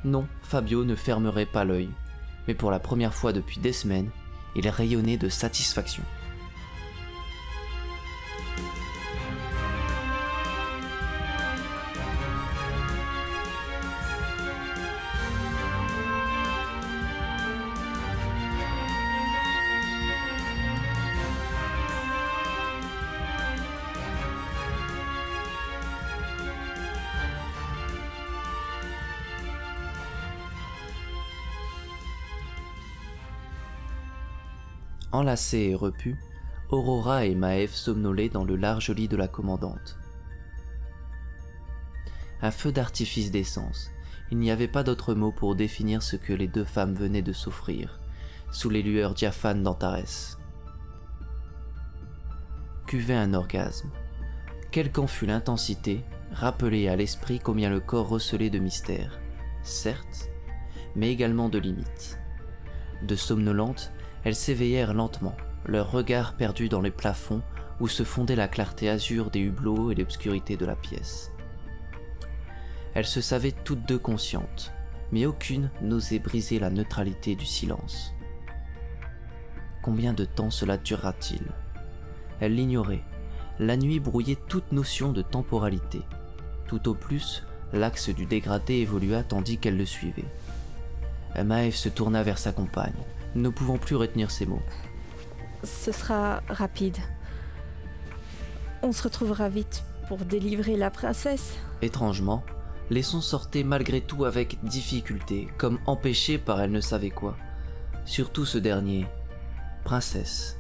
Non, 0.06 0.28
Fabio 0.44 0.86
ne 0.86 0.94
fermerait 0.94 1.48
pas 1.48 1.66
l'œil. 1.66 1.90
mais 2.48 2.54
pour 2.54 2.70
la 2.70 2.80
première 2.80 3.16
fois 3.16 3.34
depuis 3.34 3.60
des 3.60 3.74
semaines, 3.74 4.12
il 4.56 4.70
rayonnait 4.70 5.18
de 5.18 5.30
satisfaction. 5.30 6.04
Enlacés 35.16 35.70
et 35.70 35.76
repus, 35.76 36.18
Aurora 36.70 37.24
et 37.24 37.36
Maëv 37.36 37.72
somnolaient 37.72 38.28
dans 38.28 38.44
le 38.44 38.58
large 38.58 38.90
lit 38.90 39.08
de 39.08 39.16
la 39.16 39.30
commandante. 39.30 39.98
Un 42.42 42.52
feu 42.52 42.74
d'artifice 42.74 43.32
d'essence. 43.32 43.92
Il 44.30 44.40
n'y 44.40 44.52
avait 44.52 44.68
pas 44.68 44.84
d'autre 44.84 45.14
mot 45.14 45.32
pour 45.32 45.56
définir 45.56 46.04
ce 46.04 46.18
que 46.18 46.34
les 46.34 46.50
deux 46.50 46.66
femmes 46.66 46.96
venaient 46.96 47.22
de 47.22 47.32
s'offrir, 47.32 48.02
sous 48.52 48.70
les 48.70 48.82
lueurs 48.82 49.14
diaphanes 49.14 49.64
d'Antares. 49.64 50.38
Cuvait 52.86 53.16
un 53.16 53.34
orgasme. 53.34 53.92
Quelle 54.72 54.92
qu'en 54.92 55.08
fût 55.08 55.28
l'intensité, 55.28 56.04
rappelait 56.34 56.90
à 56.90 56.98
l'esprit 56.98 57.40
combien 57.40 57.70
le 57.70 57.80
corps 57.80 58.10
recelait 58.10 58.50
de 58.50 58.60
mystères, 58.60 59.22
certes, 59.64 60.30
mais 60.94 61.10
également 61.10 61.48
de 61.48 61.60
limites. 61.60 62.20
De 63.04 63.16
somnolentes, 63.16 63.94
elles 64.26 64.36
s'éveillèrent 64.36 64.96
lentement, 64.96 65.38
leurs 65.66 65.92
regards 65.92 66.34
perdus 66.34 66.68
dans 66.68 66.82
les 66.82 66.92
plafonds 66.92 67.44
où 67.80 67.88
se 67.88 68.04
fondait 68.04 68.36
la 68.36 68.48
clarté 68.48 68.90
azur 68.90 69.30
des 69.30 69.40
hublots 69.40 69.92
et 69.92 69.96
l'obscurité 69.96 70.58
de 70.58 70.66
la 70.66 70.76
pièce. 70.76 71.32
Elles 72.96 73.06
se 73.06 73.22
savaient 73.22 73.54
toutes 73.64 73.86
deux 73.86 74.00
conscientes, 74.00 74.74
mais 75.12 75.28
aucune 75.28 75.70
n'osait 75.82 76.20
briser 76.20 76.58
la 76.58 76.72
neutralité 76.72 77.36
du 77.36 77.46
silence. 77.46 78.14
Combien 79.84 80.14
de 80.14 80.26
temps 80.26 80.50
cela 80.50 80.78
durera-t-il? 80.78 81.44
Elle 82.40 82.56
l'ignorait. 82.56 83.04
La 83.60 83.78
nuit 83.78 84.00
brouillait 84.00 84.40
toute 84.48 84.72
notion 84.72 85.12
de 85.12 85.22
temporalité. 85.22 86.02
Tout 86.68 86.90
au 86.90 86.96
plus, 86.96 87.44
l'axe 87.74 88.10
du 88.10 88.26
dégradé 88.26 88.76
évolua 88.76 89.24
tandis 89.24 89.60
qu'elle 89.60 89.78
le 89.78 89.86
suivait. 89.86 90.26
Maëv 91.44 91.76
se 91.76 91.90
tourna 91.90 92.24
vers 92.24 92.38
sa 92.38 92.54
compagne, 92.54 92.94
ne 93.36 93.50
pouvant 93.50 93.78
plus 93.78 93.96
retenir 93.96 94.32
ses 94.32 94.46
mots. 94.46 94.62
Ce 95.64 95.92
sera 95.92 96.42
rapide. 96.50 96.98
On 98.82 98.92
se 98.92 99.04
retrouvera 99.04 99.50
vite 99.50 99.84
pour 100.08 100.20
délivrer 100.20 100.78
la 100.78 100.92
princesse. 100.92 101.54
Étrangement, 101.82 102.44
les 102.90 103.02
sons 103.02 103.22
sortaient 103.22 103.64
malgré 103.64 104.02
tout 104.02 104.26
avec 104.26 104.64
difficulté, 104.64 105.48
comme 105.58 105.80
empêchés 105.88 106.38
par 106.38 106.62
elle 106.62 106.72
ne 106.72 106.82
savait 106.82 107.10
quoi. 107.10 107.36
Surtout 108.06 108.46
ce 108.46 108.58
dernier. 108.58 109.08
Princesse. 109.84 110.60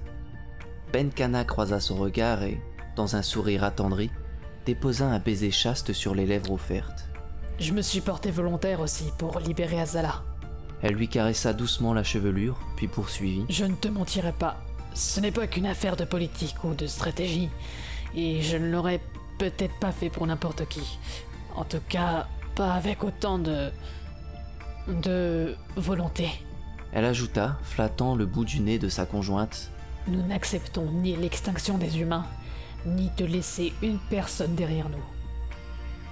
Benkana 0.91 1.45
croisa 1.45 1.79
son 1.79 1.95
regard 1.95 2.43
et, 2.43 2.59
dans 2.95 3.15
un 3.15 3.21
sourire 3.21 3.63
attendri, 3.63 4.09
déposa 4.65 5.07
un 5.07 5.19
baiser 5.19 5.51
chaste 5.51 5.93
sur 5.93 6.15
les 6.15 6.25
lèvres 6.25 6.51
offertes. 6.51 7.09
Je 7.59 7.71
me 7.71 7.81
suis 7.81 8.01
porté 8.01 8.31
volontaire 8.31 8.79
aussi 8.79 9.05
pour 9.17 9.39
libérer 9.39 9.79
Azala. 9.79 10.23
Elle 10.85 10.93
lui 10.93 11.07
caressa 11.07 11.51
doucement 11.51 11.95
la 11.95 12.03
chevelure, 12.03 12.59
puis 12.75 12.87
poursuivit. 12.87 13.43
Je 13.49 13.65
ne 13.65 13.73
te 13.73 13.87
mentirai 13.87 14.31
pas. 14.31 14.61
Ce 14.93 15.19
n'est 15.19 15.31
pas 15.31 15.47
qu'une 15.47 15.65
affaire 15.65 15.95
de 15.95 16.05
politique 16.05 16.63
ou 16.63 16.75
de 16.75 16.85
stratégie. 16.85 17.49
Et 18.15 18.43
je 18.43 18.55
ne 18.55 18.69
l'aurais 18.69 19.01
peut-être 19.39 19.73
pas 19.79 19.91
fait 19.91 20.11
pour 20.11 20.27
n'importe 20.27 20.67
qui. 20.67 20.99
En 21.55 21.63
tout 21.63 21.81
cas, 21.89 22.27
pas 22.53 22.73
avec 22.73 23.03
autant 23.03 23.39
de. 23.39 23.71
de 24.87 25.55
volonté. 25.75 26.29
Elle 26.93 27.05
ajouta, 27.05 27.57
flattant 27.63 28.13
le 28.13 28.27
bout 28.27 28.45
du 28.45 28.59
nez 28.59 28.77
de 28.77 28.87
sa 28.87 29.07
conjointe. 29.07 29.71
Nous 30.07 30.21
n'acceptons 30.21 30.91
ni 30.91 31.15
l'extinction 31.15 31.79
des 31.79 31.99
humains, 31.99 32.27
ni 32.85 33.09
de 33.17 33.25
laisser 33.25 33.73
une 33.81 33.97
personne 34.11 34.53
derrière 34.53 34.89
nous. 34.89 35.03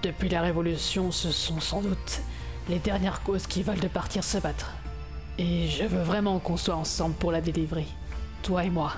Depuis 0.01 0.29
la 0.29 0.41
Révolution, 0.41 1.11
ce 1.11 1.31
sont 1.31 1.59
sans 1.59 1.83
doute 1.83 2.23
les 2.69 2.79
dernières 2.79 3.21
causes 3.23 3.47
qui 3.47 3.63
veulent 3.63 3.79
de 3.79 3.87
partir 3.87 4.23
se 4.23 4.37
battre. 4.37 4.71
Et 5.37 5.67
je 5.67 5.83
veux 5.83 6.01
vraiment 6.01 6.39
qu'on 6.39 6.57
soit 6.57 6.75
ensemble 6.75 7.15
pour 7.15 7.31
la 7.31 7.41
délivrer, 7.41 7.87
toi 8.41 8.63
et 8.63 8.69
moi. 8.69 8.93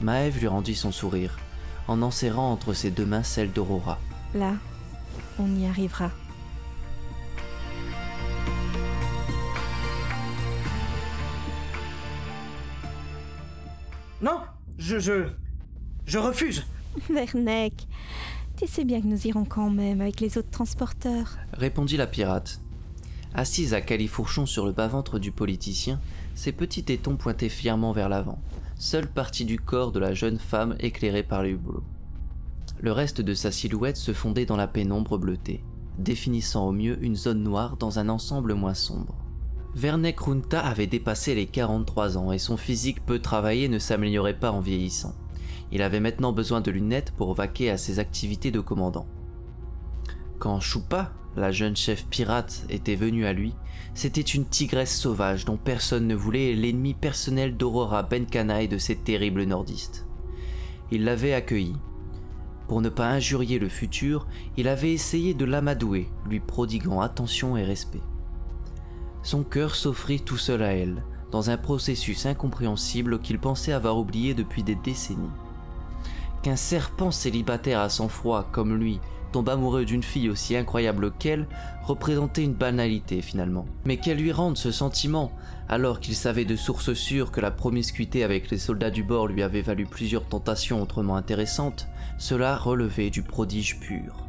Maëv 0.00 0.38
lui 0.38 0.48
rendit 0.48 0.74
son 0.74 0.92
sourire, 0.92 1.38
en 1.88 2.02
enserrant 2.02 2.52
entre 2.52 2.74
ses 2.74 2.90
deux 2.90 3.06
mains 3.06 3.22
celle 3.22 3.52
d'Aurora. 3.52 3.98
Là, 4.34 4.54
on 5.38 5.54
y 5.56 5.66
arrivera. 5.66 6.10
Non, 14.20 14.40
je, 14.78 14.98
je, 14.98 15.28
je 16.06 16.18
refuse. 16.18 16.66
Vernek, 17.10 17.86
tu 18.56 18.66
sais 18.66 18.84
bien 18.84 19.00
que 19.00 19.06
nous 19.06 19.26
irons 19.26 19.44
quand 19.44 19.70
même 19.70 20.00
avec 20.00 20.20
les 20.20 20.38
autres 20.38 20.50
transporteurs. 20.50 21.36
Répondit 21.52 21.96
la 21.96 22.06
pirate. 22.06 22.60
Assise 23.38 23.74
à 23.74 23.82
califourchon 23.82 24.46
sur 24.46 24.64
le 24.64 24.72
bas-ventre 24.72 25.18
du 25.18 25.30
politicien, 25.30 26.00
ses 26.34 26.52
petits 26.52 26.84
tétons 26.84 27.16
pointaient 27.16 27.50
fièrement 27.50 27.92
vers 27.92 28.08
l'avant, 28.08 28.38
seule 28.78 29.06
partie 29.06 29.44
du 29.44 29.58
corps 29.58 29.92
de 29.92 29.98
la 29.98 30.14
jeune 30.14 30.38
femme 30.38 30.74
éclairée 30.80 31.22
par 31.22 31.42
les 31.42 31.50
hublots. 31.50 31.84
Le 32.80 32.92
reste 32.92 33.20
de 33.20 33.34
sa 33.34 33.52
silhouette 33.52 33.98
se 33.98 34.14
fondait 34.14 34.46
dans 34.46 34.56
la 34.56 34.66
pénombre 34.66 35.18
bleutée, 35.18 35.62
définissant 35.98 36.66
au 36.66 36.72
mieux 36.72 36.96
une 37.04 37.14
zone 37.14 37.42
noire 37.42 37.76
dans 37.76 37.98
un 37.98 38.08
ensemble 38.08 38.54
moins 38.54 38.72
sombre. 38.72 39.14
Vernek 39.74 40.18
Runta 40.18 40.60
avait 40.60 40.86
dépassé 40.86 41.34
les 41.34 41.44
43 41.44 42.16
ans 42.16 42.32
et 42.32 42.38
son 42.38 42.56
physique 42.56 43.04
peu 43.04 43.18
travaillé 43.18 43.68
ne 43.68 43.78
s'améliorait 43.78 44.38
pas 44.38 44.50
en 44.50 44.60
vieillissant. 44.60 45.14
Il 45.72 45.82
avait 45.82 46.00
maintenant 46.00 46.32
besoin 46.32 46.62
de 46.62 46.70
lunettes 46.70 47.10
pour 47.10 47.34
vaquer 47.34 47.68
à 47.68 47.76
ses 47.76 47.98
activités 47.98 48.50
de 48.50 48.60
commandant. 48.60 49.06
Quand 50.38 50.58
Choupa, 50.60 51.12
la 51.36 51.50
jeune 51.50 51.76
chef 51.76 52.06
pirate, 52.06 52.64
était 52.68 52.96
venue 52.96 53.26
à 53.26 53.32
lui, 53.32 53.54
c'était 53.94 54.20
une 54.20 54.44
tigresse 54.44 54.98
sauvage 54.98 55.44
dont 55.44 55.56
personne 55.56 56.06
ne 56.06 56.14
voulait 56.14 56.54
l'ennemi 56.54 56.94
personnel 56.94 57.56
d'Aurora 57.56 58.02
Benkana 58.02 58.62
et 58.62 58.68
de 58.68 58.78
ces 58.78 58.96
terribles 58.96 59.44
nordistes. 59.44 60.06
Il 60.90 61.04
l'avait 61.04 61.32
accueillie. 61.34 61.76
Pour 62.68 62.80
ne 62.80 62.88
pas 62.88 63.08
injurier 63.08 63.58
le 63.58 63.68
futur, 63.68 64.26
il 64.56 64.68
avait 64.68 64.92
essayé 64.92 65.34
de 65.34 65.44
l'amadouer, 65.44 66.08
lui 66.28 66.40
prodiguant 66.40 67.00
attention 67.00 67.56
et 67.56 67.64
respect. 67.64 68.02
Son 69.22 69.44
cœur 69.44 69.74
s'offrit 69.74 70.20
tout 70.20 70.36
seul 70.36 70.62
à 70.62 70.72
elle, 70.72 71.02
dans 71.30 71.50
un 71.50 71.56
processus 71.56 72.26
incompréhensible 72.26 73.20
qu'il 73.20 73.38
pensait 73.38 73.72
avoir 73.72 73.98
oublié 73.98 74.34
depuis 74.34 74.62
des 74.62 74.76
décennies. 74.76 75.30
Qu'un 76.46 76.54
serpent 76.54 77.10
célibataire 77.10 77.80
à 77.80 77.88
sang-froid 77.88 78.48
comme 78.52 78.76
lui 78.76 79.00
tombe 79.32 79.48
amoureux 79.48 79.84
d'une 79.84 80.04
fille 80.04 80.30
aussi 80.30 80.54
incroyable 80.54 81.10
qu'elle 81.10 81.48
représentait 81.82 82.44
une 82.44 82.54
banalité 82.54 83.20
finalement. 83.20 83.66
Mais 83.84 83.96
qu'elle 83.96 84.18
lui 84.18 84.30
rende 84.30 84.56
ce 84.56 84.70
sentiment, 84.70 85.32
alors 85.68 85.98
qu'il 85.98 86.14
savait 86.14 86.44
de 86.44 86.54
source 86.54 86.92
sûre 86.92 87.32
que 87.32 87.40
la 87.40 87.50
promiscuité 87.50 88.22
avec 88.22 88.48
les 88.48 88.58
soldats 88.58 88.92
du 88.92 89.02
bord 89.02 89.26
lui 89.26 89.42
avait 89.42 89.60
valu 89.60 89.86
plusieurs 89.86 90.24
tentations 90.24 90.80
autrement 90.80 91.16
intéressantes, 91.16 91.88
cela 92.16 92.56
relevait 92.56 93.10
du 93.10 93.22
prodige 93.22 93.80
pur. 93.80 94.28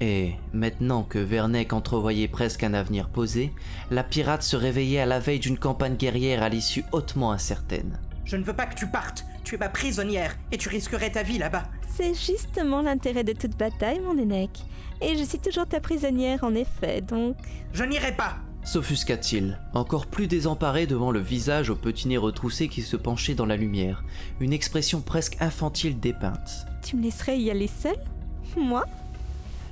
Et 0.00 0.34
maintenant 0.52 1.02
que 1.02 1.18
Vernek 1.18 1.72
entrevoyait 1.72 2.28
presque 2.28 2.62
un 2.62 2.72
avenir 2.72 3.08
posé, 3.08 3.52
la 3.90 4.04
pirate 4.04 4.44
se 4.44 4.54
réveillait 4.54 5.00
à 5.00 5.06
la 5.06 5.18
veille 5.18 5.40
d'une 5.40 5.58
campagne 5.58 5.96
guerrière 5.96 6.44
à 6.44 6.48
l'issue 6.48 6.84
hautement 6.92 7.32
incertaine. 7.32 7.98
Je 8.24 8.36
ne 8.36 8.44
veux 8.44 8.54
pas 8.54 8.66
que 8.66 8.76
tu 8.76 8.86
partes. 8.86 9.26
Tu 9.44 9.56
es 9.56 9.58
ma 9.58 9.68
prisonnière 9.68 10.36
et 10.50 10.58
tu 10.58 10.68
risquerais 10.68 11.10
ta 11.10 11.22
vie 11.22 11.38
là-bas. 11.38 11.64
C'est 11.96 12.14
justement 12.14 12.82
l'intérêt 12.82 13.24
de 13.24 13.32
toute 13.32 13.56
bataille, 13.56 14.00
mon 14.00 14.14
Nénec. 14.14 14.50
Et 15.00 15.16
je 15.16 15.24
suis 15.24 15.38
toujours 15.38 15.66
ta 15.66 15.80
prisonnière, 15.80 16.44
en 16.44 16.54
effet, 16.54 17.00
donc. 17.00 17.36
Je 17.72 17.84
n'irai 17.84 18.12
pas 18.12 18.36
S'offusqua-t-il, 18.64 19.58
encore 19.74 20.06
plus 20.06 20.28
désemparé 20.28 20.86
devant 20.86 21.10
le 21.10 21.18
visage 21.18 21.68
au 21.68 21.74
petit 21.74 22.06
nez 22.06 22.16
retroussé 22.16 22.68
qui 22.68 22.82
se 22.82 22.96
penchait 22.96 23.34
dans 23.34 23.44
la 23.44 23.56
lumière, 23.56 24.04
une 24.38 24.52
expression 24.52 25.00
presque 25.00 25.36
infantile 25.40 25.98
dépeinte. 25.98 26.66
Tu 26.80 26.96
me 26.96 27.02
laisserais 27.02 27.40
y 27.40 27.50
aller 27.50 27.66
seule? 27.66 27.98
Moi? 28.56 28.84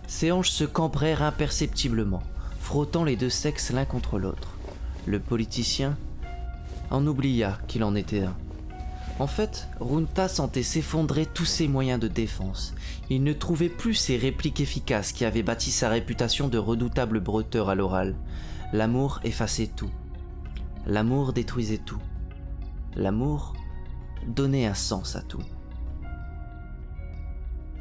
Ses 0.09 0.33
hanches 0.33 0.51
se 0.51 0.65
cambrèrent 0.65 1.23
imperceptiblement, 1.23 2.23
frottant 2.59 3.05
les 3.05 3.15
deux 3.15 3.31
sexes 3.31 3.71
l'un 3.71 3.85
contre 3.85 4.19
l'autre. 4.19 4.57
Le 5.07 5.21
politicien 5.21 5.97
en 6.91 7.07
oublia 7.07 7.59
qu'il 7.69 7.85
en 7.85 7.95
était 7.95 8.23
un. 8.23 8.35
En 9.21 9.27
fait, 9.27 9.69
Runta 9.81 10.29
sentait 10.29 10.63
s'effondrer 10.63 11.27
tous 11.27 11.45
ses 11.45 11.69
moyens 11.69 12.01
de 12.01 12.09
défense. 12.09 12.75
Il 13.11 13.23
ne 13.23 13.35
trouvait 13.35 13.69
plus 13.69 13.93
ces 13.93 14.17
répliques 14.17 14.61
efficaces 14.61 15.13
qui 15.13 15.27
avaient 15.27 15.43
bâti 15.43 15.71
sa 15.71 15.91
réputation 15.91 16.49
de 16.49 16.57
redoutable 16.57 17.21
breteur 17.21 17.69
à 17.69 17.75
l'oral. 17.75 18.17
L'amour 18.73 19.21
effaçait 19.23 19.67
tout. 19.77 19.91
L'amour 20.87 21.35
détruisait 21.35 21.83
tout. 21.85 22.01
L'amour 22.97 23.53
donnait 24.27 24.65
un 24.65 24.73
sens 24.73 25.17
à 25.17 25.21
tout. 25.21 25.43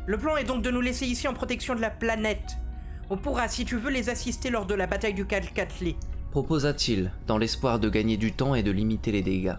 Le 0.08 0.18
plan 0.18 0.36
est 0.36 0.44
donc 0.44 0.62
de 0.62 0.72
nous 0.72 0.82
laisser 0.82 1.06
ici 1.06 1.26
en 1.30 1.34
protection 1.34 1.74
de 1.74 1.80
la 1.80 1.90
planète. 1.90 2.58
On 3.10 3.16
pourra, 3.16 3.48
si 3.48 3.64
tu 3.64 3.78
veux, 3.78 3.92
les 3.92 4.10
assister 4.10 4.50
lors 4.50 4.66
de 4.66 4.74
la 4.74 4.88
bataille 4.88 5.14
du 5.14 5.26
Calcatley. 5.26 5.96
proposa-t-il, 6.32 7.14
dans 7.28 7.38
l'espoir 7.38 7.80
de 7.80 7.88
gagner 7.88 8.18
du 8.18 8.34
temps 8.34 8.56
et 8.56 8.64
de 8.64 8.72
limiter 8.72 9.14
les 9.14 9.22
dégâts. 9.22 9.56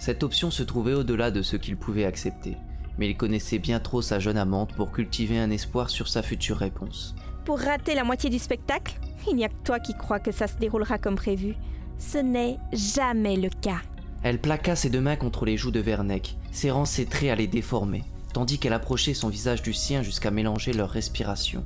Cette 0.00 0.22
option 0.22 0.50
se 0.50 0.62
trouvait 0.62 0.94
au-delà 0.94 1.30
de 1.30 1.42
ce 1.42 1.56
qu'il 1.56 1.76
pouvait 1.76 2.06
accepter, 2.06 2.56
mais 2.96 3.10
il 3.10 3.18
connaissait 3.18 3.58
bien 3.58 3.80
trop 3.80 4.00
sa 4.00 4.18
jeune 4.18 4.38
amante 4.38 4.72
pour 4.74 4.92
cultiver 4.92 5.38
un 5.38 5.50
espoir 5.50 5.90
sur 5.90 6.08
sa 6.08 6.22
future 6.22 6.56
réponse. 6.56 7.14
Pour 7.44 7.60
rater 7.60 7.94
la 7.94 8.02
moitié 8.02 8.30
du 8.30 8.38
spectacle, 8.38 8.98
il 9.28 9.36
n'y 9.36 9.44
a 9.44 9.50
que 9.50 9.62
toi 9.62 9.78
qui 9.78 9.92
crois 9.92 10.18
que 10.18 10.32
ça 10.32 10.46
se 10.46 10.56
déroulera 10.56 10.96
comme 10.96 11.16
prévu. 11.16 11.54
Ce 11.98 12.16
n'est 12.16 12.56
jamais 12.72 13.36
le 13.36 13.50
cas. 13.50 13.82
Elle 14.22 14.40
plaqua 14.40 14.74
ses 14.74 14.88
deux 14.88 15.02
mains 15.02 15.16
contre 15.16 15.44
les 15.44 15.58
joues 15.58 15.70
de 15.70 15.80
Vernec, 15.80 16.38
serrant 16.50 16.86
ses 16.86 17.04
traits 17.04 17.30
à 17.30 17.34
les 17.34 17.46
déformer, 17.46 18.02
tandis 18.32 18.58
qu'elle 18.58 18.72
approchait 18.72 19.12
son 19.12 19.28
visage 19.28 19.60
du 19.60 19.74
sien 19.74 20.02
jusqu'à 20.02 20.30
mélanger 20.30 20.72
leur 20.72 20.88
respiration. 20.88 21.62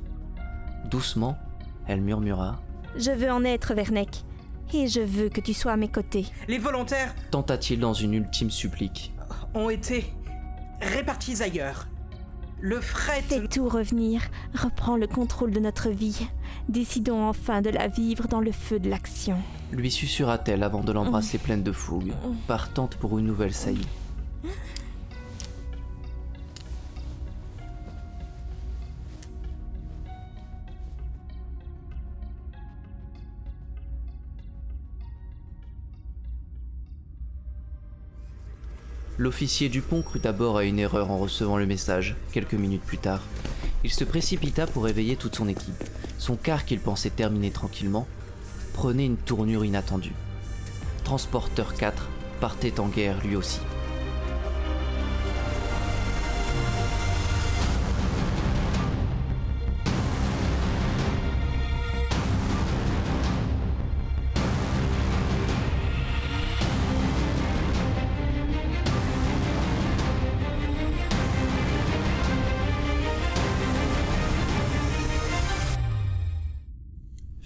Doucement, 0.91 1.37
elle 1.87 2.01
murmura, 2.01 2.59
Je 2.97 3.11
veux 3.11 3.31
en 3.31 3.45
être, 3.45 3.73
Vernec. 3.73 4.25
Et 4.73 4.87
je 4.87 5.01
veux 5.01 5.29
que 5.29 5.41
tu 5.41 5.53
sois 5.53 5.73
à 5.73 5.77
mes 5.77 5.87
côtés. 5.87 6.25
Les 6.47 6.57
volontaires 6.57 7.13
tenta-t-il 7.31 7.79
dans 7.79 7.93
une 7.93 8.13
ultime 8.13 8.51
supplique. 8.51 9.13
ont 9.53 9.69
été 9.69 10.05
répartis 10.81 11.41
ailleurs. 11.41 11.87
Le 12.61 12.79
fret. 12.81 13.21
Fais 13.21 13.47
tout 13.47 13.67
revenir. 13.67 14.21
Reprends 14.53 14.97
le 14.97 15.07
contrôle 15.07 15.51
de 15.51 15.59
notre 15.59 15.89
vie. 15.89 16.27
Décidons 16.69 17.23
enfin 17.27 17.61
de 17.61 17.69
la 17.69 17.87
vivre 17.87 18.27
dans 18.27 18.39
le 18.39 18.51
feu 18.51 18.79
de 18.79 18.89
l'action. 18.89 19.37
Lui 19.71 19.91
susurra-t-elle 19.91 20.63
avant 20.63 20.81
de 20.81 20.91
l'embrasser 20.91 21.37
pleine 21.37 21.63
de 21.63 21.71
fougue, 21.71 22.13
partante 22.47 22.95
pour 22.95 23.19
une 23.19 23.25
nouvelle 23.25 23.53
saillie. 23.53 23.87
L'officier 39.17 39.69
Dupont 39.69 40.01
crut 40.01 40.21
d'abord 40.21 40.57
à 40.57 40.65
une 40.65 40.77
erreur 40.77 41.09
en 41.09 41.17
recevant 41.17 41.57
le 41.57 41.65
message, 41.65 42.17
quelques 42.33 42.53
minutes 42.53 42.83
plus 42.83 42.97
tard. 42.97 43.21
Il 43.85 43.91
se 43.91 44.03
précipita 44.03 44.67
pour 44.67 44.83
réveiller 44.83 45.15
toute 45.15 45.35
son 45.35 45.47
équipe. 45.47 45.83
Son 46.17 46.35
car 46.35 46.65
qu'il 46.65 46.79
pensait 46.79 47.11
terminer 47.11 47.51
tranquillement 47.51 48.07
prenait 48.73 49.05
une 49.05 49.15
tournure 49.15 49.63
inattendue. 49.63 50.15
Transporteur 51.05 51.75
4 51.75 52.09
partait 52.41 52.79
en 52.81 52.89
guerre 52.89 53.25
lui 53.25 53.37
aussi. 53.37 53.61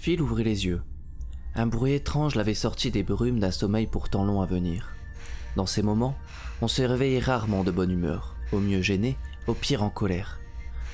Phil 0.09 0.23
ouvrit 0.23 0.43
les 0.43 0.65
yeux. 0.65 0.81
Un 1.53 1.67
bruit 1.67 1.93
étrange 1.93 2.33
l'avait 2.33 2.55
sorti 2.55 2.89
des 2.89 3.03
brumes 3.03 3.39
d'un 3.39 3.51
sommeil 3.51 3.85
pourtant 3.85 4.25
long 4.25 4.41
à 4.41 4.47
venir. 4.47 4.95
Dans 5.55 5.67
ces 5.67 5.83
moments, 5.83 6.15
on 6.63 6.67
se 6.67 6.81
réveillait 6.81 7.19
rarement 7.19 7.63
de 7.63 7.69
bonne 7.69 7.91
humeur, 7.91 8.35
au 8.51 8.57
mieux 8.57 8.81
gêné, 8.81 9.17
au 9.45 9.53
pire 9.53 9.83
en 9.83 9.91
colère. 9.91 10.39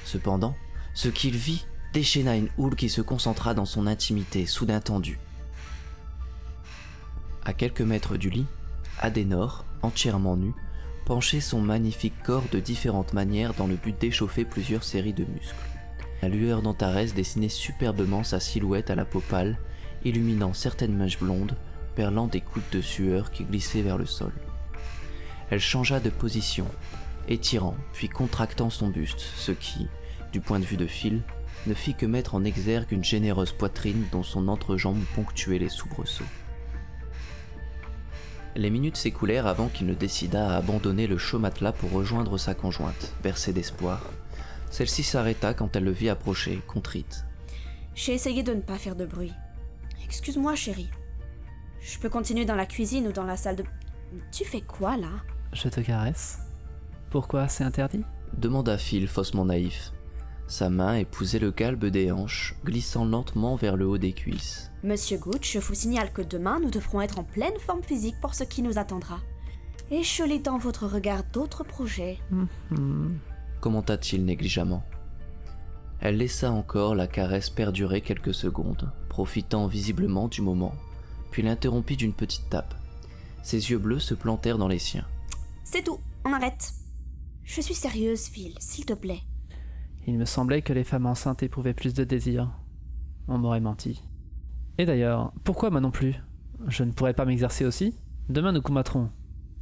Cependant, 0.04 0.54
ce 0.94 1.08
qu'il 1.08 1.38
vit 1.38 1.66
déchaîna 1.94 2.36
une 2.36 2.50
houle 2.58 2.76
qui 2.76 2.90
se 2.90 3.00
concentra 3.00 3.54
dans 3.54 3.64
son 3.64 3.88
intimité, 3.88 4.46
soudain 4.46 4.82
tendue. 4.82 5.18
À 7.46 7.54
quelques 7.54 7.80
mètres 7.80 8.18
du 8.18 8.30
lit, 8.30 8.48
Adenor, 9.00 9.64
entièrement 9.82 10.36
nu, 10.36 10.52
penchait 11.06 11.40
son 11.40 11.62
magnifique 11.62 12.22
corps 12.26 12.50
de 12.52 12.60
différentes 12.60 13.14
manières 13.14 13.54
dans 13.54 13.68
le 13.68 13.76
but 13.76 13.98
d'échauffer 13.98 14.44
plusieurs 14.44 14.84
séries 14.84 15.14
de 15.14 15.24
muscles. 15.24 15.75
La 16.22 16.30
lueur 16.30 16.62
d'Antares 16.62 17.14
dessinait 17.16 17.50
superbement 17.50 18.24
sa 18.24 18.40
silhouette 18.40 18.90
à 18.90 18.96
la 18.96 19.06
peau 19.06 19.20
pâle, 19.20 19.58
illuminant 20.04 20.54
certaines 20.54 20.96
mèches 20.96 21.20
blondes, 21.20 21.56
perlant 21.96 22.28
des 22.28 22.42
gouttes 22.42 22.72
de 22.72 22.82
sueur 22.82 23.32
qui 23.32 23.44
glissaient 23.44 23.82
vers 23.82 23.98
le 23.98 24.06
sol. 24.06 24.34
Elle 25.50 25.60
changea 25.60 26.00
de 26.00 26.10
position, 26.10 26.68
étirant 27.28 27.76
puis 27.94 28.10
contractant 28.10 28.70
son 28.70 28.90
buste, 28.90 29.20
ce 29.20 29.52
qui, 29.52 29.88
du 30.32 30.40
point 30.42 30.60
de 30.60 30.66
vue 30.66 30.78
de 30.78 30.88
Phil, 30.88 31.22
ne 31.68 31.74
fit 31.74 31.96
que 31.96 32.06
mettre 32.06 32.36
en 32.36 32.44
exergue 32.44 32.92
une 32.92 33.04
généreuse 33.04 33.52
poitrine 33.52 34.06
dont 34.12 34.24
son 34.24 34.48
entrejambe 34.48 35.02
ponctuait 35.16 35.60
les 35.60 35.70
soubresauts. 35.70 36.24
Les 38.56 38.70
minutes 38.70 38.98
s'écoulèrent 38.98 39.48
avant 39.48 39.68
qu'il 39.68 39.86
ne 39.88 39.94
décidât 39.94 40.50
à 40.50 40.58
abandonner 40.58 41.08
le 41.08 41.18
chaud 41.18 41.40
matelas 41.40 41.74
pour 41.74 41.92
rejoindre 41.92 42.38
sa 42.38 42.54
conjointe, 42.54 43.14
bercée 43.22 43.52
d'espoir. 43.52 44.02
Celle-ci 44.76 45.04
s'arrêta 45.04 45.54
quand 45.54 45.74
elle 45.78 45.86
le 45.86 45.92
vit 45.92 46.10
approcher, 46.10 46.62
contrite. 46.68 47.24
J'ai 47.94 48.14
essayé 48.14 48.44
de 48.44 48.54
ne 48.54 48.60
pas 48.60 48.78
faire 48.78 48.98
de 48.98 49.06
bruit. 49.06 49.32
Excuse-moi, 50.04 50.54
chérie. 50.56 50.90
Je 51.80 51.98
peux 51.98 52.10
continuer 52.10 52.44
dans 52.44 52.56
la 52.56 52.66
cuisine 52.66 53.08
ou 53.08 53.14
dans 53.14 53.24
la 53.24 53.38
salle 53.38 53.56
de... 53.56 53.64
Tu 54.34 54.44
fais 54.44 54.60
quoi 54.60 54.98
là? 54.98 55.12
Je 55.54 55.70
te 55.70 55.80
caresse. 55.80 56.40
Pourquoi 57.10 57.48
c'est 57.48 57.64
interdit? 57.64 58.04
Demanda 58.34 58.78
Phil 58.78 59.08
faussement 59.08 59.46
naïf. 59.46 59.94
Sa 60.46 60.70
main 60.70 60.96
épousait 60.96 61.40
le 61.40 61.52
galbe 61.52 61.86
des 61.86 62.12
hanches, 62.12 62.58
glissant 62.66 63.06
lentement 63.06 63.56
vers 63.56 63.78
le 63.78 63.88
haut 63.88 63.98
des 63.98 64.12
cuisses. 64.12 64.74
Monsieur 64.84 65.18
Gooch, 65.18 65.54
je 65.54 65.60
vous 65.60 65.74
signale 65.74 66.12
que 66.12 66.22
demain 66.22 66.60
nous 66.60 66.70
devrons 66.70 67.00
être 67.00 67.20
en 67.20 67.24
pleine 67.24 67.58
forme 67.60 67.82
physique 67.82 68.20
pour 68.20 68.36
ce 68.36 68.44
qui 68.44 68.62
nous 68.62 68.78
attendra. 68.78 69.22
Échelez 69.90 70.40
dans 70.40 70.58
votre 70.58 70.86
regard 70.86 71.24
d'autres 71.32 71.64
projets. 71.64 72.20
Commenta-t-il 73.62 74.26
négligemment. 74.26 74.84
Elle 76.00 76.18
laissa 76.18 76.52
encore 76.52 76.96
la 76.96 77.08
caresse 77.08 77.50
perdurer 77.50 78.02
quelques 78.02 78.34
secondes, 78.34 78.92
profitant 79.10 79.68
visiblement 79.68 80.28
du 80.28 80.42
moment, 80.42 80.74
puis 81.32 81.42
l'interrompit 81.42 81.98
d'une 81.98 82.14
petite 82.14 82.50
tape. 82.50 82.76
Ses 83.44 83.72
yeux 83.72 83.80
bleus 83.80 84.00
se 84.00 84.14
plantèrent 84.14 84.58
dans 84.58 84.68
les 84.68 84.80
siens. 84.80 85.06
C'est 85.64 85.84
tout, 85.84 86.00
on 86.26 86.34
arrête. 86.34 86.74
Je 87.44 87.62
suis 87.62 87.74
sérieuse, 87.74 88.28
Phil, 88.28 88.56
s'il 88.60 88.86
te 88.86 88.94
plaît. 88.94 89.22
Il 90.08 90.18
me 90.18 90.26
semblait 90.26 90.62
que 90.62 90.74
les 90.74 90.84
femmes 90.84 91.06
enceintes 91.06 91.44
éprouvaient 91.44 91.74
plus 91.74 91.94
de 91.94 92.04
désir. 92.04 92.52
On 93.28 93.38
m'aurait 93.38 93.60
menti. 93.60 94.04
Et 94.78 94.86
d'ailleurs, 94.86 95.32
pourquoi 95.44 95.70
moi 95.70 95.82
non 95.82 95.92
plus? 95.92 96.16
Je 96.68 96.84
ne 96.84 96.92
pourrais 96.92 97.14
pas 97.14 97.26
m'exercer 97.26 97.66
aussi? 97.66 97.96
Demain 98.30 98.52
nous 98.52 98.62
combattrons. 98.62 99.10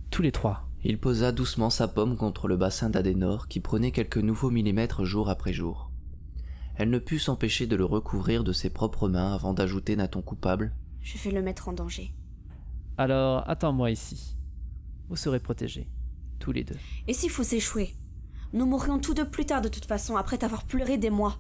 Tous 0.10 0.22
les 0.22 0.32
trois. 0.32 0.68
Il 0.86 1.00
posa 1.00 1.32
doucement 1.32 1.70
sa 1.70 1.88
pomme 1.88 2.18
contre 2.18 2.50
le 2.50 2.58
bassin 2.58 2.90
d'Adenor 2.90 3.48
qui 3.48 3.62
prenait 3.62 3.92
quelques 3.92 4.18
nouveaux 4.18 4.50
millimètres 4.50 5.06
jour 5.06 5.30
après 5.30 5.54
jour. 5.54 5.90
Elle 6.76 6.90
ne 6.90 7.00
put 7.00 7.20
s'empêcher 7.20 7.68
de 7.68 7.78
le 7.78 7.86
recouvrir 7.86 8.44
de 8.44 8.52
ses 8.52 8.70
propres 8.70 9.08
mains 9.08 9.34
avant 9.34 9.54
d'ajouter 9.54 9.96
d'un 9.96 10.08
ton 10.08 10.22
coupable. 10.22 10.76
Je 11.02 11.18
vais 11.18 11.32
le 11.32 11.42
mettre 11.42 11.70
en 11.70 11.74
danger. 11.74 12.14
Alors, 12.98 13.50
attends-moi 13.50 13.92
ici. 13.92 14.36
Vous 15.08 15.16
serez 15.16 15.40
protégés. 15.40 15.88
Tous 16.40 16.52
les 16.52 16.66
deux. 16.66 16.78
Et 17.08 17.14
s'il 17.14 17.30
faut 17.30 17.44
s'échouer? 17.44 17.96
Nous 18.52 18.66
mourrions 18.66 19.00
tous 19.00 19.14
deux 19.14 19.30
plus 19.30 19.46
tard 19.46 19.62
de 19.62 19.70
toute 19.70 19.86
façon, 19.86 20.18
après 20.18 20.38
t'avoir 20.38 20.66
pleuré 20.66 20.98
des 20.98 21.10
mois. 21.10 21.40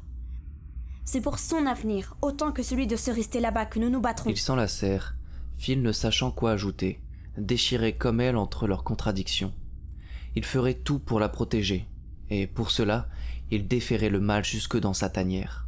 C'est 1.04 1.22
pour 1.22 1.38
son 1.38 1.66
avenir, 1.66 2.16
autant 2.22 2.54
que 2.54 2.64
celui 2.64 2.88
de 2.88 2.96
se 2.96 3.12
rester 3.12 3.42
là-bas, 3.42 3.66
que 3.66 3.80
nous 3.80 3.90
nous 3.90 4.00
battrons. 4.00 4.30
Ils 4.30 4.38
s'enlacèrent, 4.38 5.16
Phil 5.58 5.82
ne 5.82 5.92
sachant 5.92 6.32
quoi 6.32 6.52
ajouter, 6.52 7.02
déchirés 7.38 7.94
comme 7.94 8.20
elle 8.20 8.38
entre 8.38 8.68
leurs 8.68 8.84
contradictions. 8.84 9.54
Il 10.36 10.46
ferait 10.46 10.74
tout 10.74 11.00
pour 11.00 11.20
la 11.20 11.30
protéger, 11.30 11.88
et 12.30 12.48
pour 12.48 12.72
cela, 12.72 13.08
il 13.52 13.68
déférait 13.68 14.10
le 14.10 14.20
mal 14.20 14.44
jusque 14.44 14.80
dans 14.80 14.94
sa 14.94 15.10
tanière. 15.10 15.68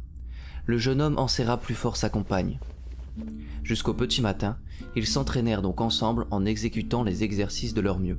Le 0.64 0.78
jeune 0.78 1.00
homme 1.00 1.18
enserra 1.18 1.58
plus 1.58 1.74
fort 1.74 1.96
sa 1.96 2.08
compagne. 2.08 2.58
Jusqu'au 3.62 3.94
petit 3.94 4.20
matin, 4.20 4.58
ils 4.96 5.06
s'entraînèrent 5.06 5.62
donc 5.62 5.80
ensemble 5.80 6.26
en 6.30 6.44
exécutant 6.44 7.02
les 7.02 7.22
exercices 7.22 7.74
de 7.74 7.80
leur 7.80 7.98
mieux. 7.98 8.18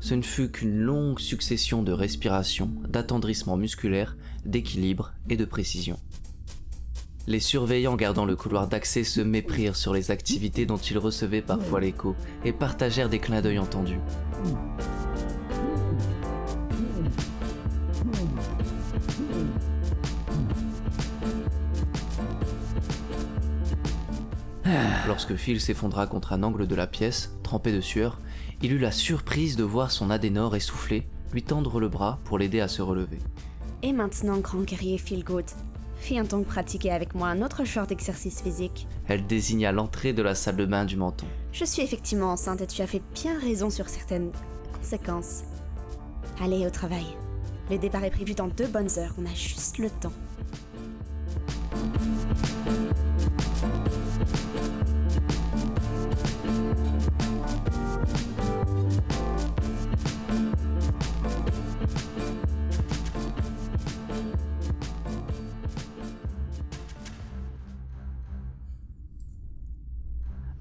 Ce 0.00 0.14
ne 0.14 0.22
fut 0.22 0.50
qu'une 0.50 0.78
longue 0.78 1.18
succession 1.18 1.82
de 1.82 1.92
respiration, 1.92 2.70
d'attendrissement 2.88 3.56
musculaire, 3.56 4.16
d'équilibre 4.44 5.12
et 5.28 5.36
de 5.36 5.44
précision. 5.44 5.98
Les 7.26 7.40
surveillants 7.40 7.96
gardant 7.96 8.26
le 8.26 8.36
couloir 8.36 8.68
d'accès 8.68 9.02
se 9.02 9.22
méprirent 9.22 9.76
sur 9.76 9.94
les 9.94 10.10
activités 10.10 10.66
dont 10.66 10.76
ils 10.76 10.98
recevaient 10.98 11.40
parfois 11.40 11.80
l'écho 11.80 12.14
et 12.44 12.52
partagèrent 12.52 13.08
des 13.08 13.18
clins 13.18 13.40
d'œil 13.40 13.58
entendus. 13.58 14.00
Lorsque 25.06 25.36
Phil 25.36 25.60
s'effondra 25.60 26.06
contre 26.06 26.32
un 26.32 26.42
angle 26.42 26.66
de 26.66 26.74
la 26.74 26.86
pièce, 26.86 27.36
trempé 27.42 27.72
de 27.72 27.80
sueur, 27.80 28.18
il 28.62 28.72
eut 28.72 28.78
la 28.78 28.90
surprise 28.90 29.56
de 29.56 29.64
voir 29.64 29.90
son 29.90 30.10
Adenor 30.10 30.56
essoufflé 30.56 31.06
lui 31.32 31.42
tendre 31.42 31.80
le 31.80 31.88
bras 31.88 32.18
pour 32.24 32.38
l'aider 32.38 32.60
à 32.60 32.68
se 32.68 32.82
relever. 32.82 33.18
Et 33.82 33.92
maintenant, 33.92 34.38
grand 34.38 34.62
guerrier 34.62 34.98
Feelgood, 36.04 36.14
viens 36.14 36.24
donc 36.24 36.46
pratiquer 36.46 36.90
avec 36.90 37.14
moi 37.14 37.28
un 37.28 37.42
autre 37.42 37.64
genre 37.64 37.86
d'exercice 37.86 38.42
physique. 38.42 38.86
Elle 39.08 39.26
désigna 39.26 39.72
l'entrée 39.72 40.12
de 40.12 40.22
la 40.22 40.34
salle 40.34 40.56
de 40.56 40.66
bain 40.66 40.84
du 40.84 40.96
menton. 40.96 41.26
Je 41.52 41.64
suis 41.64 41.82
effectivement 41.82 42.32
enceinte 42.32 42.60
et 42.60 42.66
tu 42.66 42.82
as 42.82 42.86
fait 42.86 43.02
bien 43.14 43.38
raison 43.38 43.70
sur 43.70 43.88
certaines 43.88 44.30
conséquences. 44.76 45.42
Allez 46.40 46.66
au 46.66 46.70
travail. 46.70 47.06
Le 47.70 47.78
départ 47.78 48.04
est 48.04 48.10
prévu 48.10 48.34
dans 48.34 48.48
deux 48.48 48.66
bonnes 48.66 48.90
heures, 48.98 49.14
on 49.18 49.26
a 49.26 49.34
juste 49.34 49.78
le 49.78 49.88
temps. 49.90 50.12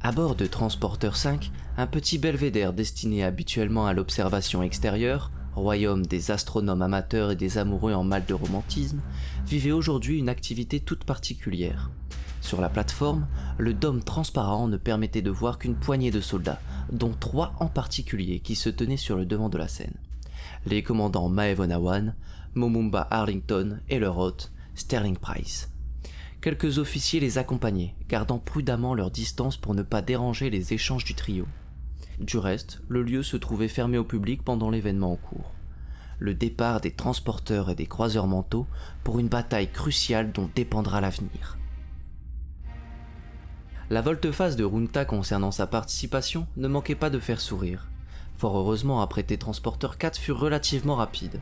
À 0.06 0.12
bord 0.12 0.36
de 0.36 0.46
Transporteur 0.46 1.16
5, 1.16 1.50
un 1.78 1.88
petit 1.88 2.18
belvédère 2.18 2.74
destiné 2.74 3.24
habituellement 3.24 3.88
à 3.88 3.94
l'observation 3.94 4.62
extérieure, 4.62 5.32
royaume 5.56 6.06
des 6.06 6.30
astronomes 6.30 6.82
amateurs 6.82 7.32
et 7.32 7.38
des 7.38 7.58
amoureux 7.58 7.94
en 7.94 8.04
mal 8.04 8.26
de 8.26 8.34
romantisme, 8.34 9.00
vivait 9.48 9.72
aujourd'hui 9.72 10.20
une 10.20 10.28
activité 10.28 10.82
toute 10.82 11.06
particulière. 11.06 11.90
Sur 12.42 12.60
la 12.60 12.68
plateforme, 12.68 13.28
le 13.58 13.74
dôme 13.74 14.04
transparent 14.04 14.68
ne 14.68 14.76
permettait 14.76 15.22
de 15.22 15.32
voir 15.32 15.58
qu'une 15.58 15.76
poignée 15.76 16.12
de 16.12 16.20
soldats, 16.20 16.60
dont 16.92 17.14
trois 17.18 17.54
en 17.62 17.68
particulier 17.68 18.42
qui 18.42 18.56
se 18.56 18.68
tenaient 18.68 18.98
sur 18.98 19.16
le 19.16 19.24
devant 19.26 19.48
de 19.48 19.58
la 19.58 19.70
scène. 19.70 19.96
Les 20.66 20.84
commandants 20.84 21.30
Maevonawan, 21.30 22.14
Momumba 22.56 23.08
Arlington 23.10 23.80
et 23.88 24.00
leur 24.00 24.18
hôte, 24.18 24.52
Sterling 24.76 25.16
Price. 25.16 25.73
Quelques 26.44 26.78
officiers 26.78 27.22
les 27.22 27.38
accompagnaient, 27.38 27.96
gardant 28.10 28.38
prudemment 28.38 28.96
leur 28.96 29.12
distance 29.12 29.56
pour 29.56 29.74
ne 29.74 29.82
pas 29.82 30.02
déranger 30.02 30.50
les 30.50 30.74
échanges 30.74 31.06
du 31.06 31.16
trio. 31.16 31.48
Du 32.20 32.38
reste, 32.38 32.82
le 32.90 33.02
lieu 33.02 33.24
se 33.24 33.38
trouvait 33.38 33.70
fermé 33.70 33.98
au 33.98 34.04
public 34.04 34.44
pendant 34.44 34.70
l'événement 34.70 35.14
en 35.14 35.16
cours. 35.16 35.54
Le 36.20 36.34
départ 36.34 36.82
des 36.82 36.92
transporteurs 36.92 37.70
et 37.70 37.76
des 37.76 37.86
croiseurs 37.86 38.28
manteaux 38.28 38.68
pour 39.06 39.20
une 39.20 39.30
bataille 39.30 39.72
cruciale 39.72 40.34
dont 40.34 40.50
dépendra 40.54 41.00
l'avenir. 41.00 41.58
La 43.90 44.02
volte-face 44.02 44.58
de 44.58 44.66
Runta 44.66 45.06
concernant 45.06 45.52
sa 45.52 45.66
participation 45.66 46.46
ne 46.58 46.68
manquait 46.68 46.96
pas 46.96 47.10
de 47.10 47.20
faire 47.20 47.40
sourire. 47.40 47.88
Fort 48.38 48.58
heureusement, 48.58 49.02
après 49.02 49.24
tes 49.24 49.38
transporteurs 49.38 49.98
4 49.98 50.20
furent 50.20 50.42
relativement 50.42 50.98
rapides. 50.98 51.40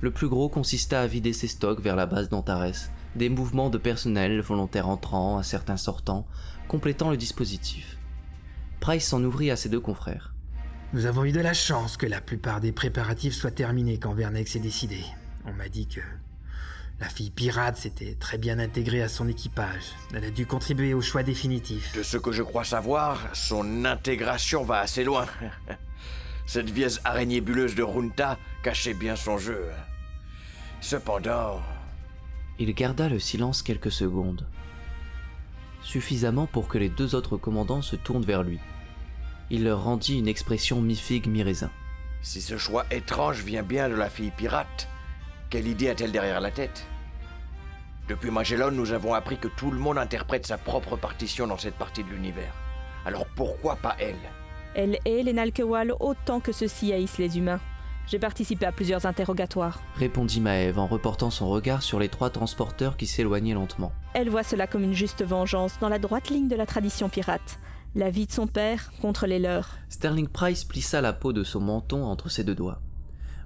Le 0.00 0.10
plus 0.10 0.28
gros 0.28 0.48
consista 0.48 1.02
à 1.02 1.06
vider 1.06 1.34
ses 1.34 1.48
stocks 1.48 1.80
vers 1.80 1.96
la 1.96 2.06
base 2.06 2.30
d'Antares, 2.30 2.88
des 3.16 3.28
mouvements 3.28 3.70
de 3.70 3.78
personnel, 3.78 4.40
volontaires 4.40 4.88
entrants, 4.88 5.38
à 5.38 5.42
certains 5.42 5.76
sortants, 5.76 6.26
complétant 6.68 7.10
le 7.10 7.16
dispositif. 7.16 7.98
Price 8.80 9.08
s'en 9.08 9.22
ouvrit 9.22 9.50
à 9.50 9.56
ses 9.56 9.68
deux 9.68 9.80
confrères. 9.80 10.34
Nous 10.92 11.06
avons 11.06 11.24
eu 11.24 11.32
de 11.32 11.40
la 11.40 11.54
chance 11.54 11.96
que 11.96 12.06
la 12.06 12.20
plupart 12.20 12.60
des 12.60 12.72
préparatifs 12.72 13.34
soient 13.34 13.50
terminés 13.50 13.98
quand 13.98 14.12
Vernex 14.12 14.56
est 14.56 14.60
décidé. 14.60 14.98
On 15.46 15.52
m'a 15.52 15.68
dit 15.68 15.86
que 15.86 16.00
la 17.00 17.08
fille 17.08 17.30
pirate 17.30 17.76
s'était 17.76 18.14
très 18.14 18.38
bien 18.38 18.58
intégrée 18.58 19.02
à 19.02 19.08
son 19.08 19.26
équipage. 19.26 19.92
Elle 20.14 20.24
a 20.24 20.30
dû 20.30 20.46
contribuer 20.46 20.94
au 20.94 21.00
choix 21.00 21.22
définitif. 21.22 21.96
De 21.96 22.02
ce 22.02 22.16
que 22.16 22.30
je 22.30 22.42
crois 22.42 22.64
savoir, 22.64 23.18
son 23.32 23.84
intégration 23.84 24.62
va 24.62 24.80
assez 24.80 25.02
loin. 25.02 25.26
Cette 26.46 26.70
vieille 26.70 26.98
araignée 27.04 27.40
bulleuse 27.40 27.74
de 27.74 27.82
Runta 27.82 28.38
cachait 28.62 28.94
bien 28.94 29.16
son 29.16 29.38
jeu. 29.38 29.64
Cependant, 30.80 31.60
Il 32.58 32.74
garda 32.74 33.08
le 33.08 33.18
silence 33.18 33.62
quelques 33.62 33.90
secondes. 33.90 34.46
Suffisamment 35.82 36.46
pour 36.46 36.68
que 36.68 36.78
les 36.78 36.88
deux 36.88 37.14
autres 37.14 37.36
commandants 37.36 37.82
se 37.82 37.96
tournent 37.96 38.24
vers 38.24 38.42
lui. 38.42 38.60
Il 39.50 39.64
leur 39.64 39.82
rendit 39.82 40.18
une 40.18 40.28
expression 40.28 40.80
mi-figue, 40.80 41.26
mi-raisin. 41.26 41.70
si 42.22 42.40
ce 42.40 42.56
choix 42.56 42.86
étrange 42.90 43.42
vient 43.42 43.64
bien 43.64 43.88
de 43.88 43.94
la 43.94 44.08
fille 44.08 44.30
pirate, 44.36 44.88
quelle 45.50 45.66
idée 45.66 45.88
a-t-elle 45.88 46.12
derrière 46.12 46.40
la 46.40 46.50
tête? 46.50 46.86
Depuis 48.08 48.30
Magellan, 48.30 48.70
nous 48.70 48.92
avons 48.92 49.14
appris 49.14 49.38
que 49.38 49.48
tout 49.48 49.70
le 49.70 49.78
monde 49.78 49.98
interprète 49.98 50.46
sa 50.46 50.58
propre 50.58 50.96
partition 50.96 51.46
dans 51.46 51.58
cette 51.58 51.74
partie 51.74 52.04
de 52.04 52.10
l'univers. 52.10 52.54
Alors 53.04 53.26
pourquoi 53.34 53.76
pas 53.76 53.96
elle? 53.98 54.16
Elle 54.74 54.98
hait 55.04 55.22
les 55.22 55.32
Nalkewal 55.32 55.92
autant 56.00 56.40
que 56.40 56.52
ceux-ci 56.52 56.92
haïssent 56.92 57.18
les 57.18 57.36
humains. 57.38 57.60
J'ai 58.12 58.18
participé 58.18 58.66
à 58.66 58.72
plusieurs 58.72 59.06
interrogatoires. 59.06 59.82
Répondit 59.96 60.42
Maëve 60.42 60.78
en 60.78 60.86
reportant 60.86 61.30
son 61.30 61.48
regard 61.48 61.82
sur 61.82 61.98
les 61.98 62.10
trois 62.10 62.28
transporteurs 62.28 62.98
qui 62.98 63.06
s'éloignaient 63.06 63.54
lentement. 63.54 63.90
Elle 64.12 64.28
voit 64.28 64.42
cela 64.42 64.66
comme 64.66 64.82
une 64.82 64.92
juste 64.92 65.24
vengeance 65.24 65.78
dans 65.80 65.88
la 65.88 65.98
droite 65.98 66.28
ligne 66.28 66.46
de 66.46 66.54
la 66.54 66.66
tradition 66.66 67.08
pirate. 67.08 67.58
La 67.94 68.10
vie 68.10 68.26
de 68.26 68.32
son 68.32 68.46
père 68.46 68.92
contre 69.00 69.26
les 69.26 69.38
leurs. 69.38 69.78
Sterling 69.88 70.28
Price 70.28 70.64
plissa 70.64 71.00
la 71.00 71.14
peau 71.14 71.32
de 71.32 71.42
son 71.42 71.60
menton 71.60 72.04
entre 72.04 72.28
ses 72.28 72.44
deux 72.44 72.54
doigts. 72.54 72.82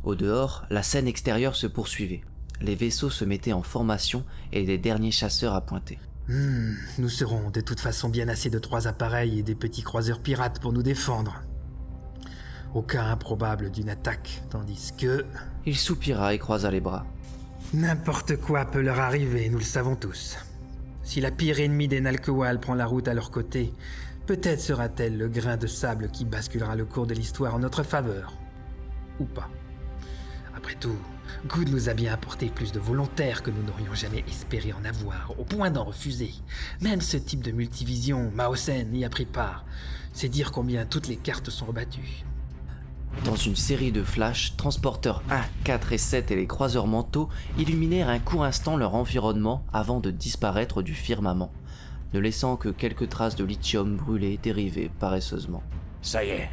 Au 0.02 0.16
dehors, 0.16 0.64
la 0.68 0.82
scène 0.82 1.06
extérieure 1.06 1.54
se 1.54 1.68
poursuivait. 1.68 2.22
Les 2.60 2.74
vaisseaux 2.74 3.10
se 3.10 3.24
mettaient 3.24 3.52
en 3.52 3.62
formation 3.62 4.24
et 4.52 4.66
les 4.66 4.78
derniers 4.78 5.12
chasseurs 5.12 5.54
appointaient. 5.54 6.00
Hmm, 6.26 6.74
nous 6.98 7.08
serons 7.08 7.50
de 7.50 7.60
toute 7.60 7.78
façon 7.78 8.08
bien 8.08 8.26
assez 8.26 8.50
de 8.50 8.58
trois 8.58 8.88
appareils 8.88 9.38
et 9.38 9.42
des 9.44 9.54
petits 9.54 9.82
croiseurs 9.82 10.18
pirates 10.18 10.58
pour 10.58 10.72
nous 10.72 10.82
défendre. 10.82 11.40
Aucun 12.74 13.10
improbable 13.10 13.70
d'une 13.70 13.88
attaque, 13.88 14.42
tandis 14.50 14.92
que... 14.98 15.24
Il 15.64 15.76
soupira 15.76 16.34
et 16.34 16.38
croisa 16.38 16.70
les 16.70 16.80
bras. 16.80 17.06
N'importe 17.72 18.36
quoi 18.36 18.64
peut 18.64 18.80
leur 18.80 19.00
arriver, 19.00 19.48
nous 19.48 19.58
le 19.58 19.64
savons 19.64 19.96
tous. 19.96 20.36
Si 21.02 21.20
la 21.20 21.30
pire 21.30 21.60
ennemie 21.60 21.88
des 21.88 22.00
Nalkewal 22.00 22.60
prend 22.60 22.74
la 22.74 22.86
route 22.86 23.08
à 23.08 23.14
leur 23.14 23.30
côté, 23.30 23.72
peut-être 24.26 24.60
sera-t-elle 24.60 25.16
le 25.16 25.28
grain 25.28 25.56
de 25.56 25.66
sable 25.66 26.10
qui 26.10 26.24
basculera 26.24 26.76
le 26.76 26.84
cours 26.84 27.06
de 27.06 27.14
l'histoire 27.14 27.54
en 27.54 27.60
notre 27.60 27.82
faveur. 27.82 28.34
Ou 29.20 29.24
pas. 29.24 29.48
Après 30.56 30.74
tout, 30.74 30.96
Good 31.46 31.68
nous 31.68 31.88
a 31.88 31.94
bien 31.94 32.12
apporté 32.12 32.48
plus 32.48 32.72
de 32.72 32.80
volontaires 32.80 33.42
que 33.42 33.50
nous 33.50 33.62
n'aurions 33.62 33.94
jamais 33.94 34.24
espéré 34.28 34.72
en 34.72 34.84
avoir, 34.84 35.34
au 35.38 35.44
point 35.44 35.70
d'en 35.70 35.84
refuser. 35.84 36.34
Même 36.80 37.00
ce 37.00 37.16
type 37.16 37.42
de 37.42 37.52
multivision, 37.52 38.30
Maosen 38.34 38.94
y 38.94 39.04
a 39.04 39.08
pris 39.08 39.26
part. 39.26 39.64
C'est 40.12 40.28
dire 40.28 40.50
combien 40.50 40.86
toutes 40.86 41.08
les 41.08 41.16
cartes 41.16 41.50
sont 41.50 41.66
rebattues. 41.66 42.24
Dans 43.24 43.34
une 43.34 43.56
série 43.56 43.92
de 43.92 44.02
flashs, 44.02 44.56
transporteurs 44.56 45.22
1, 45.30 45.40
4 45.64 45.92
et 45.92 45.98
7 45.98 46.30
et 46.30 46.36
les 46.36 46.46
croiseurs 46.46 46.86
mentaux 46.86 47.28
illuminèrent 47.58 48.08
un 48.08 48.18
court 48.18 48.44
instant 48.44 48.76
leur 48.76 48.94
environnement 48.94 49.64
avant 49.72 50.00
de 50.00 50.10
disparaître 50.10 50.82
du 50.82 50.94
firmament, 50.94 51.50
ne 52.14 52.20
laissant 52.20 52.56
que 52.56 52.68
quelques 52.68 53.08
traces 53.08 53.34
de 53.34 53.44
lithium 53.44 53.96
brûlé 53.96 54.38
dériver 54.40 54.90
paresseusement. 55.00 55.62
Ça 56.02 56.24
y 56.24 56.28
est, 56.28 56.50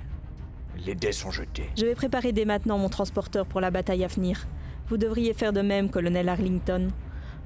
les 0.86 0.96
dés 0.96 1.12
sont 1.12 1.32
jetés. 1.32 1.70
Je 1.78 1.86
vais 1.86 1.96
préparer 1.96 2.32
dès 2.32 2.46
maintenant 2.46 2.78
mon 2.78 2.90
transporteur 2.90 3.46
pour 3.46 3.62
la 3.62 3.70
bataille 3.70 4.04
à 4.04 4.08
venir. 4.08 4.48
Vous 4.88 4.98
devriez 4.98 5.34
faire 5.34 5.54
de 5.54 5.62
même, 5.62 5.90
colonel 5.90 6.28
Arlington. 6.28 6.88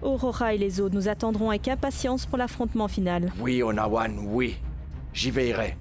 Aurora 0.01 0.53
et 0.53 0.57
les 0.57 0.79
autres 0.79 0.95
nous 0.95 1.09
attendront 1.09 1.49
avec 1.49 1.67
impatience 1.67 2.25
pour 2.25 2.37
l'affrontement 2.37 2.87
final. 2.87 3.31
Oui, 3.39 3.61
Onawan, 3.63 4.19
oui. 4.27 4.57
J'y 5.13 5.31
veillerai. 5.31 5.75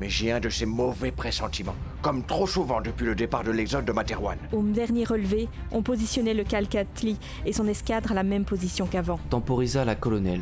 Mais 0.00 0.08
j'ai 0.08 0.32
un 0.32 0.40
de 0.40 0.48
ces 0.48 0.64
mauvais 0.64 1.10
pressentiments, 1.10 1.74
comme 2.00 2.24
trop 2.24 2.46
souvent 2.46 2.80
depuis 2.80 3.04
le 3.04 3.14
départ 3.14 3.44
de 3.44 3.50
l'exode 3.50 3.84
de 3.84 3.92
Materwan. 3.92 4.38
Au 4.50 4.62
dernier 4.62 5.04
relevé, 5.04 5.46
on 5.72 5.82
positionnait 5.82 6.32
le 6.32 6.42
Calcatli 6.42 7.18
et 7.44 7.52
son 7.52 7.68
escadre 7.68 8.12
à 8.12 8.14
la 8.14 8.22
même 8.22 8.46
position 8.46 8.86
qu'avant. 8.86 9.20
Temporisa 9.28 9.84
la 9.84 9.94
colonelle. 9.94 10.40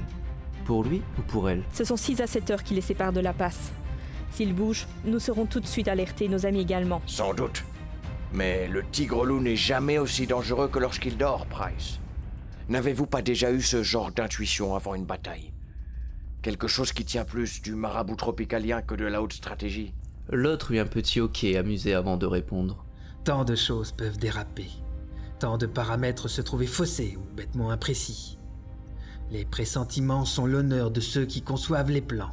Pour 0.65 0.85
lui 0.85 1.03
ou 1.19 1.23
pour 1.23 1.51
elle? 1.51 1.65
Ce 1.73 1.83
sont 1.83 1.97
6 1.97 2.21
à 2.21 2.29
7 2.29 2.51
heures 2.53 2.63
qui 2.63 2.75
les 2.75 2.81
séparent 2.81 3.13
de 3.13 3.19
la 3.19 3.33
passe. 3.33 3.73
S'ils 4.31 4.55
bougent, 4.55 4.87
nous 5.05 5.19
serons 5.19 5.47
tout 5.47 5.59
de 5.59 5.67
suite 5.67 5.89
alertés, 5.89 6.29
nos 6.29 6.47
amis 6.47 6.61
également. 6.61 7.03
Sans 7.07 7.35
doute. 7.35 7.65
Mais 8.33 8.69
le 8.69 8.85
tigre 8.85 9.25
loup 9.25 9.41
n'est 9.41 9.57
jamais 9.57 9.99
aussi 9.99 10.29
dangereux 10.29 10.69
que 10.69 10.79
lorsqu'il 10.79 11.17
dort, 11.17 11.47
Price. 11.47 11.99
N'avez-vous 12.69 13.07
pas 13.07 13.23
déjà 13.23 13.51
eu 13.51 13.63
ce 13.63 13.83
genre 13.83 14.13
d'intuition 14.13 14.77
avant 14.77 14.95
une 14.95 15.07
bataille? 15.07 15.53
Quelque 16.43 16.69
chose 16.69 16.93
qui 16.93 17.05
tient 17.05 17.25
plus 17.25 17.61
du 17.63 17.75
marabout 17.75 18.17
tropicalien 18.17 18.81
que 18.83 18.95
de 18.95 19.05
la 19.05 19.21
haute 19.23 19.33
stratégie 19.33 19.93
L'autre 20.31 20.73
eut 20.73 20.79
un 20.79 20.87
petit 20.87 21.21
hoquet 21.21 21.57
amusé 21.57 21.95
avant 21.95 22.17
de 22.17 22.27
répondre. 22.27 22.85
Tant 23.25 23.45
de 23.45 23.57
choses 23.57 23.93
peuvent 23.93 24.19
déraper. 24.19 24.69
Tant 25.39 25.59
de 25.59 25.67
paramètres 25.67 26.29
se 26.29 26.43
trouver 26.43 26.67
faussés 26.67 27.17
ou 27.19 27.35
bêtement 27.35 27.71
imprécis. 27.71 28.39
Les 29.31 29.45
pressentiments 29.45 30.25
sont 30.25 30.47
l'honneur 30.47 30.91
de 30.91 31.01
ceux 31.01 31.25
qui 31.25 31.43
conçoivent 31.43 31.91
les 31.91 32.01
plans. 32.01 32.31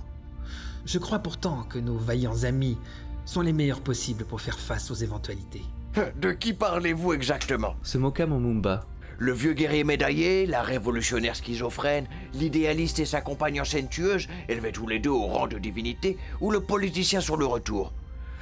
Je 0.86 1.00
crois 1.00 1.20
pourtant 1.20 1.64
que 1.64 1.80
nos 1.80 1.98
vaillants 1.98 2.44
amis 2.44 2.78
sont 3.26 3.42
les 3.42 3.54
meilleurs 3.54 3.82
possibles 3.82 4.26
pour 4.26 4.42
faire 4.42 4.60
face 4.60 4.92
aux 4.92 4.96
éventualités. 4.96 5.64
De 6.22 6.32
qui 6.32 6.54
parlez-vous 6.54 7.14
exactement? 7.14 7.76
Se 7.82 7.98
moqua 7.98 8.28
Momumba. 8.28 8.86
Le 9.18 9.32
vieux 9.32 9.54
guerrier 9.54 9.84
médaillé, 9.84 10.46
la 10.46 10.62
révolutionnaire 10.62 11.36
schizophrène, 11.36 12.08
l'idéaliste 12.34 13.00
et 13.00 13.06
sa 13.06 13.22
compagne 13.22 13.62
ancienne 13.62 13.88
tueuse, 13.88 14.28
élevés 14.50 14.72
tous 14.74 14.88
les 14.88 15.00
deux 15.00 15.10
au 15.10 15.26
rang 15.26 15.48
de 15.48 15.58
divinité, 15.58 16.18
ou 16.42 16.52
le 16.52 16.60
politicien 16.60 17.22
sur 17.22 17.38
le 17.38 17.46
retour 17.46 17.94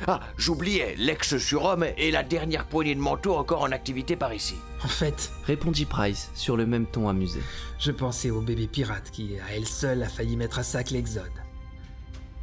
Ah, 0.08 0.20
j'oubliais, 0.38 0.96
l'ex-surhomme 0.98 1.86
et 1.98 2.10
la 2.10 2.24
dernière 2.24 2.66
poignée 2.66 2.96
de 2.96 3.00
manteaux 3.00 3.36
encore 3.36 3.62
en 3.62 3.72
activité 3.72 4.16
par 4.16 4.34
ici. 4.34 4.56
En 4.84 4.88
fait, 4.88 5.32
Répondit 5.46 5.86
Price 5.86 6.32
sur 6.34 6.58
le 6.58 6.66
même 6.66 6.88
ton 6.88 7.08
amusé. 7.08 7.40
je 7.80 7.92
pensais 7.92 8.32
au 8.32 8.42
bébé 8.42 8.68
pirate 8.68 9.12
qui, 9.12 9.36
à 9.48 9.56
elle 9.56 9.68
seule, 9.68 10.02
a 10.02 10.10
failli 10.10 10.36
mettre 10.38 10.60
à 10.60 10.64
sac 10.64 10.90
l'Exode. 10.90 11.24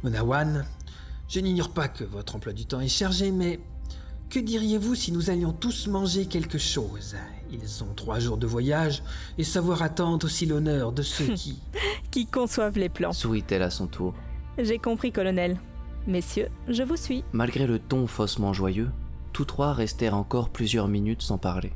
Onawan, 0.03 0.65
je 1.27 1.39
n'ignore 1.39 1.71
pas 1.71 1.87
que 1.87 2.03
votre 2.03 2.35
emploi 2.35 2.53
du 2.53 2.65
temps 2.65 2.81
est 2.81 2.87
chargé, 2.87 3.31
mais 3.31 3.59
que 4.31 4.39
diriez-vous 4.39 4.95
si 4.95 5.11
nous 5.11 5.29
allions 5.29 5.51
tous 5.51 5.87
manger 5.87 6.25
quelque 6.25 6.57
chose? 6.57 7.17
Ils 7.51 7.83
ont 7.83 7.93
trois 7.93 8.19
jours 8.19 8.37
de 8.37 8.47
voyage 8.47 9.03
et 9.37 9.43
savoir 9.43 9.81
attendre 9.81 10.25
aussi 10.25 10.45
l'honneur 10.45 10.93
de 10.93 11.01
ceux 11.01 11.25
qui... 11.35 11.59
Qui 12.11 12.25
conçoivent 12.25 12.77
les 12.77 12.87
plans. 12.87 13.11
Sourit-elle 13.11 13.61
à 13.61 13.69
son 13.69 13.87
tour. 13.87 14.13
J'ai 14.57 14.79
compris, 14.79 15.11
colonel. 15.11 15.59
Messieurs, 16.07 16.47
je 16.69 16.81
vous 16.81 16.95
suis. 16.95 17.25
Malgré 17.33 17.67
le 17.67 17.77
ton 17.77 18.07
faussement 18.07 18.53
joyeux, 18.53 18.89
tous 19.33 19.45
trois 19.45 19.73
restèrent 19.73 20.15
encore 20.15 20.49
plusieurs 20.49 20.87
minutes 20.87 21.21
sans 21.21 21.37
parler, 21.37 21.73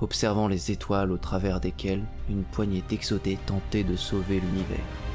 observant 0.00 0.48
les 0.48 0.70
étoiles 0.70 1.12
au 1.12 1.18
travers 1.18 1.60
desquelles 1.60 2.04
une 2.30 2.44
poignée 2.44 2.82
d'exodés 2.88 3.38
tentait 3.46 3.84
de 3.84 3.96
sauver 3.96 4.40
l'univers. 4.40 5.07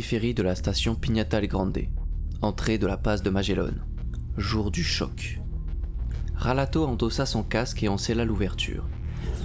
De 0.00 0.42
la 0.42 0.54
station 0.54 0.94
Pignata 0.94 1.46
Grande. 1.46 1.82
Entrée 2.40 2.78
de 2.78 2.86
la 2.86 2.96
passe 2.96 3.22
de 3.22 3.28
Magellan. 3.28 3.74
Jour 4.38 4.70
du 4.70 4.82
choc. 4.82 5.38
Ralato 6.34 6.86
endossa 6.86 7.26
son 7.26 7.42
casque 7.42 7.82
et 7.82 7.88
en 7.88 7.98
scella 7.98 8.24
l'ouverture. 8.24 8.88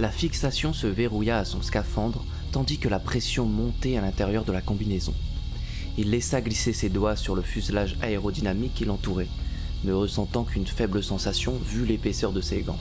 La 0.00 0.08
fixation 0.08 0.72
se 0.72 0.86
verrouilla 0.86 1.36
à 1.38 1.44
son 1.44 1.60
scaphandre 1.60 2.24
tandis 2.52 2.78
que 2.78 2.88
la 2.88 2.98
pression 2.98 3.44
montait 3.44 3.98
à 3.98 4.00
l'intérieur 4.00 4.46
de 4.46 4.52
la 4.52 4.62
combinaison. 4.62 5.12
Il 5.98 6.10
laissa 6.10 6.40
glisser 6.40 6.72
ses 6.72 6.88
doigts 6.88 7.16
sur 7.16 7.36
le 7.36 7.42
fuselage 7.42 7.98
aérodynamique 8.00 8.74
qui 8.74 8.86
l'entourait, 8.86 9.28
ne 9.84 9.92
ressentant 9.92 10.44
qu'une 10.44 10.66
faible 10.66 11.02
sensation 11.02 11.52
vu 11.52 11.84
l'épaisseur 11.84 12.32
de 12.32 12.40
ses 12.40 12.62
gants. 12.62 12.80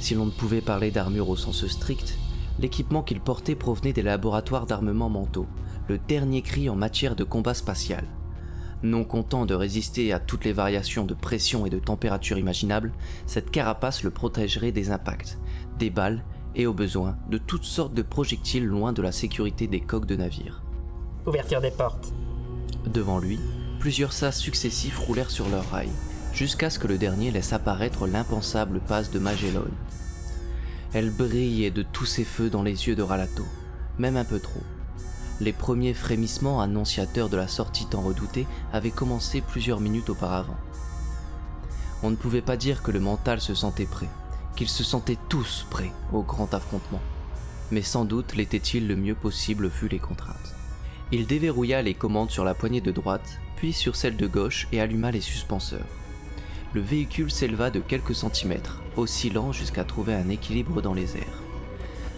Si 0.00 0.14
l'on 0.14 0.26
ne 0.26 0.30
pouvait 0.30 0.60
parler 0.60 0.90
d'armure 0.90 1.30
au 1.30 1.36
sens 1.36 1.66
strict, 1.66 2.18
l'équipement 2.60 3.02
qu'il 3.02 3.20
portait 3.20 3.56
provenait 3.56 3.94
des 3.94 4.02
laboratoires 4.02 4.66
d'armement 4.66 5.08
mentaux, 5.08 5.46
le 5.88 5.98
dernier 5.98 6.42
cri 6.42 6.68
en 6.68 6.76
matière 6.76 7.16
de 7.16 7.24
combat 7.24 7.54
spatial. 7.54 8.04
Non 8.82 9.04
content 9.04 9.46
de 9.46 9.54
résister 9.54 10.12
à 10.12 10.20
toutes 10.20 10.44
les 10.44 10.52
variations 10.52 11.04
de 11.04 11.14
pression 11.14 11.66
et 11.66 11.70
de 11.70 11.78
température 11.78 12.38
imaginables, 12.38 12.92
cette 13.26 13.50
carapace 13.50 14.02
le 14.02 14.10
protégerait 14.10 14.72
des 14.72 14.90
impacts, 14.90 15.38
des 15.78 15.90
balles 15.90 16.22
et 16.54 16.66
au 16.66 16.72
besoin 16.72 17.16
de 17.30 17.38
toutes 17.38 17.64
sortes 17.64 17.94
de 17.94 18.02
projectiles 18.02 18.66
loin 18.66 18.92
de 18.92 19.02
la 19.02 19.12
sécurité 19.12 19.66
des 19.66 19.80
coques 19.80 20.06
de 20.06 20.16
navires. 20.16 20.62
Ouverture 21.26 21.60
des 21.60 21.70
portes. 21.70 22.12
Devant 22.86 23.18
lui, 23.18 23.38
plusieurs 23.80 24.12
sas 24.12 24.36
successifs 24.36 24.98
roulèrent 24.98 25.30
sur 25.30 25.48
leurs 25.48 25.70
rails, 25.70 25.90
jusqu'à 26.32 26.70
ce 26.70 26.78
que 26.78 26.86
le 26.86 26.98
dernier 26.98 27.30
laisse 27.30 27.52
apparaître 27.52 28.06
l'impensable 28.06 28.80
passe 28.80 29.10
de 29.10 29.18
Magellan. 29.18 29.64
Elle 30.92 31.10
brillait 31.10 31.70
de 31.70 31.82
tous 31.82 32.06
ses 32.06 32.24
feux 32.24 32.48
dans 32.48 32.62
les 32.62 32.88
yeux 32.88 32.94
de 32.94 33.02
Ralato, 33.02 33.44
même 33.98 34.16
un 34.16 34.24
peu 34.24 34.38
trop. 34.38 34.62
Les 35.40 35.52
premiers 35.52 35.92
frémissements 35.92 36.62
annonciateurs 36.62 37.28
de 37.28 37.36
la 37.36 37.46
sortie 37.46 37.86
tant 37.86 38.00
redoutée 38.00 38.46
avaient 38.72 38.90
commencé 38.90 39.42
plusieurs 39.42 39.80
minutes 39.80 40.08
auparavant. 40.08 40.56
On 42.02 42.10
ne 42.10 42.16
pouvait 42.16 42.40
pas 42.40 42.56
dire 42.56 42.82
que 42.82 42.90
le 42.90 43.00
mental 43.00 43.40
se 43.40 43.54
sentait 43.54 43.84
prêt, 43.84 44.08
qu'ils 44.54 44.68
se 44.68 44.82
sentaient 44.82 45.18
tous 45.28 45.66
prêts 45.68 45.92
au 46.12 46.22
grand 46.22 46.54
affrontement. 46.54 47.02
Mais 47.70 47.82
sans 47.82 48.06
doute 48.06 48.34
l'était-il 48.34 48.88
le 48.88 48.96
mieux 48.96 49.14
possible 49.14 49.68
vu 49.68 49.88
les 49.88 49.98
contraintes. 49.98 50.54
Il 51.12 51.26
déverrouilla 51.26 51.82
les 51.82 51.94
commandes 51.94 52.30
sur 52.30 52.44
la 52.44 52.54
poignée 52.54 52.80
de 52.80 52.90
droite, 52.90 53.38
puis 53.56 53.72
sur 53.72 53.94
celle 53.94 54.16
de 54.16 54.26
gauche 54.26 54.68
et 54.72 54.80
alluma 54.80 55.10
les 55.10 55.20
suspenseurs. 55.20 55.86
Le 56.72 56.80
véhicule 56.80 57.30
s'éleva 57.30 57.70
de 57.70 57.80
quelques 57.80 58.14
centimètres, 58.14 58.80
oscillant 58.96 59.52
jusqu'à 59.52 59.84
trouver 59.84 60.14
un 60.14 60.30
équilibre 60.30 60.80
dans 60.80 60.94
les 60.94 61.16
airs. 61.16 61.42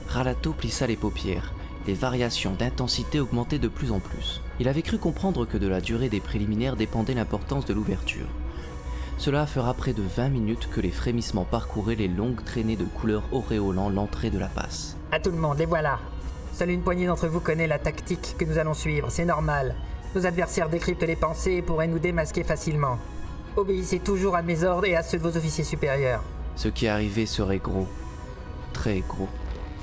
Ralato 0.08 0.52
plissa 0.52 0.86
les 0.86 0.96
paupières, 0.96 1.52
les 1.88 1.94
variations 1.94 2.52
d'intensité 2.52 3.18
augmentaient 3.18 3.58
de 3.58 3.66
plus 3.66 3.92
en 3.92 3.98
plus. 3.98 4.42
Il 4.60 4.68
avait 4.68 4.82
cru 4.82 4.98
comprendre 4.98 5.46
que 5.46 5.56
de 5.56 5.66
la 5.66 5.80
durée 5.80 6.10
des 6.10 6.20
préliminaires 6.20 6.76
dépendait 6.76 7.14
l'importance 7.14 7.64
de 7.64 7.72
l'ouverture. 7.72 8.26
Cela 9.16 9.46
fera 9.46 9.72
près 9.72 9.94
de 9.94 10.02
20 10.02 10.28
minutes 10.28 10.68
que 10.70 10.82
les 10.82 10.90
frémissements 10.90 11.46
parcouraient 11.46 11.94
les 11.94 12.06
longues 12.06 12.44
traînées 12.44 12.76
de 12.76 12.84
couleurs 12.84 13.24
auréolant 13.32 13.88
l'entrée 13.88 14.28
de 14.28 14.38
la 14.38 14.48
passe. 14.48 14.98
À 15.10 15.18
tout 15.18 15.30
le 15.30 15.38
monde, 15.38 15.58
les 15.58 15.64
voilà. 15.64 15.98
Seule 16.52 16.72
une 16.72 16.82
poignée 16.82 17.06
d'entre 17.06 17.26
vous 17.26 17.40
connaît 17.40 17.66
la 17.66 17.78
tactique 17.78 18.36
que 18.38 18.44
nous 18.44 18.58
allons 18.58 18.74
suivre, 18.74 19.08
c'est 19.10 19.24
normal. 19.24 19.74
Nos 20.14 20.26
adversaires 20.26 20.68
décryptent 20.68 21.04
les 21.04 21.16
pensées 21.16 21.52
et 21.52 21.62
pourraient 21.62 21.88
nous 21.88 21.98
démasquer 21.98 22.44
facilement. 22.44 22.98
Obéissez 23.56 24.00
toujours 24.00 24.36
à 24.36 24.42
mes 24.42 24.62
ordres 24.62 24.84
et 24.84 24.94
à 24.94 25.02
ceux 25.02 25.16
de 25.16 25.22
vos 25.22 25.38
officiers 25.38 25.64
supérieurs. 25.64 26.22
Ce 26.54 26.68
qui 26.68 26.86
arrivait 26.86 27.24
serait 27.24 27.58
gros, 27.58 27.88
très 28.74 29.00
gros. 29.00 29.28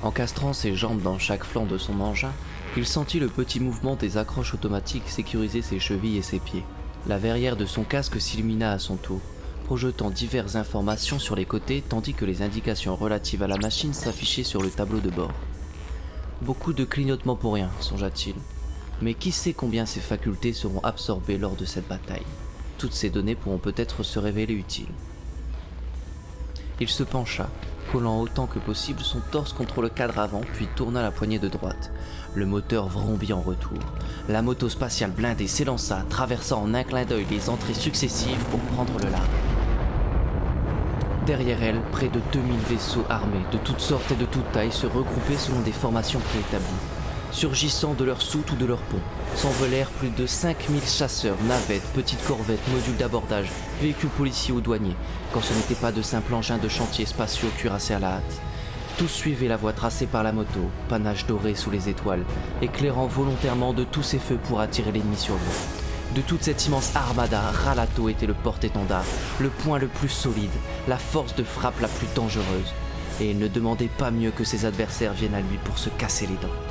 Encastrant 0.06 0.52
ses 0.52 0.76
jambes 0.76 1.02
dans 1.02 1.18
chaque 1.18 1.42
flanc 1.42 1.66
de 1.66 1.78
son 1.78 2.00
engin, 2.00 2.30
il 2.76 2.86
sentit 2.86 3.18
le 3.18 3.26
petit 3.26 3.58
mouvement 3.58 3.96
des 3.96 4.18
accroches 4.18 4.54
automatiques 4.54 5.08
sécuriser 5.08 5.62
ses 5.62 5.80
chevilles 5.80 6.18
et 6.18 6.22
ses 6.22 6.38
pieds. 6.38 6.62
La 7.08 7.18
verrière 7.18 7.56
de 7.56 7.66
son 7.66 7.82
casque 7.82 8.20
s'illumina 8.20 8.70
à 8.70 8.78
son 8.78 8.94
tour, 8.94 9.20
projetant 9.64 10.10
diverses 10.10 10.54
informations 10.54 11.18
sur 11.18 11.34
les 11.34 11.44
côtés 11.44 11.82
tandis 11.82 12.14
que 12.14 12.24
les 12.24 12.42
indications 12.42 12.94
relatives 12.94 13.42
à 13.42 13.48
la 13.48 13.56
machine 13.56 13.92
s'affichaient 13.92 14.44
sur 14.44 14.62
le 14.62 14.70
tableau 14.70 15.00
de 15.00 15.10
bord. 15.10 15.32
Beaucoup 16.40 16.72
de 16.72 16.84
clignotements 16.84 17.34
pour 17.34 17.54
rien, 17.54 17.72
songea-t-il. 17.80 18.36
Mais 19.02 19.14
qui 19.14 19.32
sait 19.32 19.54
combien 19.54 19.86
ses 19.86 19.98
facultés 19.98 20.52
seront 20.52 20.80
absorbées 20.84 21.36
lors 21.36 21.56
de 21.56 21.64
cette 21.64 21.88
bataille? 21.88 22.22
Toutes 22.78 22.94
ces 22.94 23.10
données 23.10 23.34
pourront 23.34 23.58
peut-être 23.58 24.04
se 24.04 24.20
révéler 24.20 24.54
utiles. 24.54 24.86
Il 26.78 26.88
se 26.88 27.02
pencha, 27.02 27.48
collant 27.96 28.20
autant 28.20 28.46
que 28.46 28.58
possible 28.58 29.00
son 29.00 29.20
torse 29.20 29.54
contre 29.54 29.80
le 29.80 29.88
cadre 29.88 30.18
avant, 30.18 30.42
puis 30.52 30.68
tourna 30.76 31.00
la 31.00 31.10
poignée 31.10 31.38
de 31.38 31.48
droite. 31.48 31.90
Le 32.34 32.44
moteur 32.44 32.88
vrombit 32.88 33.32
en 33.32 33.40
retour. 33.40 33.78
La 34.28 34.42
moto 34.42 34.68
spatiale 34.68 35.12
blindée 35.12 35.46
s'élança, 35.46 36.04
traversant 36.10 36.62
en 36.62 36.74
un 36.74 36.84
clin 36.84 37.06
d'œil 37.06 37.24
les 37.30 37.48
entrées 37.48 37.72
successives 37.72 38.44
pour 38.50 38.60
prendre 38.60 38.98
le 39.02 39.10
large. 39.10 39.26
Derrière 41.24 41.62
elle, 41.62 41.80
près 41.90 42.08
de 42.08 42.20
2000 42.34 42.58
vaisseaux 42.68 43.06
armés 43.08 43.46
de 43.50 43.56
toutes 43.56 43.80
sortes 43.80 44.12
et 44.12 44.16
de 44.16 44.26
toutes 44.26 44.52
tailles 44.52 44.72
se 44.72 44.86
regroupaient 44.86 45.38
selon 45.38 45.60
des 45.60 45.72
formations 45.72 46.20
préétablies. 46.20 46.85
Surgissant 47.36 47.92
de 47.92 48.02
leurs 48.02 48.22
soutes 48.22 48.52
ou 48.52 48.56
de 48.56 48.64
leurs 48.64 48.80
ponts, 48.80 48.96
s'envolèrent 49.34 49.90
plus 49.90 50.08
de 50.08 50.24
5000 50.24 50.80
chasseurs, 50.80 51.36
navettes, 51.46 51.86
petites 51.94 52.26
corvettes, 52.26 52.66
modules 52.72 52.96
d'abordage, 52.96 53.50
véhicules 53.78 54.08
policiers 54.08 54.54
ou 54.54 54.62
douaniers, 54.62 54.96
quand 55.34 55.42
ce 55.42 55.52
n'était 55.52 55.74
pas 55.74 55.92
de 55.92 56.00
simples 56.00 56.32
engins 56.32 56.56
de 56.56 56.70
chantier 56.70 57.04
spatiaux 57.04 57.50
cuirassés 57.58 57.92
à 57.92 57.98
la 57.98 58.12
hâte. 58.14 58.40
Tous 58.96 59.08
suivaient 59.08 59.48
la 59.48 59.58
voie 59.58 59.74
tracée 59.74 60.06
par 60.06 60.22
la 60.22 60.32
moto, 60.32 60.70
panache 60.88 61.26
doré 61.26 61.54
sous 61.54 61.70
les 61.70 61.90
étoiles, 61.90 62.24
éclairant 62.62 63.06
volontairement 63.06 63.74
de 63.74 63.84
tous 63.84 64.02
ses 64.02 64.18
feux 64.18 64.38
pour 64.48 64.60
attirer 64.60 64.92
l'ennemi 64.92 65.18
sur 65.18 65.34
lui. 65.34 66.14
De 66.14 66.22
toute 66.22 66.42
cette 66.42 66.64
immense 66.64 66.96
armada, 66.96 67.42
Ralato 67.50 68.08
était 68.08 68.24
le 68.24 68.32
porte-étendard, 68.32 69.04
le 69.40 69.50
point 69.50 69.78
le 69.78 69.88
plus 69.88 70.08
solide, 70.08 70.48
la 70.88 70.96
force 70.96 71.34
de 71.34 71.44
frappe 71.44 71.82
la 71.82 71.88
plus 71.88 72.08
dangereuse. 72.14 72.72
Et 73.20 73.32
il 73.32 73.38
ne 73.38 73.48
demandait 73.48 73.90
pas 73.98 74.10
mieux 74.10 74.30
que 74.30 74.44
ses 74.44 74.64
adversaires 74.64 75.12
viennent 75.12 75.34
à 75.34 75.42
lui 75.42 75.58
pour 75.64 75.76
se 75.76 75.90
casser 75.90 76.26
les 76.26 76.36
dents. 76.36 76.65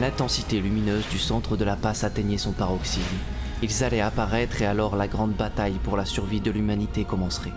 L'intensité 0.00 0.60
lumineuse 0.60 1.08
du 1.08 1.18
centre 1.18 1.56
de 1.56 1.64
la 1.64 1.74
passe 1.74 2.04
atteignait 2.04 2.36
son 2.36 2.52
paroxysme. 2.52 3.16
Ils 3.62 3.82
allaient 3.82 4.02
apparaître 4.02 4.60
et 4.60 4.66
alors 4.66 4.94
la 4.94 5.08
grande 5.08 5.32
bataille 5.32 5.78
pour 5.82 5.96
la 5.96 6.04
survie 6.04 6.40
de 6.40 6.50
l'humanité 6.50 7.04
commencerait. 7.04 7.52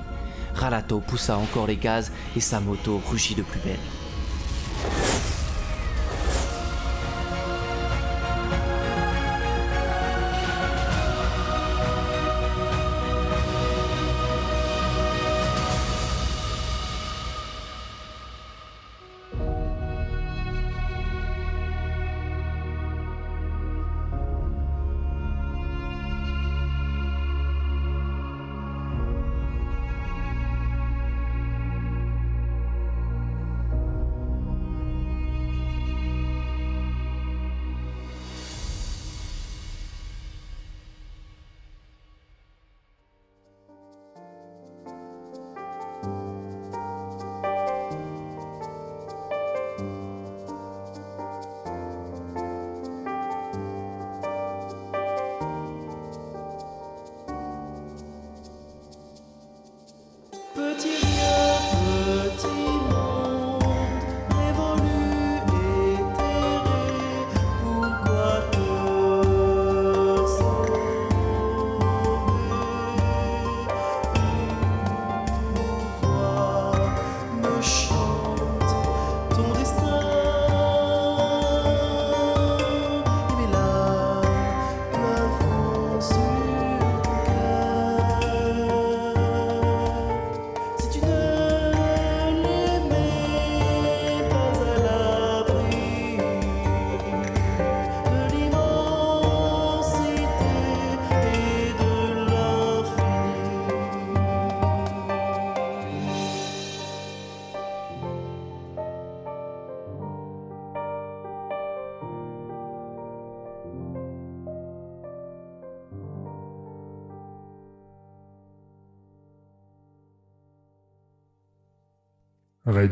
Ralato 0.56 1.02
poussa 1.02 1.38
encore 1.38 1.68
les 1.68 1.76
gaz 1.76 2.14
et 2.38 2.40
sa 2.40 2.62
moto 2.62 3.02
rugit 3.10 3.36
de 3.36 3.44
plus 3.44 3.60
belle. 3.60 3.80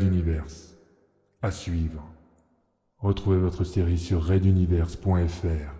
Universe. 0.02 0.76
À 1.42 1.50
suivre. 1.50 2.02
Retrouvez 2.98 3.38
votre 3.38 3.64
série 3.64 3.98
sur 3.98 4.22
raiduniverse.fr. 4.22 5.77